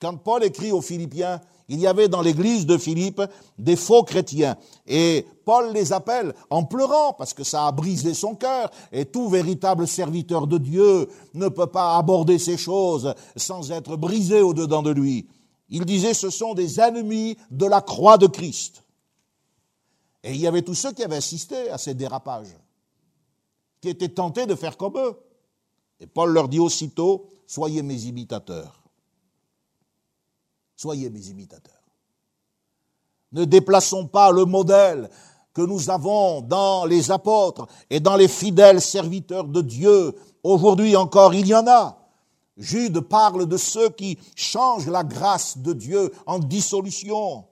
Quand 0.00 0.16
Paul 0.16 0.44
écrit 0.44 0.70
aux 0.70 0.80
Philippiens, 0.80 1.40
il 1.68 1.80
y 1.80 1.86
avait 1.86 2.08
dans 2.08 2.22
l'église 2.22 2.64
de 2.66 2.78
Philippe 2.78 3.20
des 3.58 3.76
faux 3.76 4.02
chrétiens. 4.02 4.56
Et 4.86 5.26
Paul 5.44 5.72
les 5.72 5.92
appelle 5.92 6.34
en 6.48 6.64
pleurant 6.64 7.12
parce 7.12 7.34
que 7.34 7.44
ça 7.44 7.66
a 7.66 7.72
brisé 7.72 8.14
son 8.14 8.34
cœur. 8.34 8.70
Et 8.90 9.04
tout 9.04 9.28
véritable 9.28 9.86
serviteur 9.86 10.46
de 10.46 10.56
Dieu 10.56 11.08
ne 11.34 11.48
peut 11.48 11.66
pas 11.66 11.96
aborder 11.96 12.38
ces 12.38 12.56
choses 12.56 13.14
sans 13.36 13.70
être 13.70 13.96
brisé 13.96 14.40
au-dedans 14.40 14.82
de 14.82 14.90
lui. 14.90 15.28
Il 15.68 15.84
disait 15.84 16.14
ce 16.14 16.30
sont 16.30 16.54
des 16.54 16.80
ennemis 16.80 17.36
de 17.50 17.66
la 17.66 17.82
croix 17.82 18.16
de 18.16 18.26
Christ. 18.26 18.84
Et 20.22 20.30
il 20.30 20.40
y 20.40 20.46
avait 20.46 20.62
tous 20.62 20.74
ceux 20.74 20.92
qui 20.92 21.04
avaient 21.04 21.16
assisté 21.16 21.70
à 21.70 21.76
ces 21.78 21.94
dérapages, 21.94 22.56
qui 23.80 23.90
étaient 23.90 24.08
tentés 24.08 24.46
de 24.46 24.54
faire 24.54 24.76
comme 24.76 24.96
eux. 24.96 25.16
Et 26.00 26.06
Paul 26.06 26.32
leur 26.32 26.48
dit 26.48 26.60
aussitôt, 26.60 27.26
soyez 27.46 27.82
mes 27.82 28.04
imitateurs. 28.04 28.87
Soyez 30.80 31.10
mes 31.10 31.26
imitateurs. 31.26 31.82
Ne 33.32 33.44
déplaçons 33.44 34.06
pas 34.06 34.30
le 34.30 34.44
modèle 34.44 35.10
que 35.52 35.62
nous 35.62 35.90
avons 35.90 36.40
dans 36.40 36.84
les 36.84 37.10
apôtres 37.10 37.66
et 37.90 37.98
dans 37.98 38.14
les 38.14 38.28
fidèles 38.28 38.80
serviteurs 38.80 39.48
de 39.48 39.60
Dieu. 39.60 40.14
Aujourd'hui 40.44 40.94
encore, 40.94 41.34
il 41.34 41.48
y 41.48 41.54
en 41.54 41.66
a. 41.66 41.98
Jude 42.56 43.00
parle 43.00 43.46
de 43.46 43.56
ceux 43.56 43.88
qui 43.90 44.18
changent 44.36 44.88
la 44.88 45.02
grâce 45.02 45.58
de 45.58 45.72
Dieu 45.72 46.12
en 46.26 46.38
dissolution. 46.38 47.44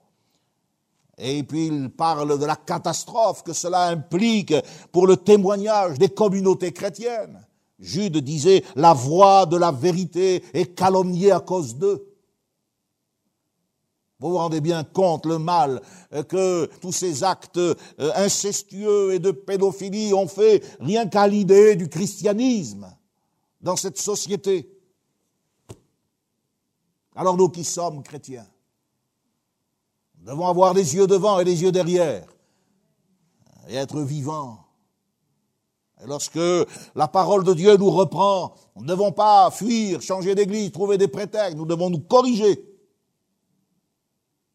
Et 1.17 1.43
puis 1.43 1.67
il 1.67 1.89
parle 1.89 2.39
de 2.39 2.45
la 2.45 2.55
catastrophe 2.55 3.43
que 3.43 3.51
cela 3.51 3.89
implique 3.89 4.53
pour 4.93 5.05
le 5.05 5.17
témoignage 5.17 5.99
des 5.99 6.09
communautés 6.09 6.71
chrétiennes. 6.71 7.45
Jude 7.77 8.19
disait, 8.19 8.63
la 8.77 8.93
voix 8.93 9.45
de 9.45 9.57
la 9.57 9.73
vérité 9.73 10.45
est 10.53 10.73
calomniée 10.73 11.33
à 11.33 11.41
cause 11.41 11.75
d'eux. 11.75 12.16
Vous 14.19 14.31
vous 14.31 14.37
rendez 14.37 14.61
bien 14.61 14.83
compte 14.83 15.27
le 15.27 15.37
mal 15.37 15.81
que 16.27 16.65
tous 16.81 16.91
ces 16.91 17.23
actes 17.23 17.57
euh, 17.57 17.75
incestueux 18.15 19.13
et 19.13 19.19
de 19.19 19.29
pédophilie 19.29 20.13
ont 20.13 20.27
fait 20.27 20.63
rien 20.79 21.07
qu'à 21.07 21.27
l'idée 21.27 21.75
du 21.75 21.87
christianisme 21.87 22.91
dans 23.61 23.75
cette 23.75 23.99
société. 23.99 24.71
Alors 27.15 27.37
nous 27.37 27.49
qui 27.49 27.63
sommes 27.63 28.01
chrétiens, 28.01 28.47
nous 30.19 30.25
devons 30.25 30.47
avoir 30.47 30.73
des 30.73 30.95
yeux 30.95 31.07
devant 31.07 31.39
et 31.39 31.45
des 31.45 31.61
yeux 31.61 31.71
derrière 31.71 32.25
et 33.69 33.75
être 33.75 34.01
vivants. 34.01 34.57
Et 36.03 36.07
lorsque 36.07 36.39
la 36.95 37.07
parole 37.07 37.43
de 37.43 37.53
Dieu 37.53 37.75
nous 37.77 37.89
reprend, 37.89 38.53
nous 38.75 38.83
ne 38.83 38.87
devons 38.87 39.11
pas 39.11 39.49
fuir, 39.51 40.01
changer 40.01 40.33
d'église, 40.35 40.71
trouver 40.71 40.97
des 40.97 41.07
prétextes, 41.07 41.57
nous 41.57 41.65
devons 41.65 41.89
nous 41.89 41.99
corriger. 41.99 42.76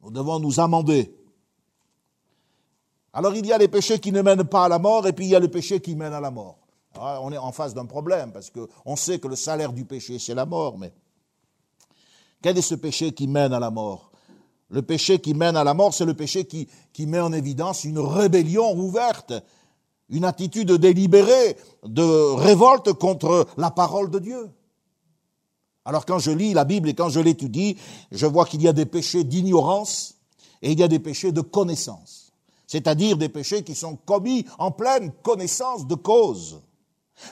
Nous 0.03 0.11
devons 0.11 0.41
nous 0.41 0.59
amender. 0.59 1.15
Alors 3.13 3.35
il 3.35 3.47
y 3.47 3.53
a 3.53 3.59
les 3.59 3.69
péchés 3.69 3.99
qui 3.99 4.11
ne 4.11 4.23
mènent 4.23 4.45
pas 4.45 4.65
à 4.65 4.69
la 4.69 4.79
mort 4.79 5.07
et 5.07 5.13
puis 5.13 5.27
il 5.27 5.31
y 5.31 5.37
a 5.37 5.41
les 5.41 5.49
péchés 5.49 5.81
qui 5.81 5.95
mènent 5.95 6.15
à 6.15 6.21
la 6.21 6.31
mort. 6.31 6.59
on 6.97 7.31
est 7.31 7.39
en 7.39 7.53
face 7.53 7.75
d'un 7.75 7.85
problème 7.87 8.33
parce 8.33 8.51
qu'on 8.51 8.97
sait 8.97 9.19
que 9.19 9.29
le 9.29 9.37
salaire 9.37 9.73
du 9.73 9.85
péché 9.85 10.19
c'est 10.19 10.35
la 10.35 10.47
mort, 10.47 10.79
mais 10.79 10.93
quel 12.41 12.59
est 12.59 12.63
ce 12.63 12.75
péché 12.75 13.13
qui 13.13 13.29
mène 13.29 13.53
à 13.53 13.61
la 13.61 13.71
mort? 13.71 14.11
Le 14.71 14.83
péché 14.83 15.21
qui 15.21 15.35
mène 15.35 15.57
à 15.57 15.65
la 15.65 15.75
mort, 15.75 15.93
c'est 15.93 16.07
le 16.07 16.15
péché 16.15 16.47
qui 16.47 17.07
met 17.07 17.21
en 17.21 17.33
évidence 17.33 17.85
une 17.85 17.99
rébellion 17.99 18.73
ouverte, 18.75 19.35
une 20.09 20.25
attitude 20.25 20.73
délibérée 20.73 21.57
de 21.85 22.35
révolte 22.35 22.95
contre 22.95 23.47
la 23.59 23.71
parole 23.71 24.11
de 24.11 24.19
Dieu. 24.19 24.51
Alors 25.85 26.07
quand 26.07 26.19
je 26.19 26.31
lis 26.31 26.55
la 26.55 26.65
Bible 26.65 26.89
et 26.89 26.95
quand 26.95 27.09
je 27.09 27.21
l'étudie, 27.21 27.77
je 28.11 28.27
vois 28.27 28.47
qu'il 28.47 28.63
y 28.63 28.69
a 28.69 28.73
des 28.73 28.87
péchés 28.87 29.25
d'ignorance 29.25 30.15
et 30.63 30.73
il 30.73 30.79
y 30.79 30.83
a 30.83 30.89
des 30.89 31.01
péchés 31.01 31.33
de 31.33 31.41
connaissance, 31.41 32.33
c'est-à-dire 32.67 33.17
des 33.17 33.29
péchés 33.29 33.65
qui 33.65 33.75
sont 33.75 33.97
commis 33.97 34.47
en 34.59 34.71
pleine 34.71 35.13
connaissance 35.23 35.87
de 35.87 35.97
cause, 35.97 36.61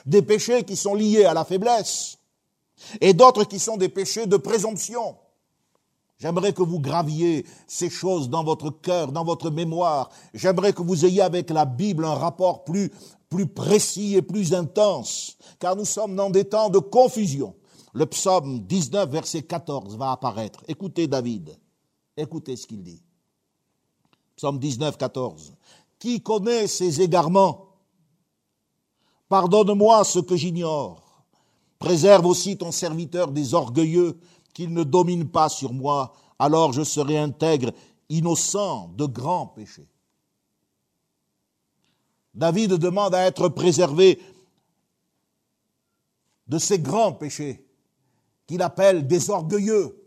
des 0.05 0.21
péchés 0.21 0.63
qui 0.63 0.75
sont 0.75 0.95
liés 0.95 1.23
à 1.23 1.33
la 1.33 1.45
faiblesse 1.45 2.17
et 2.99 3.13
d'autres 3.13 3.45
qui 3.45 3.59
sont 3.59 3.77
des 3.77 3.89
péchés 3.89 4.25
de 4.25 4.37
présomption. 4.37 5.15
J'aimerais 6.19 6.53
que 6.53 6.61
vous 6.61 6.79
graviez 6.79 7.45
ces 7.65 7.89
choses 7.89 8.29
dans 8.29 8.43
votre 8.43 8.69
cœur, 8.69 9.11
dans 9.11 9.23
votre 9.23 9.49
mémoire. 9.49 10.11
J'aimerais 10.35 10.71
que 10.71 10.83
vous 10.83 11.03
ayez 11.05 11.21
avec 11.21 11.49
la 11.49 11.65
Bible 11.65 12.05
un 12.05 12.13
rapport 12.13 12.63
plus, 12.63 12.91
plus 13.29 13.47
précis 13.47 14.15
et 14.15 14.21
plus 14.21 14.53
intense, 14.53 15.37
car 15.57 15.75
nous 15.75 15.85
sommes 15.85 16.15
dans 16.15 16.29
des 16.29 16.45
temps 16.45 16.69
de 16.69 16.77
confusion. 16.77 17.55
Le 17.93 18.05
psaume 18.05 18.59
19, 18.61 19.09
verset 19.09 19.43
14 19.43 19.97
va 19.97 20.11
apparaître. 20.11 20.63
Écoutez 20.67 21.07
David. 21.07 21.57
Écoutez 22.15 22.55
ce 22.55 22.65
qu'il 22.65 22.83
dit. 22.83 23.01
Psaume 24.35 24.59
19, 24.59 24.97
14. 24.97 25.53
Qui 25.99 26.21
connaît 26.21 26.67
ses 26.67 27.01
égarements? 27.01 27.75
Pardonne-moi 29.27 30.03
ce 30.03 30.19
que 30.19 30.35
j'ignore. 30.35 31.23
Préserve 31.79 32.25
aussi 32.25 32.57
ton 32.57 32.71
serviteur 32.71 33.31
des 33.31 33.53
orgueilleux, 33.53 34.19
qu'il 34.53 34.73
ne 34.73 34.83
domine 34.83 35.29
pas 35.29 35.49
sur 35.49 35.73
moi, 35.73 36.13
alors 36.37 36.73
je 36.73 36.83
serai 36.83 37.17
intègre, 37.17 37.71
innocent 38.09 38.89
de 38.97 39.05
grands 39.05 39.47
péchés. 39.47 39.87
David 42.33 42.73
demande 42.73 43.15
à 43.15 43.25
être 43.25 43.49
préservé 43.49 44.19
de 46.47 46.57
ses 46.57 46.79
grands 46.79 47.13
péchés 47.13 47.65
qu'il 48.47 48.61
appelle 48.61 49.07
des 49.07 49.29
orgueilleux. 49.29 49.97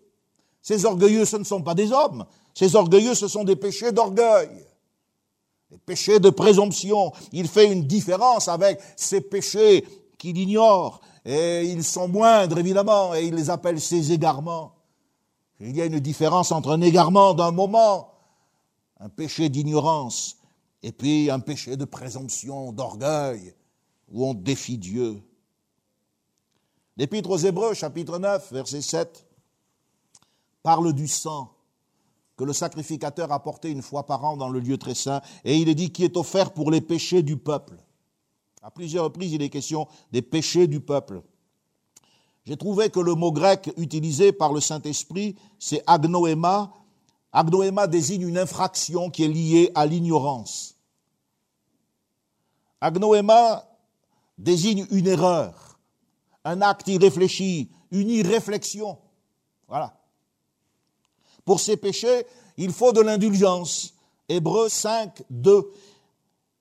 Ces 0.63 0.85
orgueilleux, 0.85 1.25
ce 1.25 1.37
ne 1.37 1.45
sont 1.45 1.63
pas 1.63 1.75
des 1.75 1.93
hommes. 1.93 2.25
Ces 2.55 2.77
orgueilleux, 2.77 3.15
ce 3.15 3.29
sont 3.29 3.45
des 3.45 3.57
péchés 3.57 3.93
d'orgueil, 3.93 4.49
des 5.71 5.79
péchés 5.79 6.21
de 6.21 6.31
présomption. 6.31 7.13
Il 7.33 7.49
fait 7.49 7.71
une 7.71 7.85
différence 7.85 8.49
avec 8.49 8.81
ces 8.97 9.21
péchés 9.21 9.85
qu'il 10.19 10.39
ignore. 10.39 11.01
Et 11.25 11.65
ils 11.65 11.85
sont 11.85 12.09
moindres, 12.09 12.59
évidemment, 12.59 13.15
et 13.15 13.25
il 13.25 13.35
les 13.35 13.51
appelle 13.51 13.81
ses 13.81 14.13
égarements. 14.13 14.75
Il 15.61 15.75
y 15.75 15.81
a 15.81 15.87
une 15.87 16.01
différence 16.01 16.53
entre 16.53 16.71
un 16.71 16.81
égarement 16.83 17.33
d'un 17.33 17.51
moment, 17.51 18.13
un 19.01 19.09
péché 19.09 19.49
d'ignorance, 19.49 20.37
et 20.83 20.93
puis 20.93 21.31
un 21.31 21.41
péché 21.41 21.77
de 21.77 21.87
présomption, 21.87 22.73
d'orgueil, 22.73 23.55
où 24.11 24.27
on 24.27 24.35
défie 24.35 24.77
Dieu. 24.77 25.23
L'Épître 26.97 27.31
aux 27.31 27.37
Hébreux, 27.37 27.75
chapitre 27.75 28.19
9, 28.19 28.53
verset 28.53 28.81
7, 28.81 29.27
parle 30.63 30.93
du 30.93 31.09
sang 31.09 31.53
que 32.37 32.45
le 32.45 32.53
sacrificateur 32.53 33.33
apportait 33.33 33.71
une 33.71 33.83
fois 33.83 34.07
par 34.07 34.25
an 34.25 34.37
dans 34.37 34.49
le 34.49 34.61
lieu 34.61 34.79
très 34.79 34.95
saint, 34.95 35.21
et 35.45 35.57
il 35.57 35.69
est 35.69 35.75
dit 35.75 35.91
qui 35.91 36.05
est 36.05 36.17
offert 36.17 36.53
pour 36.53 36.71
les 36.71 36.81
péchés 36.81 37.23
du 37.23 37.37
peuple. 37.37 37.77
À 38.63 38.71
plusieurs 38.71 39.05
reprises, 39.05 39.33
il 39.33 39.43
est 39.43 39.51
question 39.51 39.89
des 40.13 40.23
péchés 40.23 40.69
du 40.69 40.81
peuple. 40.81 41.23
J'ai 42.45 42.57
trouvé 42.57 42.91
que 42.91 43.01
le 43.01 43.15
mot 43.15 43.33
grec 43.33 43.73
utilisé 43.77 44.33
par 44.33 44.53
le 44.53 44.61
Saint-Esprit, 44.61 45.37
c'est 45.59 45.83
agnoéma. 45.87 46.73
Agnoéma 47.33 47.89
désigne 47.89 48.29
une 48.29 48.39
infraction 48.39 49.11
qui 49.11 49.25
est 49.25 49.29
liée 49.29 49.73
à 49.75 49.87
l'ignorance. 49.87 50.77
Agnoéma 52.81 53.65
désigne 54.39 54.87
une 54.91 55.09
erreur 55.09 55.74
un 56.45 56.61
acte 56.63 56.89
irréfléchi, 56.89 57.71
une 57.91 58.11
irréflexion. 58.11 58.99
Voilà. 59.69 59.99
Pour 61.45 61.61
ces 61.61 61.77
péchés, 61.77 62.27
il 62.57 62.73
faut 62.73 62.93
de 62.93 63.01
l'indulgence. 63.01 63.95
Hébreu 64.29 64.69
5, 64.69 65.23
2. 65.31 65.73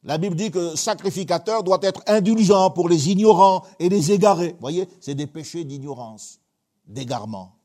La 0.04 0.18
Bible 0.18 0.36
dit 0.36 0.52
que 0.52 0.60
le 0.60 0.76
sacrificateur 0.76 1.64
doit 1.64 1.80
être 1.82 2.02
indulgent 2.08 2.72
pour 2.72 2.90
les 2.90 3.10
ignorants 3.10 3.64
et 3.80 3.88
les 3.88 4.12
égarés. 4.12 4.52
Vous 4.54 4.60
voyez, 4.60 4.88
c'est 5.00 5.16
des 5.16 5.28
péchés 5.28 5.64
d'ignorance, 5.64 6.40
d'égarement. 6.86 7.56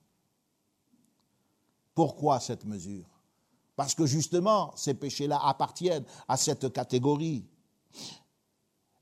Pourquoi 1.95 2.39
cette 2.39 2.65
mesure? 2.65 3.07
Parce 3.75 3.95
que 3.95 4.07
justement, 4.07 4.73
ces 4.77 4.95
péchés-là 4.95 5.41
appartiennent 5.43 6.05
à 6.29 6.37
cette 6.37 6.73
catégorie. 6.73 7.45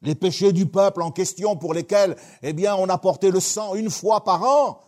Les 0.03 0.15
péchés 0.15 0.53
du 0.53 0.67
peuple 0.67 1.03
en 1.03 1.11
question 1.11 1.57
pour 1.57 1.75
lesquels, 1.75 2.17
eh 2.43 2.53
bien, 2.53 2.77
on 2.77 2.89
apportait 2.89 3.31
le 3.31 3.41
sang 3.41 3.75
une 3.75 3.91
fois 3.91 4.25
par 4.25 4.43
an, 4.43 4.81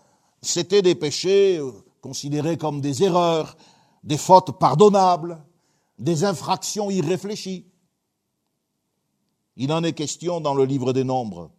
c'était 0.43 0.83
des 0.83 0.95
péchés 0.95 1.59
euh, 1.59 1.73
considérés 2.01 2.57
comme 2.57 2.81
des 2.81 3.03
erreurs, 3.03 3.57
des 4.05 4.19
fautes 4.19 4.59
pardonnables, 4.59 5.43
des 5.99 6.25
infractions 6.25 6.91
irréfléchies. 6.91 7.67
Il 9.57 9.73
en 9.73 9.83
est 9.83 9.93
question 9.93 10.41
dans 10.41 10.55
le 10.55 10.65
livre 10.65 10.93
des 10.93 11.05
Nombres. 11.05 11.51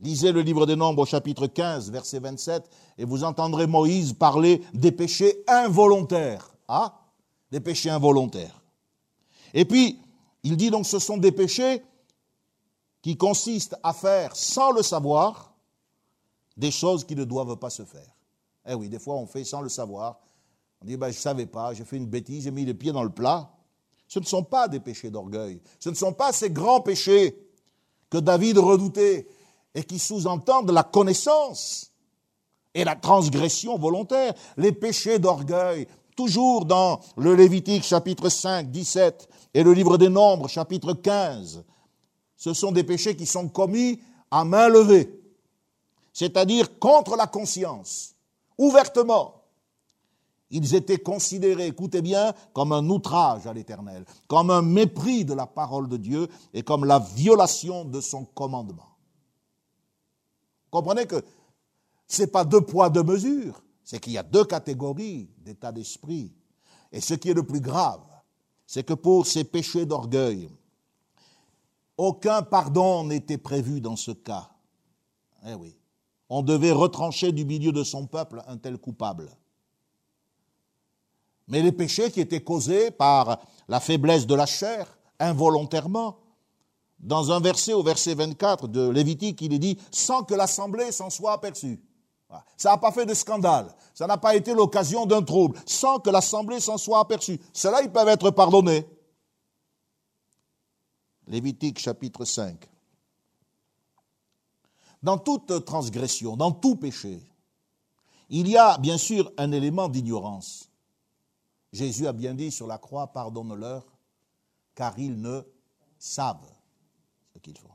Lisez 0.00 0.32
le 0.32 0.42
livre 0.42 0.66
des 0.66 0.76
Nombres 0.76 1.02
au 1.02 1.06
chapitre 1.06 1.46
15, 1.46 1.90
verset 1.90 2.20
27, 2.20 2.70
et 2.98 3.04
vous 3.04 3.24
entendrez 3.24 3.66
Moïse 3.66 4.12
parler 4.12 4.62
des 4.72 4.92
péchés 4.92 5.42
involontaires. 5.48 6.54
Ah, 6.68 7.00
des 7.50 7.60
péchés 7.60 7.90
involontaires. 7.90 8.62
Et 9.54 9.64
puis, 9.64 10.00
il 10.42 10.56
dit 10.56 10.70
donc 10.70 10.86
ce 10.86 10.98
sont 10.98 11.16
des 11.16 11.32
péchés 11.32 11.82
qui 13.02 13.16
consiste 13.16 13.76
à 13.82 13.92
faire 13.92 14.34
sans 14.34 14.70
le 14.70 14.82
savoir 14.82 15.52
des 16.56 16.70
choses 16.70 17.04
qui 17.04 17.16
ne 17.16 17.24
doivent 17.24 17.56
pas 17.56 17.70
se 17.70 17.84
faire. 17.84 18.16
Eh 18.66 18.74
oui, 18.74 18.88
des 18.88 18.98
fois 18.98 19.16
on 19.16 19.26
fait 19.26 19.44
sans 19.44 19.60
le 19.60 19.68
savoir. 19.68 20.20
On 20.80 20.86
dit, 20.86 20.96
ben, 20.96 21.10
je 21.10 21.16
ne 21.16 21.20
savais 21.20 21.46
pas, 21.46 21.74
j'ai 21.74 21.84
fait 21.84 21.96
une 21.96 22.06
bêtise, 22.06 22.44
j'ai 22.44 22.50
mis 22.50 22.64
les 22.64 22.74
pieds 22.74 22.92
dans 22.92 23.04
le 23.04 23.10
plat. 23.10 23.50
Ce 24.08 24.18
ne 24.18 24.24
sont 24.24 24.42
pas 24.42 24.68
des 24.68 24.80
péchés 24.80 25.10
d'orgueil. 25.10 25.60
Ce 25.78 25.88
ne 25.88 25.94
sont 25.94 26.12
pas 26.12 26.32
ces 26.32 26.50
grands 26.50 26.80
péchés 26.80 27.36
que 28.10 28.18
David 28.18 28.58
redoutait 28.58 29.26
et 29.74 29.84
qui 29.84 29.98
sous-entendent 29.98 30.70
la 30.70 30.82
connaissance 30.82 31.92
et 32.74 32.84
la 32.84 32.94
transgression 32.94 33.78
volontaire. 33.78 34.34
Les 34.56 34.72
péchés 34.72 35.18
d'orgueil, 35.18 35.86
toujours 36.16 36.66
dans 36.66 37.00
le 37.16 37.34
Lévitique 37.34 37.84
chapitre 37.84 38.28
5, 38.28 38.70
17 38.70 39.28
et 39.54 39.62
le 39.62 39.72
livre 39.72 39.96
des 39.98 40.08
Nombres 40.08 40.48
chapitre 40.48 40.92
15, 40.92 41.64
ce 42.42 42.54
sont 42.54 42.72
des 42.72 42.82
péchés 42.82 43.14
qui 43.14 43.24
sont 43.24 43.46
commis 43.46 44.00
à 44.28 44.44
main 44.44 44.68
levée. 44.68 45.16
c'est-à-dire 46.12 46.76
contre 46.80 47.14
la 47.14 47.28
conscience, 47.28 48.16
ouvertement. 48.58 49.44
Ils 50.50 50.74
étaient 50.74 50.98
considérés, 50.98 51.68
écoutez 51.68 52.02
bien, 52.02 52.34
comme 52.52 52.72
un 52.72 52.86
outrage 52.90 53.46
à 53.46 53.52
l'Éternel, 53.52 54.04
comme 54.26 54.50
un 54.50 54.60
mépris 54.60 55.24
de 55.24 55.34
la 55.34 55.46
parole 55.46 55.88
de 55.88 55.96
Dieu 55.96 56.26
et 56.52 56.64
comme 56.64 56.84
la 56.84 56.98
violation 56.98 57.84
de 57.84 58.00
son 58.00 58.24
commandement. 58.24 58.96
Comprenez 60.68 61.06
que 61.06 61.24
ce 62.08 62.22
n'est 62.22 62.26
pas 62.26 62.44
deux 62.44 62.62
poids, 62.62 62.90
deux 62.90 63.04
mesures, 63.04 63.62
c'est 63.84 64.00
qu'il 64.00 64.14
y 64.14 64.18
a 64.18 64.24
deux 64.24 64.44
catégories 64.44 65.30
d'état 65.38 65.70
d'esprit. 65.70 66.32
Et 66.90 67.00
ce 67.00 67.14
qui 67.14 67.30
est 67.30 67.34
le 67.34 67.46
plus 67.46 67.60
grave, 67.60 68.02
c'est 68.66 68.82
que 68.82 68.94
pour 68.94 69.28
ces 69.28 69.44
péchés 69.44 69.86
d'orgueil, 69.86 70.50
aucun 71.96 72.42
pardon 72.42 73.04
n'était 73.04 73.38
prévu 73.38 73.80
dans 73.80 73.96
ce 73.96 74.10
cas. 74.10 74.50
Eh 75.46 75.54
oui. 75.54 75.76
On 76.28 76.42
devait 76.42 76.72
retrancher 76.72 77.32
du 77.32 77.44
milieu 77.44 77.72
de 77.72 77.84
son 77.84 78.06
peuple 78.06 78.42
un 78.46 78.56
tel 78.56 78.78
coupable. 78.78 79.30
Mais 81.48 81.60
les 81.60 81.72
péchés 81.72 82.10
qui 82.10 82.20
étaient 82.20 82.42
causés 82.42 82.90
par 82.90 83.38
la 83.68 83.80
faiblesse 83.80 84.26
de 84.26 84.34
la 84.34 84.46
chair, 84.46 84.86
involontairement, 85.18 86.16
dans 87.00 87.32
un 87.32 87.40
verset, 87.40 87.72
au 87.72 87.82
verset 87.82 88.14
24 88.14 88.68
de 88.68 88.88
Lévitique, 88.88 89.42
il 89.42 89.52
est 89.52 89.58
dit, 89.58 89.78
sans 89.90 90.22
que 90.22 90.34
l'assemblée 90.34 90.92
s'en 90.92 91.10
soit 91.10 91.32
aperçue. 91.32 91.82
Ça 92.56 92.70
n'a 92.70 92.78
pas 92.78 92.92
fait 92.92 93.04
de 93.04 93.12
scandale, 93.12 93.74
ça 93.92 94.06
n'a 94.06 94.16
pas 94.16 94.34
été 94.34 94.54
l'occasion 94.54 95.04
d'un 95.04 95.22
trouble, 95.22 95.58
sans 95.66 95.98
que 95.98 96.08
l'assemblée 96.08 96.60
s'en 96.60 96.78
soit 96.78 97.00
aperçue. 97.00 97.38
Cela, 97.52 97.82
ils 97.82 97.90
peuvent 97.90 98.08
être 98.08 98.30
pardonnés. 98.30 98.86
Lévitique 101.28 101.78
chapitre 101.78 102.24
5. 102.24 102.68
Dans 105.02 105.18
toute 105.18 105.64
transgression, 105.64 106.36
dans 106.36 106.52
tout 106.52 106.76
péché, 106.76 107.20
il 108.28 108.48
y 108.48 108.56
a 108.56 108.78
bien 108.78 108.98
sûr 108.98 109.32
un 109.36 109.52
élément 109.52 109.88
d'ignorance. 109.88 110.70
Jésus 111.72 112.06
a 112.06 112.12
bien 112.12 112.34
dit 112.34 112.50
sur 112.50 112.66
la 112.66 112.78
croix, 112.78 113.06
pardonne-leur, 113.08 113.84
car 114.74 114.98
ils 114.98 115.20
ne 115.20 115.42
savent 115.98 116.50
ce 117.32 117.38
qu'ils 117.38 117.58
font. 117.58 117.68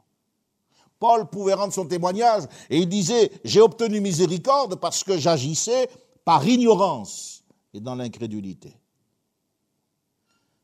Paul 0.99 1.29
pouvait 1.29 1.53
rendre 1.53 1.73
son 1.73 1.85
témoignage 1.85 2.43
et 2.69 2.79
il 2.79 2.89
disait, 2.89 3.31
j'ai 3.43 3.61
obtenu 3.61 3.99
miséricorde 4.01 4.75
parce 4.75 5.03
que 5.03 5.17
j'agissais 5.17 5.89
par 6.25 6.47
ignorance 6.47 7.43
et 7.73 7.79
dans 7.79 7.95
l'incrédulité. 7.95 8.73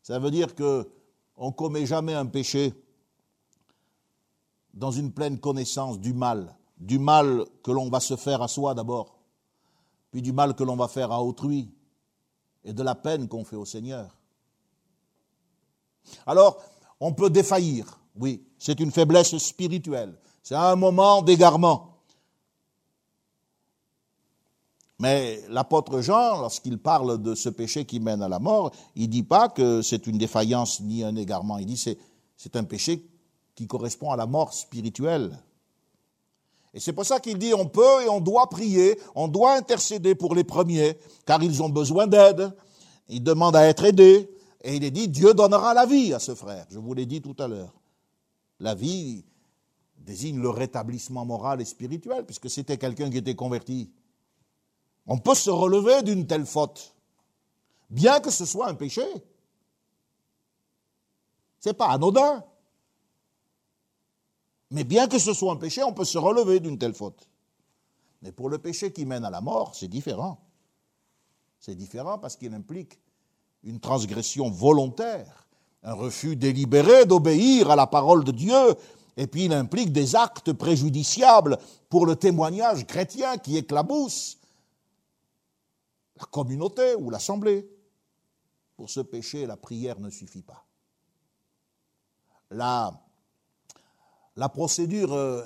Ça 0.01 0.19
veut 0.19 0.31
dire 0.31 0.55
que 0.55 0.89
on 1.35 1.51
commet 1.51 1.85
jamais 1.85 2.13
un 2.13 2.25
péché 2.25 2.73
dans 4.73 4.91
une 4.91 5.11
pleine 5.11 5.39
connaissance 5.39 5.99
du 5.99 6.13
mal, 6.13 6.55
du 6.77 6.99
mal 6.99 7.45
que 7.63 7.71
l'on 7.71 7.89
va 7.89 7.99
se 7.99 8.15
faire 8.15 8.41
à 8.41 8.47
soi 8.47 8.73
d'abord, 8.73 9.19
puis 10.11 10.21
du 10.21 10.31
mal 10.31 10.55
que 10.55 10.63
l'on 10.63 10.75
va 10.75 10.87
faire 10.87 11.11
à 11.11 11.23
autrui, 11.23 11.71
et 12.63 12.73
de 12.73 12.83
la 12.83 12.95
peine 12.95 13.27
qu'on 13.27 13.43
fait 13.43 13.55
au 13.55 13.65
Seigneur. 13.65 14.15
Alors, 16.25 16.61
on 16.99 17.13
peut 17.13 17.29
défaillir, 17.29 17.99
oui, 18.15 18.45
c'est 18.57 18.79
une 18.79 18.91
faiblesse 18.91 19.37
spirituelle, 19.37 20.17
c'est 20.41 20.55
un 20.55 20.75
moment 20.75 21.21
d'égarement. 21.21 21.92
Mais 24.99 25.41
l'apôtre 25.49 26.01
Jean, 26.01 26.39
lorsqu'il 26.39 26.77
parle 26.77 27.21
de 27.21 27.35
ce 27.35 27.49
péché 27.49 27.85
qui 27.85 27.99
mène 27.99 28.21
à 28.21 28.29
la 28.29 28.39
mort, 28.39 28.71
il 28.95 29.03
ne 29.03 29.07
dit 29.07 29.23
pas 29.23 29.49
que 29.49 29.81
c'est 29.81 30.07
une 30.07 30.17
défaillance 30.17 30.81
ni 30.81 31.03
un 31.03 31.15
égarement, 31.15 31.57
il 31.57 31.65
dit 31.65 31.83
que 31.83 31.97
c'est 32.37 32.55
un 32.55 32.63
péché 32.63 33.05
qui 33.55 33.67
correspond 33.67 34.11
à 34.11 34.17
la 34.17 34.25
mort 34.25 34.53
spirituelle. 34.53 35.37
Et 36.73 36.79
c'est 36.79 36.93
pour 36.93 37.05
ça 37.05 37.19
qu'il 37.19 37.37
dit 37.37 37.53
on 37.53 37.67
peut 37.67 38.03
et 38.03 38.09
on 38.09 38.19
doit 38.19 38.49
prier, 38.49 38.99
on 39.15 39.27
doit 39.27 39.55
intercéder 39.55 40.15
pour 40.15 40.35
les 40.35 40.43
premiers, 40.43 40.97
car 41.25 41.41
ils 41.43 41.61
ont 41.61 41.69
besoin 41.69 42.07
d'aide, 42.07 42.51
ils 43.09 43.23
demandent 43.23 43.55
à 43.55 43.67
être 43.67 43.85
aidés, 43.85 44.29
et 44.63 44.75
il 44.75 44.83
est 44.83 44.91
dit 44.91 45.07
Dieu 45.07 45.33
donnera 45.33 45.73
la 45.73 45.85
vie 45.85 46.13
à 46.13 46.19
ce 46.19 46.33
frère. 46.33 46.65
Je 46.69 46.79
vous 46.79 46.93
l'ai 46.93 47.05
dit 47.05 47.21
tout 47.21 47.35
à 47.39 47.47
l'heure. 47.47 47.73
La 48.59 48.73
vie 48.73 49.23
désigne 49.97 50.41
le 50.41 50.49
rétablissement 50.49 51.25
moral 51.25 51.61
et 51.61 51.65
spirituel, 51.65 52.25
puisque 52.25 52.49
c'était 52.49 52.77
quelqu'un 52.77 53.09
qui 53.09 53.17
était 53.17 53.35
converti. 53.35 53.91
On 55.05 55.17
peut 55.17 55.35
se 55.35 55.49
relever 55.49 56.01
d'une 56.03 56.27
telle 56.27 56.45
faute, 56.45 56.95
bien 57.89 58.19
que 58.19 58.31
ce 58.31 58.45
soit 58.45 58.67
un 58.67 58.75
péché. 58.75 59.05
C'est 61.59 61.73
pas 61.73 61.87
anodin. 61.87 62.43
Mais 64.71 64.83
bien 64.83 65.07
que 65.07 65.19
ce 65.19 65.33
soit 65.33 65.51
un 65.51 65.57
péché, 65.57 65.83
on 65.83 65.93
peut 65.93 66.05
se 66.05 66.17
relever 66.17 66.59
d'une 66.59 66.77
telle 66.77 66.93
faute. 66.93 67.29
Mais 68.21 68.31
pour 68.31 68.49
le 68.49 68.57
péché 68.57 68.91
qui 68.91 69.05
mène 69.05 69.25
à 69.25 69.29
la 69.29 69.41
mort, 69.41 69.75
c'est 69.75 69.87
différent. 69.87 70.39
C'est 71.59 71.75
différent 71.75 72.17
parce 72.17 72.35
qu'il 72.35 72.53
implique 72.53 72.99
une 73.63 73.79
transgression 73.79 74.49
volontaire, 74.49 75.47
un 75.83 75.93
refus 75.93 76.35
délibéré 76.35 77.05
d'obéir 77.05 77.69
à 77.69 77.75
la 77.75 77.87
parole 77.87 78.23
de 78.23 78.31
Dieu, 78.31 78.75
et 79.15 79.27
puis 79.27 79.45
il 79.45 79.53
implique 79.53 79.91
des 79.91 80.15
actes 80.15 80.53
préjudiciables 80.53 81.57
pour 81.89 82.05
le 82.05 82.15
témoignage 82.15 82.85
chrétien 82.87 83.37
qui 83.37 83.57
éclabousse 83.57 84.37
communauté 86.29 86.95
ou 86.95 87.09
l'assemblée. 87.09 87.69
Pour 88.75 88.89
ce 88.89 88.99
péché, 88.99 89.45
la 89.45 89.57
prière 89.57 89.99
ne 89.99 90.09
suffit 90.09 90.41
pas. 90.41 90.65
La 92.49 93.03
la 94.35 94.49
procédure 94.49 95.13
euh, 95.13 95.43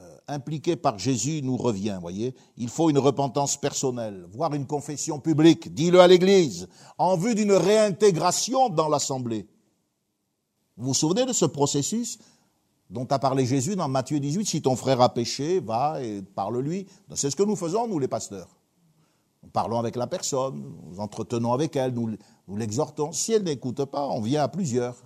euh, 0.00 0.16
impliquée 0.28 0.76
par 0.76 0.98
Jésus 0.98 1.42
nous 1.42 1.56
revient, 1.56 1.98
voyez. 2.00 2.34
Il 2.56 2.68
faut 2.68 2.90
une 2.90 2.98
repentance 2.98 3.56
personnelle, 3.56 4.26
voire 4.30 4.54
une 4.54 4.66
confession 4.66 5.20
publique, 5.20 5.74
dis-le 5.74 6.00
à 6.00 6.08
l'Église, 6.08 6.68
en 6.96 7.16
vue 7.16 7.34
d'une 7.34 7.52
réintégration 7.52 8.70
dans 8.70 8.88
l'Assemblée. 8.88 9.46
Vous 10.76 10.88
vous 10.88 10.94
souvenez 10.94 11.26
de 11.26 11.32
ce 11.32 11.44
processus 11.44 12.18
dont 12.90 13.06
a 13.06 13.18
parlé 13.18 13.46
Jésus 13.46 13.76
dans 13.76 13.88
Matthieu 13.88 14.20
18, 14.20 14.46
si 14.46 14.62
ton 14.62 14.76
frère 14.76 15.00
a 15.00 15.12
péché, 15.12 15.60
va 15.60 16.02
et 16.02 16.22
parle-lui. 16.22 16.86
C'est 17.14 17.30
ce 17.30 17.36
que 17.36 17.42
nous 17.42 17.56
faisons, 17.56 17.88
nous 17.88 17.98
les 17.98 18.08
pasteurs. 18.08 18.48
Nous 19.44 19.50
parlons 19.50 19.78
avec 19.78 19.94
la 19.94 20.06
personne, 20.06 20.74
nous 20.88 21.00
entretenons 21.00 21.52
avec 21.52 21.76
elle, 21.76 21.92
nous, 21.92 22.16
l'exhortons. 22.48 23.12
Si 23.12 23.32
elle 23.32 23.44
n'écoute 23.44 23.84
pas, 23.84 24.08
on 24.08 24.20
vient 24.20 24.42
à 24.42 24.48
plusieurs. 24.48 24.96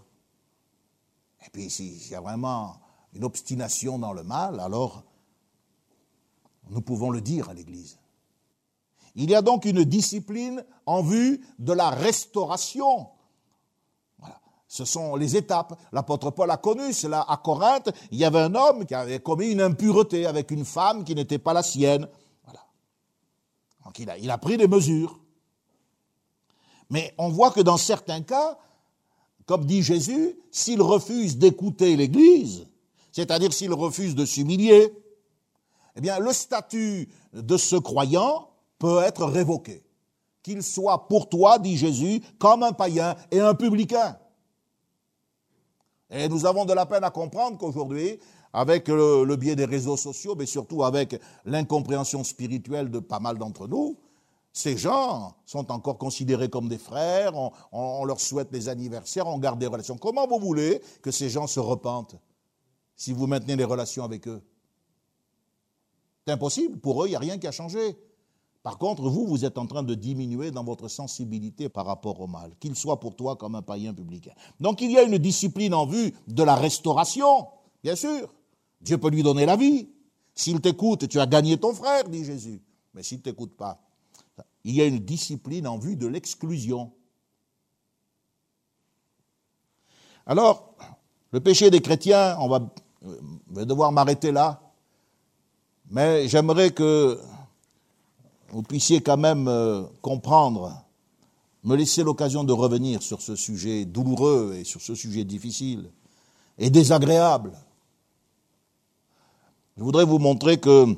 Et 1.45 1.51
puis 1.51 1.69
s'il 1.69 2.09
y 2.09 2.15
a 2.15 2.21
vraiment 2.21 2.77
une 3.13 3.25
obstination 3.25 3.99
dans 3.99 4.13
le 4.13 4.23
mal, 4.23 4.61
alors 4.61 5.03
nous 6.71 6.81
pouvons 6.81 7.11
le 7.11 7.21
dire 7.21 7.49
à 7.49 7.55
l'Église. 7.55 7.99
Il 9.17 9.29
y 9.29 9.35
a 9.35 9.43
donc 9.43 9.65
une 9.65 9.83
discipline 9.83 10.65
en 10.87 11.03
vue 11.03 11.45
de 11.59 11.73
la 11.73 11.91
restauration. 11.91 13.09
Ce 14.69 14.85
sont 14.85 15.17
les 15.17 15.35
étapes. 15.35 15.77
L'apôtre 15.93 16.31
Paul 16.31 16.51
a 16.51 16.59
connu 16.59 16.93
cela 16.93 17.25
à 17.29 17.39
Corinthe. 17.39 17.91
Il 18.13 18.19
y 18.19 18.25
avait 18.25 18.39
un 18.39 18.55
homme 18.55 18.85
qui 18.85 18.95
avait 18.95 19.19
commis 19.19 19.51
une 19.51 19.63
impureté 19.63 20.27
avec 20.27 20.51
une 20.53 20.65
femme 20.65 21.03
qui 21.05 21.15
n'était 21.15 21.39
pas 21.39 21.55
la 21.55 21.63
sienne. 21.63 22.07
Donc 23.89 23.99
il 24.01 24.11
a, 24.11 24.19
il 24.19 24.31
a 24.31 24.37
pris 24.37 24.59
des 24.59 24.69
mesures. 24.69 25.19
Mais 26.91 27.15
on 27.17 27.31
voit 27.31 27.53
que 27.53 27.63
dans 27.63 27.79
certains 27.79 28.21
cas, 28.21 28.59
comme 29.47 29.65
dit 29.65 29.83
Jésus, 29.83 30.39
s'il 30.51 30.83
refuse 30.83 31.39
d'écouter 31.39 31.97
l'Église, 31.97 32.67
c'est-à-dire 33.13 33.51
s'il 33.51 33.73
refuse 33.73 34.15
de 34.15 34.27
s'humilier, 34.27 34.93
eh 35.97 36.03
bien, 36.03 36.19
le 36.19 36.35
statut 36.35 37.09
de 37.33 37.57
ce 37.57 37.77
croyant 37.77 38.51
peut 38.79 39.03
être 39.03 39.25
révoqué. 39.25 39.83
Qu'il 40.43 40.63
soit 40.63 41.09
pour 41.09 41.31
toi, 41.31 41.59
dit 41.59 41.79
Jésus, 41.79 42.21
comme 42.39 42.65
un 42.65 42.73
païen 42.73 43.17
et 43.31 43.41
un 43.41 43.55
publicain. 43.55 44.19
Et 46.11 46.29
nous 46.29 46.45
avons 46.45 46.67
de 46.67 46.75
la 46.75 46.85
peine 46.85 47.05
à 47.05 47.11
comprendre 47.11 47.57
qu'aujourd'hui, 47.57 48.21
avec 48.53 48.89
le, 48.89 49.37
biais 49.37 49.57
des 49.57 49.65
réseaux 49.65 49.97
sociaux, 49.97 50.35
mais 50.37 50.47
surtout 50.47 50.85
avec 50.85 51.21
l'incompréhension 51.45 52.25
spirituelle 52.25 52.91
de 52.91 52.99
pas 52.99 53.21
mal 53.21 53.39
d'entre 53.39 53.69
nous, 53.69 53.97
ces 54.53 54.77
gens 54.77 55.35
sont 55.45 55.71
encore 55.71 55.99
considérés 55.99 56.49
comme 56.49 56.69
des 56.69 56.79
frères, 56.79 57.33
on, 57.71 58.05
leur 58.05 58.21
souhaite 58.21 58.51
des 58.51 58.69
anniversaires, 58.69 59.27
on 59.27 59.39
garde 59.39 59.61
des 59.61 59.67
relations. 59.67 59.97
Comment 59.97 60.27
vous 60.27 60.41
voulez 60.41 60.81
que 61.03 61.11
ces 61.11 61.29
gens 61.31 61.47
se 61.47 61.61
repentent 61.61 62.17
si 62.97 63.13
vous 63.13 63.27
maintenez 63.27 63.55
les 63.55 63.65
relations 63.65 64.03
avec 64.03 64.27
eux? 64.27 64.43
C'est 66.27 66.33
impossible. 66.33 66.79
Pour 66.79 67.05
eux, 67.05 67.07
il 67.07 67.11
n'y 67.11 67.17
a 67.17 67.21
rien 67.21 67.39
qui 67.39 67.47
a 67.47 67.53
changé. 67.53 67.97
Par 68.63 68.79
contre, 68.79 69.09
vous, 69.09 69.27
vous 69.27 69.45
êtes 69.45 69.57
en 69.59 69.67
train 69.67 69.83
de 69.83 69.95
diminuer 69.95 70.51
dans 70.51 70.65
votre 70.65 70.89
sensibilité 70.89 71.69
par 71.69 71.87
rapport 71.87 72.21
au 72.21 72.27
mal, 72.27 72.51
qu'il 72.59 72.75
soit 72.75 73.01
pour 73.01 73.15
toi 73.15 73.37
comme 73.37 73.55
un 73.55 73.63
païen 73.63 73.95
public. 73.95 74.29
Donc 74.61 74.81
il 74.81 74.91
y 74.91 74.99
a 74.99 75.03
une 75.03 75.19
discipline 75.19 75.73
en 75.73 75.87
vue 75.87 76.13
de 76.27 76.43
la 76.43 76.57
restauration, 76.57 77.47
bien 77.83 77.95
sûr. 77.95 78.29
Dieu 78.81 78.99
peut 78.99 79.11
lui 79.11 79.23
donner 79.23 79.47
la 79.47 79.57
vie. 79.57 79.89
S'il 80.35 80.61
t'écoute, 80.61 81.09
tu 81.09 81.19
as 81.19 81.27
gagné 81.27 81.59
ton 81.59 81.75
frère, 81.75 82.09
dit 82.09 82.25
Jésus. 82.25 82.61
Mais 82.95 83.03
s'il 83.03 83.19
ne 83.19 83.23
t'écoute 83.23 83.57
pas, 83.57 83.81
il 84.65 84.75
y 84.75 84.81
a 84.81 84.87
une 84.87 85.01
discipline 85.01 85.67
en 85.67 85.79
vue 85.79 85.97
de 85.97 86.07
l'exclusion. 86.07 86.93
Alors, 90.27 90.75
le 91.33 91.41
péché 91.41 91.71
des 91.71 91.81
chrétiens, 91.81 92.37
on 92.39 92.49
va 92.49 92.61
vais 93.51 93.67
devoir 93.67 93.93
m'arrêter 93.93 94.33
là. 94.33 94.61
Mais 95.91 96.29
j'aimerais 96.29 96.71
que 96.71 97.19
vous 98.51 98.63
puissiez 98.63 99.01
quand 99.01 99.17
même 99.17 99.49
euh, 99.49 99.85
comprendre, 100.03 100.85
me 101.65 101.77
laisser 101.77 102.03
l'occasion 102.03 102.45
de 102.45 102.53
revenir 102.53 103.03
sur 103.03 103.21
ce 103.21 103.37
sujet 103.37 103.85
douloureux 103.85 104.55
et 104.59 104.65
sur 104.65 104.81
ce 104.81 104.95
sujet 104.95 105.25
difficile 105.25 105.91
et 106.59 106.71
désagréable. 106.71 107.53
Je 109.79 109.85
voudrais 109.85 110.05
vous 110.05 110.19
montrer 110.19 110.59
que 110.59 110.97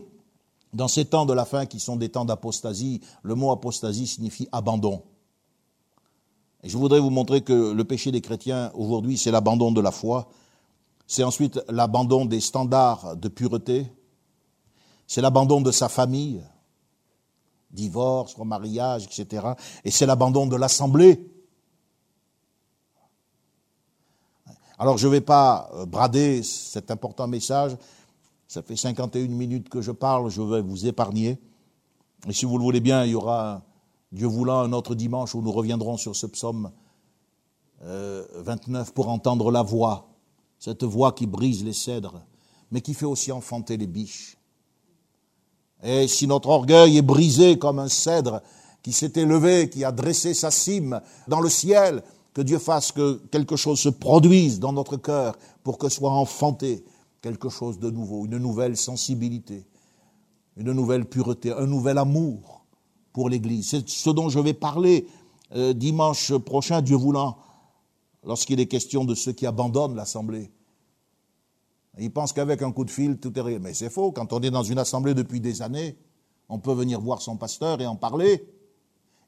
dans 0.73 0.89
ces 0.89 1.05
temps 1.05 1.27
de 1.27 1.35
la 1.35 1.45
fin 1.45 1.67
qui 1.67 1.79
sont 1.79 1.97
des 1.97 2.09
temps 2.09 2.25
d'apostasie, 2.25 3.03
le 3.23 3.35
mot 3.35 3.53
apostasie 3.53 4.07
signifie 4.07 4.49
abandon. 4.53 5.03
Et 6.63 6.71
je 6.71 6.79
voudrais 6.79 6.99
vous 6.99 7.11
montrer 7.11 7.43
que 7.43 7.73
le 7.73 7.85
péché 7.85 8.11
des 8.11 8.23
chrétiens 8.23 8.73
aujourd'hui, 8.75 9.19
c'est 9.19 9.31
l'abandon 9.31 9.71
de 9.71 9.83
la 9.83 9.91
foi, 9.91 10.31
c'est 11.07 11.25
ensuite 11.25 11.61
l'abandon 11.69 12.25
des 12.25 12.41
standards 12.41 13.17
de 13.17 13.29
pureté, 13.29 13.87
c'est 15.07 15.21
l'abandon 15.21 15.61
de 15.61 15.73
sa 15.73 15.91
famille, 15.91 16.41
divorce, 17.73 18.33
remariage, 18.35 19.05
etc. 19.05 19.49
Et 19.85 19.91
c'est 19.91 20.07
l'abandon 20.07 20.47
de 20.47 20.57
l'assemblée. 20.57 21.31
Alors 24.79 24.97
je 24.97 25.07
ne 25.07 25.13
vais 25.13 25.21
pas 25.21 25.69
euh, 25.75 25.85
brader 25.85 26.43
cet 26.43 26.91
important 26.91 27.29
message. 27.29 27.77
Ça 28.51 28.63
fait 28.63 28.75
51 28.75 29.29
minutes 29.29 29.69
que 29.69 29.81
je 29.81 29.93
parle, 29.93 30.29
je 30.29 30.43
vais 30.43 30.61
vous 30.61 30.85
épargner. 30.85 31.39
Et 32.29 32.33
si 32.33 32.47
vous 32.47 32.59
le 32.59 32.65
voulez 32.65 32.81
bien, 32.81 33.05
il 33.05 33.13
y 33.13 33.15
aura, 33.15 33.63
Dieu 34.11 34.27
voulant, 34.27 34.59
un 34.59 34.73
autre 34.73 34.97
dimanche 34.97 35.37
où 35.37 35.41
nous 35.41 35.53
reviendrons 35.53 35.97
sur 35.97 36.17
ce 36.17 36.27
psaume 36.27 36.73
29 37.81 38.89
euh, 38.89 38.93
pour 38.93 39.09
entendre 39.09 39.53
la 39.53 39.63
voix, 39.63 40.09
cette 40.59 40.83
voix 40.83 41.13
qui 41.13 41.29
brise 41.29 41.63
les 41.63 41.73
cèdres, 41.73 42.23
mais 42.73 42.81
qui 42.81 42.93
fait 42.93 43.07
aussi 43.07 43.31
enfanter 43.31 43.77
les 43.77 43.87
biches. 43.87 44.37
Et 45.85 46.09
si 46.09 46.27
notre 46.27 46.49
orgueil 46.49 46.97
est 46.97 47.03
brisé 47.03 47.57
comme 47.57 47.79
un 47.79 47.89
cèdre 47.89 48.43
qui 48.83 48.91
s'est 48.91 49.13
élevé, 49.15 49.71
qui 49.71 49.85
a 49.85 49.93
dressé 49.93 50.35
sa 50.35 50.51
cime 50.51 51.01
dans 51.29 51.41
le 51.41 51.51
ciel, 51.51 52.03
que 52.35 52.43
Dieu 52.43 52.59
fasse 52.59 52.91
que 52.91 53.23
quelque 53.31 53.55
chose 53.55 53.79
se 53.79 53.91
produise 53.91 54.59
dans 54.59 54.73
notre 54.73 54.97
cœur 54.97 55.37
pour 55.63 55.79
que 55.79 55.89
soit 55.89 56.11
enfanté 56.11 56.85
quelque 57.21 57.49
chose 57.49 57.79
de 57.79 57.91
nouveau, 57.91 58.27
une 58.27 58.39
nouvelle 58.39 58.77
sensibilité, 58.77 59.67
une 60.57 60.73
nouvelle 60.73 61.07
pureté, 61.07 61.53
un 61.53 61.67
nouvel 61.67 61.99
amour 61.99 62.65
pour 63.13 63.29
l'Église. 63.29 63.69
C'est 63.71 63.89
ce 63.89 64.11
dont 64.11 64.29
je 64.29 64.39
vais 64.39 64.55
parler 64.55 65.07
euh, 65.55 65.73
dimanche 65.73 66.37
prochain, 66.39 66.81
Dieu 66.81 66.97
voulant, 66.97 67.39
lorsqu'il 68.25 68.61
est 68.61 68.67
question 68.67 69.05
de 69.05 69.15
ceux 69.15 69.33
qui 69.33 69.47
abandonnent 69.47 69.97
l'Assemblée. 69.97 70.51
Ils 71.99 72.13
pensent 72.13 72.33
qu'avec 72.33 72.63
un 72.63 72.73
coup 72.73 72.85
de 72.85 72.91
fil, 72.91 73.19
tout 73.19 73.37
est 73.37 73.43
réglé. 73.43 73.59
Mais 73.59 73.75
c'est 73.75 73.91
faux. 73.91 74.13
Quand 74.13 74.33
on 74.33 74.41
est 74.41 74.51
dans 74.51 74.63
une 74.63 74.79
assemblée 74.79 75.13
depuis 75.13 75.41
des 75.41 75.61
années, 75.61 75.99
on 76.49 76.59
peut 76.59 76.73
venir 76.73 77.01
voir 77.01 77.21
son 77.21 77.37
pasteur 77.37 77.81
et 77.81 77.87
en 77.87 77.97
parler. 77.97 78.47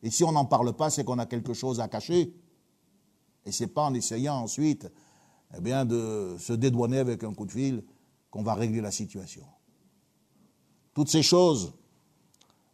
Et 0.02 0.10
si 0.10 0.24
on 0.24 0.32
n'en 0.32 0.44
parle 0.44 0.72
pas, 0.72 0.88
c'est 0.88 1.04
qu'on 1.04 1.18
a 1.18 1.26
quelque 1.26 1.54
chose 1.54 1.80
à 1.80 1.88
cacher. 1.88 2.32
Et 3.44 3.52
c'est 3.52 3.66
pas 3.66 3.82
en 3.82 3.94
essayant 3.94 4.36
ensuite 4.36 4.90
eh 5.56 5.60
bien, 5.60 5.84
de 5.84 6.36
se 6.38 6.52
dédouaner 6.52 6.98
avec 6.98 7.24
un 7.24 7.34
coup 7.34 7.46
de 7.46 7.52
fil 7.52 7.82
qu'on 8.30 8.42
va 8.42 8.54
régler 8.54 8.80
la 8.80 8.90
situation. 8.90 9.44
Toutes 10.94 11.08
ces 11.08 11.22
choses, 11.22 11.72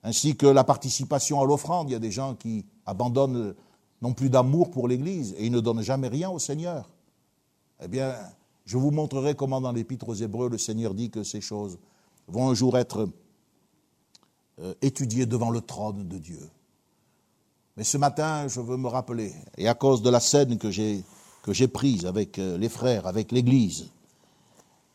ainsi 0.03 0.37
que 0.37 0.47
la 0.47 0.65
participation 0.65 1.41
à 1.41 1.47
l'offrande, 1.47 1.91
il 1.91 1.93
y 1.93 1.97
a 1.97 2.01
des 2.01 2.11
gens 2.11 2.35
qui 2.35 2.65
abandonnent, 2.87 3.55
non 4.01 4.13
plus 4.13 4.31
d'amour 4.31 4.71
pour 4.71 4.87
l'Église, 4.87 5.35
et 5.39 5.47
ils 5.47 5.53
ne 5.53 5.61
donnent 5.61 5.83
jamais 5.83 6.09
rien 6.09 6.31
au 6.31 6.39
Seigneur. 6.39 6.89
Eh 7.83 7.89
bien, 7.89 8.15
je 8.65 8.77
vous 8.77 8.91
montrerai 8.91 9.35
comment 9.35 9.61
dans 9.61 9.73
l'Épître 9.73 10.09
aux 10.09 10.15
Hébreux, 10.15 10.49
le 10.49 10.59
Seigneur 10.59 10.95
dit 10.95 11.11
que 11.11 11.25
ces 11.25 11.41
choses 11.41 11.79
vont 12.29 12.49
un 12.49 12.55
jour 12.55 12.79
être 12.79 13.09
euh, 14.61 14.75
étudiées 14.83 15.27
devant 15.27 15.51
le 15.51 15.61
trône 15.61 16.07
de 16.07 16.19
Dieu. 16.19 16.41
Mais 17.77 17.85
ce 17.85 17.97
matin, 17.97 18.47
je 18.49 18.61
veux 18.61 18.77
me 18.77 18.89
rappeler, 18.89 19.33
et 19.57 19.69
à 19.69 19.75
cause 19.75 20.03
de 20.03 20.11
la 20.11 20.21
scène 20.21 20.59
que 20.59 20.71
j'ai, 20.71 21.05
que 21.43 21.53
j'ai 21.53 21.69
prise 21.69 22.07
avec 22.07 22.39
euh, 22.39 22.59
les 22.59 22.69
frères, 22.69 23.07
avec 23.07 23.33
l'Église, 23.33 23.91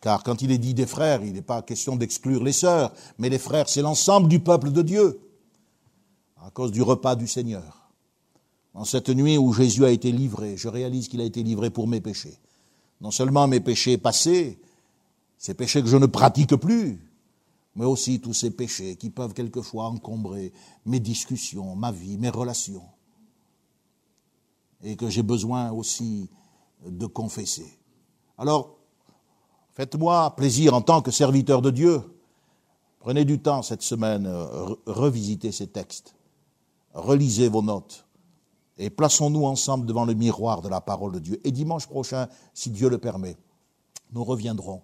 car 0.02 0.22
quand 0.24 0.42
il 0.42 0.52
est 0.52 0.58
dit 0.58 0.74
des 0.74 0.86
frères, 0.86 1.24
il 1.24 1.34
n'est 1.34 1.42
pas 1.42 1.62
question 1.62 1.96
d'exclure 1.96 2.44
les 2.44 2.52
sœurs, 2.52 2.92
mais 3.18 3.30
les 3.30 3.40
frères, 3.40 3.70
c'est 3.70 3.82
l'ensemble 3.82 4.28
du 4.28 4.40
peuple 4.40 4.72
de 4.72 4.82
Dieu, 4.82 5.20
à 6.46 6.50
cause 6.50 6.72
du 6.72 6.82
repas 6.82 7.16
du 7.16 7.28
Seigneur. 7.28 7.90
En 8.74 8.86
cette 8.86 9.10
nuit 9.10 9.38
où 9.38 9.54
Jésus 9.54 9.86
a 9.86 9.92
été 9.92 10.12
livré, 10.12 10.58
je 10.58 10.68
réalise 10.68 11.08
qu'il 11.08 11.22
a 11.22 11.26
été 11.26 11.42
livré 11.42 11.70
pour 11.70 11.88
mes 11.88 12.02
péchés. 12.02 12.38
Non 13.00 13.12
seulement 13.12 13.48
mes 13.48 13.60
péchés 13.60 13.98
passés, 13.98 14.60
ces 15.38 15.54
péchés 15.54 15.82
que 15.82 15.88
je 15.88 15.98
ne 15.98 16.06
pratique 16.06 16.56
plus, 16.56 17.00
mais 17.76 17.86
aussi 17.86 18.20
tous 18.20 18.34
ces 18.34 18.52
péchés 18.52 18.96
qui 18.96 19.10
peuvent 19.10 19.34
quelquefois 19.34 19.86
encombrer 19.86 20.52
mes 20.86 21.00
discussions, 21.00 21.76
ma 21.76 21.92
vie, 21.92 22.18
mes 22.18 22.30
relations, 22.30 22.84
et 24.84 24.96
que 24.96 25.10
j'ai 25.10 25.24
besoin 25.24 25.72
aussi 25.72 26.30
de 26.86 27.06
confesser. 27.06 27.80
Alors, 28.38 28.76
faites-moi 29.74 30.36
plaisir 30.36 30.74
en 30.74 30.82
tant 30.82 31.02
que 31.02 31.12
serviteur 31.12 31.62
de 31.62 31.72
Dieu. 31.72 32.02
Prenez 33.00 33.26
du 33.26 33.40
temps 33.40 33.62
cette 33.62 33.82
semaine, 33.82 34.28
revisitez 34.86 35.52
ces 35.52 35.68
textes, 35.68 36.16
relisez 36.94 37.50
vos 37.50 37.62
notes, 37.62 38.06
et 38.78 38.90
plaçons-nous 38.90 39.46
ensemble 39.46 39.86
devant 39.86 40.06
le 40.06 40.14
miroir 40.14 40.62
de 40.62 40.70
la 40.70 40.82
parole 40.82 41.12
de 41.14 41.20
Dieu. 41.20 41.42
Et 41.44 41.52
dimanche 41.52 41.88
prochain, 41.88 42.28
si 42.54 42.70
Dieu 42.70 42.90
le 42.90 42.98
permet, 42.98 43.38
nous 44.12 44.24
reviendrons 44.24 44.82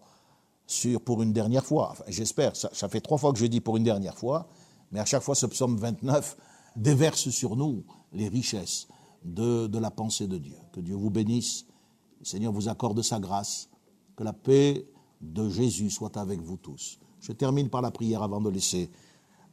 sur, 0.67 1.01
pour 1.01 1.21
une 1.23 1.33
dernière 1.33 1.65
fois, 1.65 1.95
j'espère, 2.07 2.55
ça, 2.55 2.89
fait 2.89 3.01
trois 3.01 3.17
fois 3.17 3.33
que 3.33 3.39
je 3.39 3.45
dis 3.45 3.61
pour 3.61 3.77
une 3.77 3.83
dernière 3.83 4.17
fois, 4.17 4.47
mais 4.91 4.99
à 4.99 5.05
chaque 5.05 5.23
fois 5.23 5.35
ce 5.35 5.45
psaume 5.45 5.77
29 5.77 6.37
déverse 6.75 7.29
sur 7.29 7.55
nous 7.55 7.83
les 8.13 8.27
richesses 8.27 8.87
de, 9.23 9.77
la 9.77 9.91
pensée 9.91 10.27
de 10.27 10.37
Dieu. 10.37 10.55
Que 10.71 10.79
Dieu 10.79 10.95
vous 10.95 11.09
bénisse, 11.09 11.65
Seigneur 12.21 12.51
vous 12.51 12.69
accorde 12.69 13.01
sa 13.01 13.19
grâce, 13.19 13.69
que 14.15 14.23
la 14.23 14.33
paix 14.33 14.85
de 15.21 15.49
Jésus 15.49 15.89
soit 15.89 16.17
avec 16.17 16.41
vous 16.41 16.57
tous. 16.57 16.99
Je 17.19 17.31
termine 17.31 17.69
par 17.69 17.81
la 17.81 17.91
prière 17.91 18.23
avant 18.23 18.41
de 18.41 18.49
laisser 18.49 18.89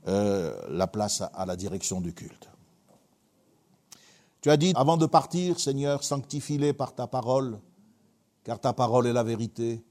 euh, 0.07 0.57
la 0.71 0.87
place 0.87 1.23
à 1.35 1.47
la 1.47 1.57
direction 1.57 2.01
du 2.01 2.13
culte. 2.13 2.49
Tu 4.41 4.51
as 4.51 4.57
dit, 4.57 4.73
avant 4.77 4.97
de 4.97 5.07
partir, 5.07 5.59
Seigneur, 5.59 6.05
sanctifie-les 6.05 6.73
par 6.73 6.95
ta 6.95 7.09
parole, 7.09 7.59
car 8.45 8.61
ta 8.61 8.73
parole 8.73 9.09
est 9.09 9.13
la 9.13 9.25
vérité. 9.25 9.83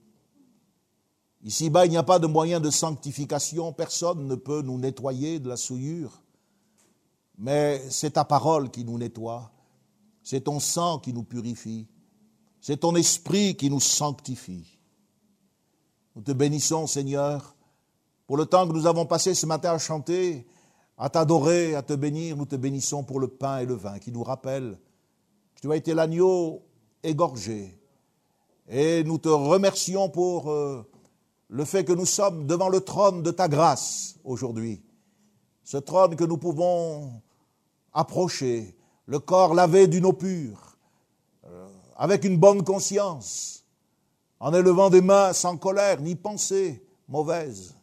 Ici-bas, 1.43 1.85
il 1.85 1.89
n'y 1.89 1.97
a 1.97 2.03
pas 2.03 2.19
de 2.19 2.27
moyen 2.27 2.61
de 2.61 2.69
sanctification, 2.69 3.73
personne 3.73 4.27
ne 4.27 4.35
peut 4.35 4.61
nous 4.61 4.77
nettoyer 4.77 5.39
de 5.39 5.49
la 5.49 5.57
souillure, 5.57 6.23
mais 7.37 7.83
c'est 7.89 8.11
ta 8.11 8.23
parole 8.23 8.71
qui 8.71 8.85
nous 8.85 8.97
nettoie, 8.97 9.51
c'est 10.25 10.41
ton 10.41 10.59
sang 10.59 10.97
qui 10.97 11.13
nous 11.13 11.23
purifie, 11.23 11.87
c'est 12.59 12.77
ton 12.77 12.95
esprit 12.95 13.55
qui 13.55 13.69
nous 13.69 13.79
sanctifie. 13.79 14.79
Nous 16.15 16.23
te 16.23 16.31
bénissons, 16.31 16.87
Seigneur, 16.87 17.55
pour 18.25 18.35
le 18.35 18.47
temps 18.47 18.67
que 18.67 18.73
nous 18.73 18.87
avons 18.87 19.05
passé 19.05 19.35
ce 19.35 19.45
matin 19.45 19.73
à 19.73 19.77
chanter, 19.77 20.47
à 20.97 21.11
t'adorer, 21.11 21.75
à 21.75 21.83
te 21.83 21.93
bénir. 21.93 22.37
Nous 22.37 22.47
te 22.47 22.55
bénissons 22.55 23.03
pour 23.03 23.19
le 23.19 23.27
pain 23.27 23.59
et 23.59 23.67
le 23.67 23.75
vin 23.75 23.99
qui 23.99 24.11
nous 24.11 24.23
rappellent 24.23 24.79
que 25.53 25.61
tu 25.61 25.71
as 25.71 25.75
été 25.75 25.93
l'agneau 25.93 26.63
égorgé. 27.03 27.79
Et 28.67 29.03
nous 29.03 29.19
te 29.19 29.29
remercions 29.29 30.09
pour 30.09 30.49
euh, 30.49 30.89
le 31.49 31.65
fait 31.65 31.85
que 31.85 31.93
nous 31.93 32.07
sommes 32.07 32.47
devant 32.47 32.69
le 32.69 32.81
trône 32.81 33.21
de 33.21 33.29
ta 33.29 33.47
grâce 33.47 34.15
aujourd'hui. 34.23 34.81
Ce 35.63 35.77
trône 35.77 36.15
que 36.15 36.23
nous 36.23 36.37
pouvons 36.37 37.21
approcher, 37.93 38.75
le 39.07 39.19
corps 39.19 39.53
lavé 39.53 39.87
d'une 39.87 40.05
eau 40.05 40.13
pure, 40.13 40.77
euh, 41.45 41.67
avec 41.95 42.23
une 42.23 42.37
bonne 42.37 42.63
conscience, 42.63 43.63
en 44.39 44.53
élevant 44.53 44.89
des 44.89 45.01
mains 45.01 45.33
sans 45.33 45.57
colère 45.57 46.01
ni 46.01 46.15
pensée 46.15 46.83
mauvaise. 47.07 47.75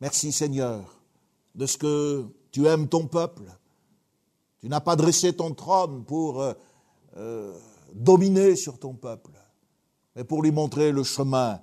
Merci 0.00 0.32
Seigneur 0.32 0.84
de 1.54 1.66
ce 1.66 1.78
que 1.78 2.26
tu 2.50 2.66
aimes 2.66 2.88
ton 2.88 3.06
peuple. 3.06 3.44
Tu 4.60 4.68
n'as 4.68 4.80
pas 4.80 4.96
dressé 4.96 5.32
ton 5.32 5.54
trône 5.54 6.04
pour 6.04 6.40
euh, 6.40 6.52
euh, 7.16 7.56
dominer 7.92 8.56
sur 8.56 8.78
ton 8.78 8.94
peuple, 8.94 9.32
mais 10.14 10.24
pour 10.24 10.42
lui 10.42 10.50
montrer 10.50 10.92
le 10.92 11.02
chemin 11.02 11.60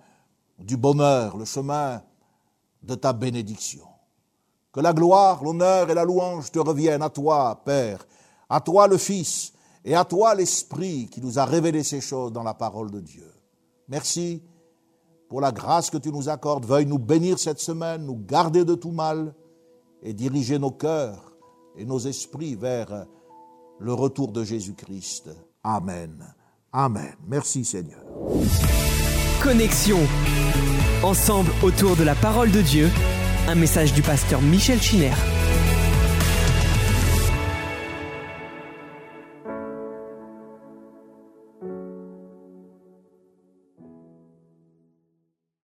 du 0.59 0.77
bonheur, 0.77 1.38
le 1.38 1.45
chemin 1.45 2.01
de 2.81 2.95
ta 2.95 3.13
bénédiction. 3.13 3.88
Que 4.71 4.79
la 4.79 4.93
gloire, 4.93 5.43
l'honneur 5.43 5.89
et 5.89 5.93
la 5.93 6.03
louange 6.03 6.51
te 6.51 6.59
reviennent 6.59 7.03
à 7.03 7.09
toi, 7.09 7.61
Père, 7.63 8.05
à 8.50 8.62
toi 8.62 8.88
le 8.88 8.98
Fils, 8.98 9.54
et 9.86 9.96
à 9.96 10.06
toi 10.06 10.36
l'Esprit 10.36 11.08
qui 11.12 11.22
nous 11.22 11.39
a 11.39 11.46
révélé 11.46 11.84
ces 11.84 12.02
choses 12.02 12.32
dans 12.32 12.44
la 12.44 12.54
parole 12.54 12.91
de 12.91 13.00
Dieu. 13.00 13.30
Merci 13.88 14.41
pour 15.30 15.41
la 15.41 15.52
grâce 15.52 15.89
que 15.89 15.98
tu 15.98 16.12
nous 16.12 16.30
accordes. 16.30 16.66
Veuille 16.66 16.86
nous 16.86 17.00
bénir 17.00 17.39
cette 17.39 17.60
semaine, 17.60 18.06
nous 18.06 18.18
garder 18.18 18.66
de 18.66 18.76
tout 18.76 18.91
mal 18.91 19.34
et 20.02 20.14
diriger 20.14 20.60
nos 20.60 20.72
cœurs 20.72 21.34
et 21.78 21.86
nos 21.86 22.00
esprits 22.00 22.56
vers 22.56 23.06
le 23.80 23.94
retour 23.94 24.32
de 24.32 24.44
Jésus-Christ. 24.44 25.30
Amen. 25.64 26.24
Amen. 26.72 27.16
Merci 27.28 27.66
Seigneur. 27.66 28.04
Connexion. 29.41 30.00
Ensemble 31.04 31.52
autour 31.62 31.98
de 31.98 32.04
la 32.04 32.16
parole 32.16 32.50
de 32.52 32.62
Dieu 32.62 32.89
Un 33.48 33.56
message 33.56 33.94
du 33.94 34.02
pasteur 34.02 34.41
Michel 34.41 34.82
Chiner. 34.82 35.12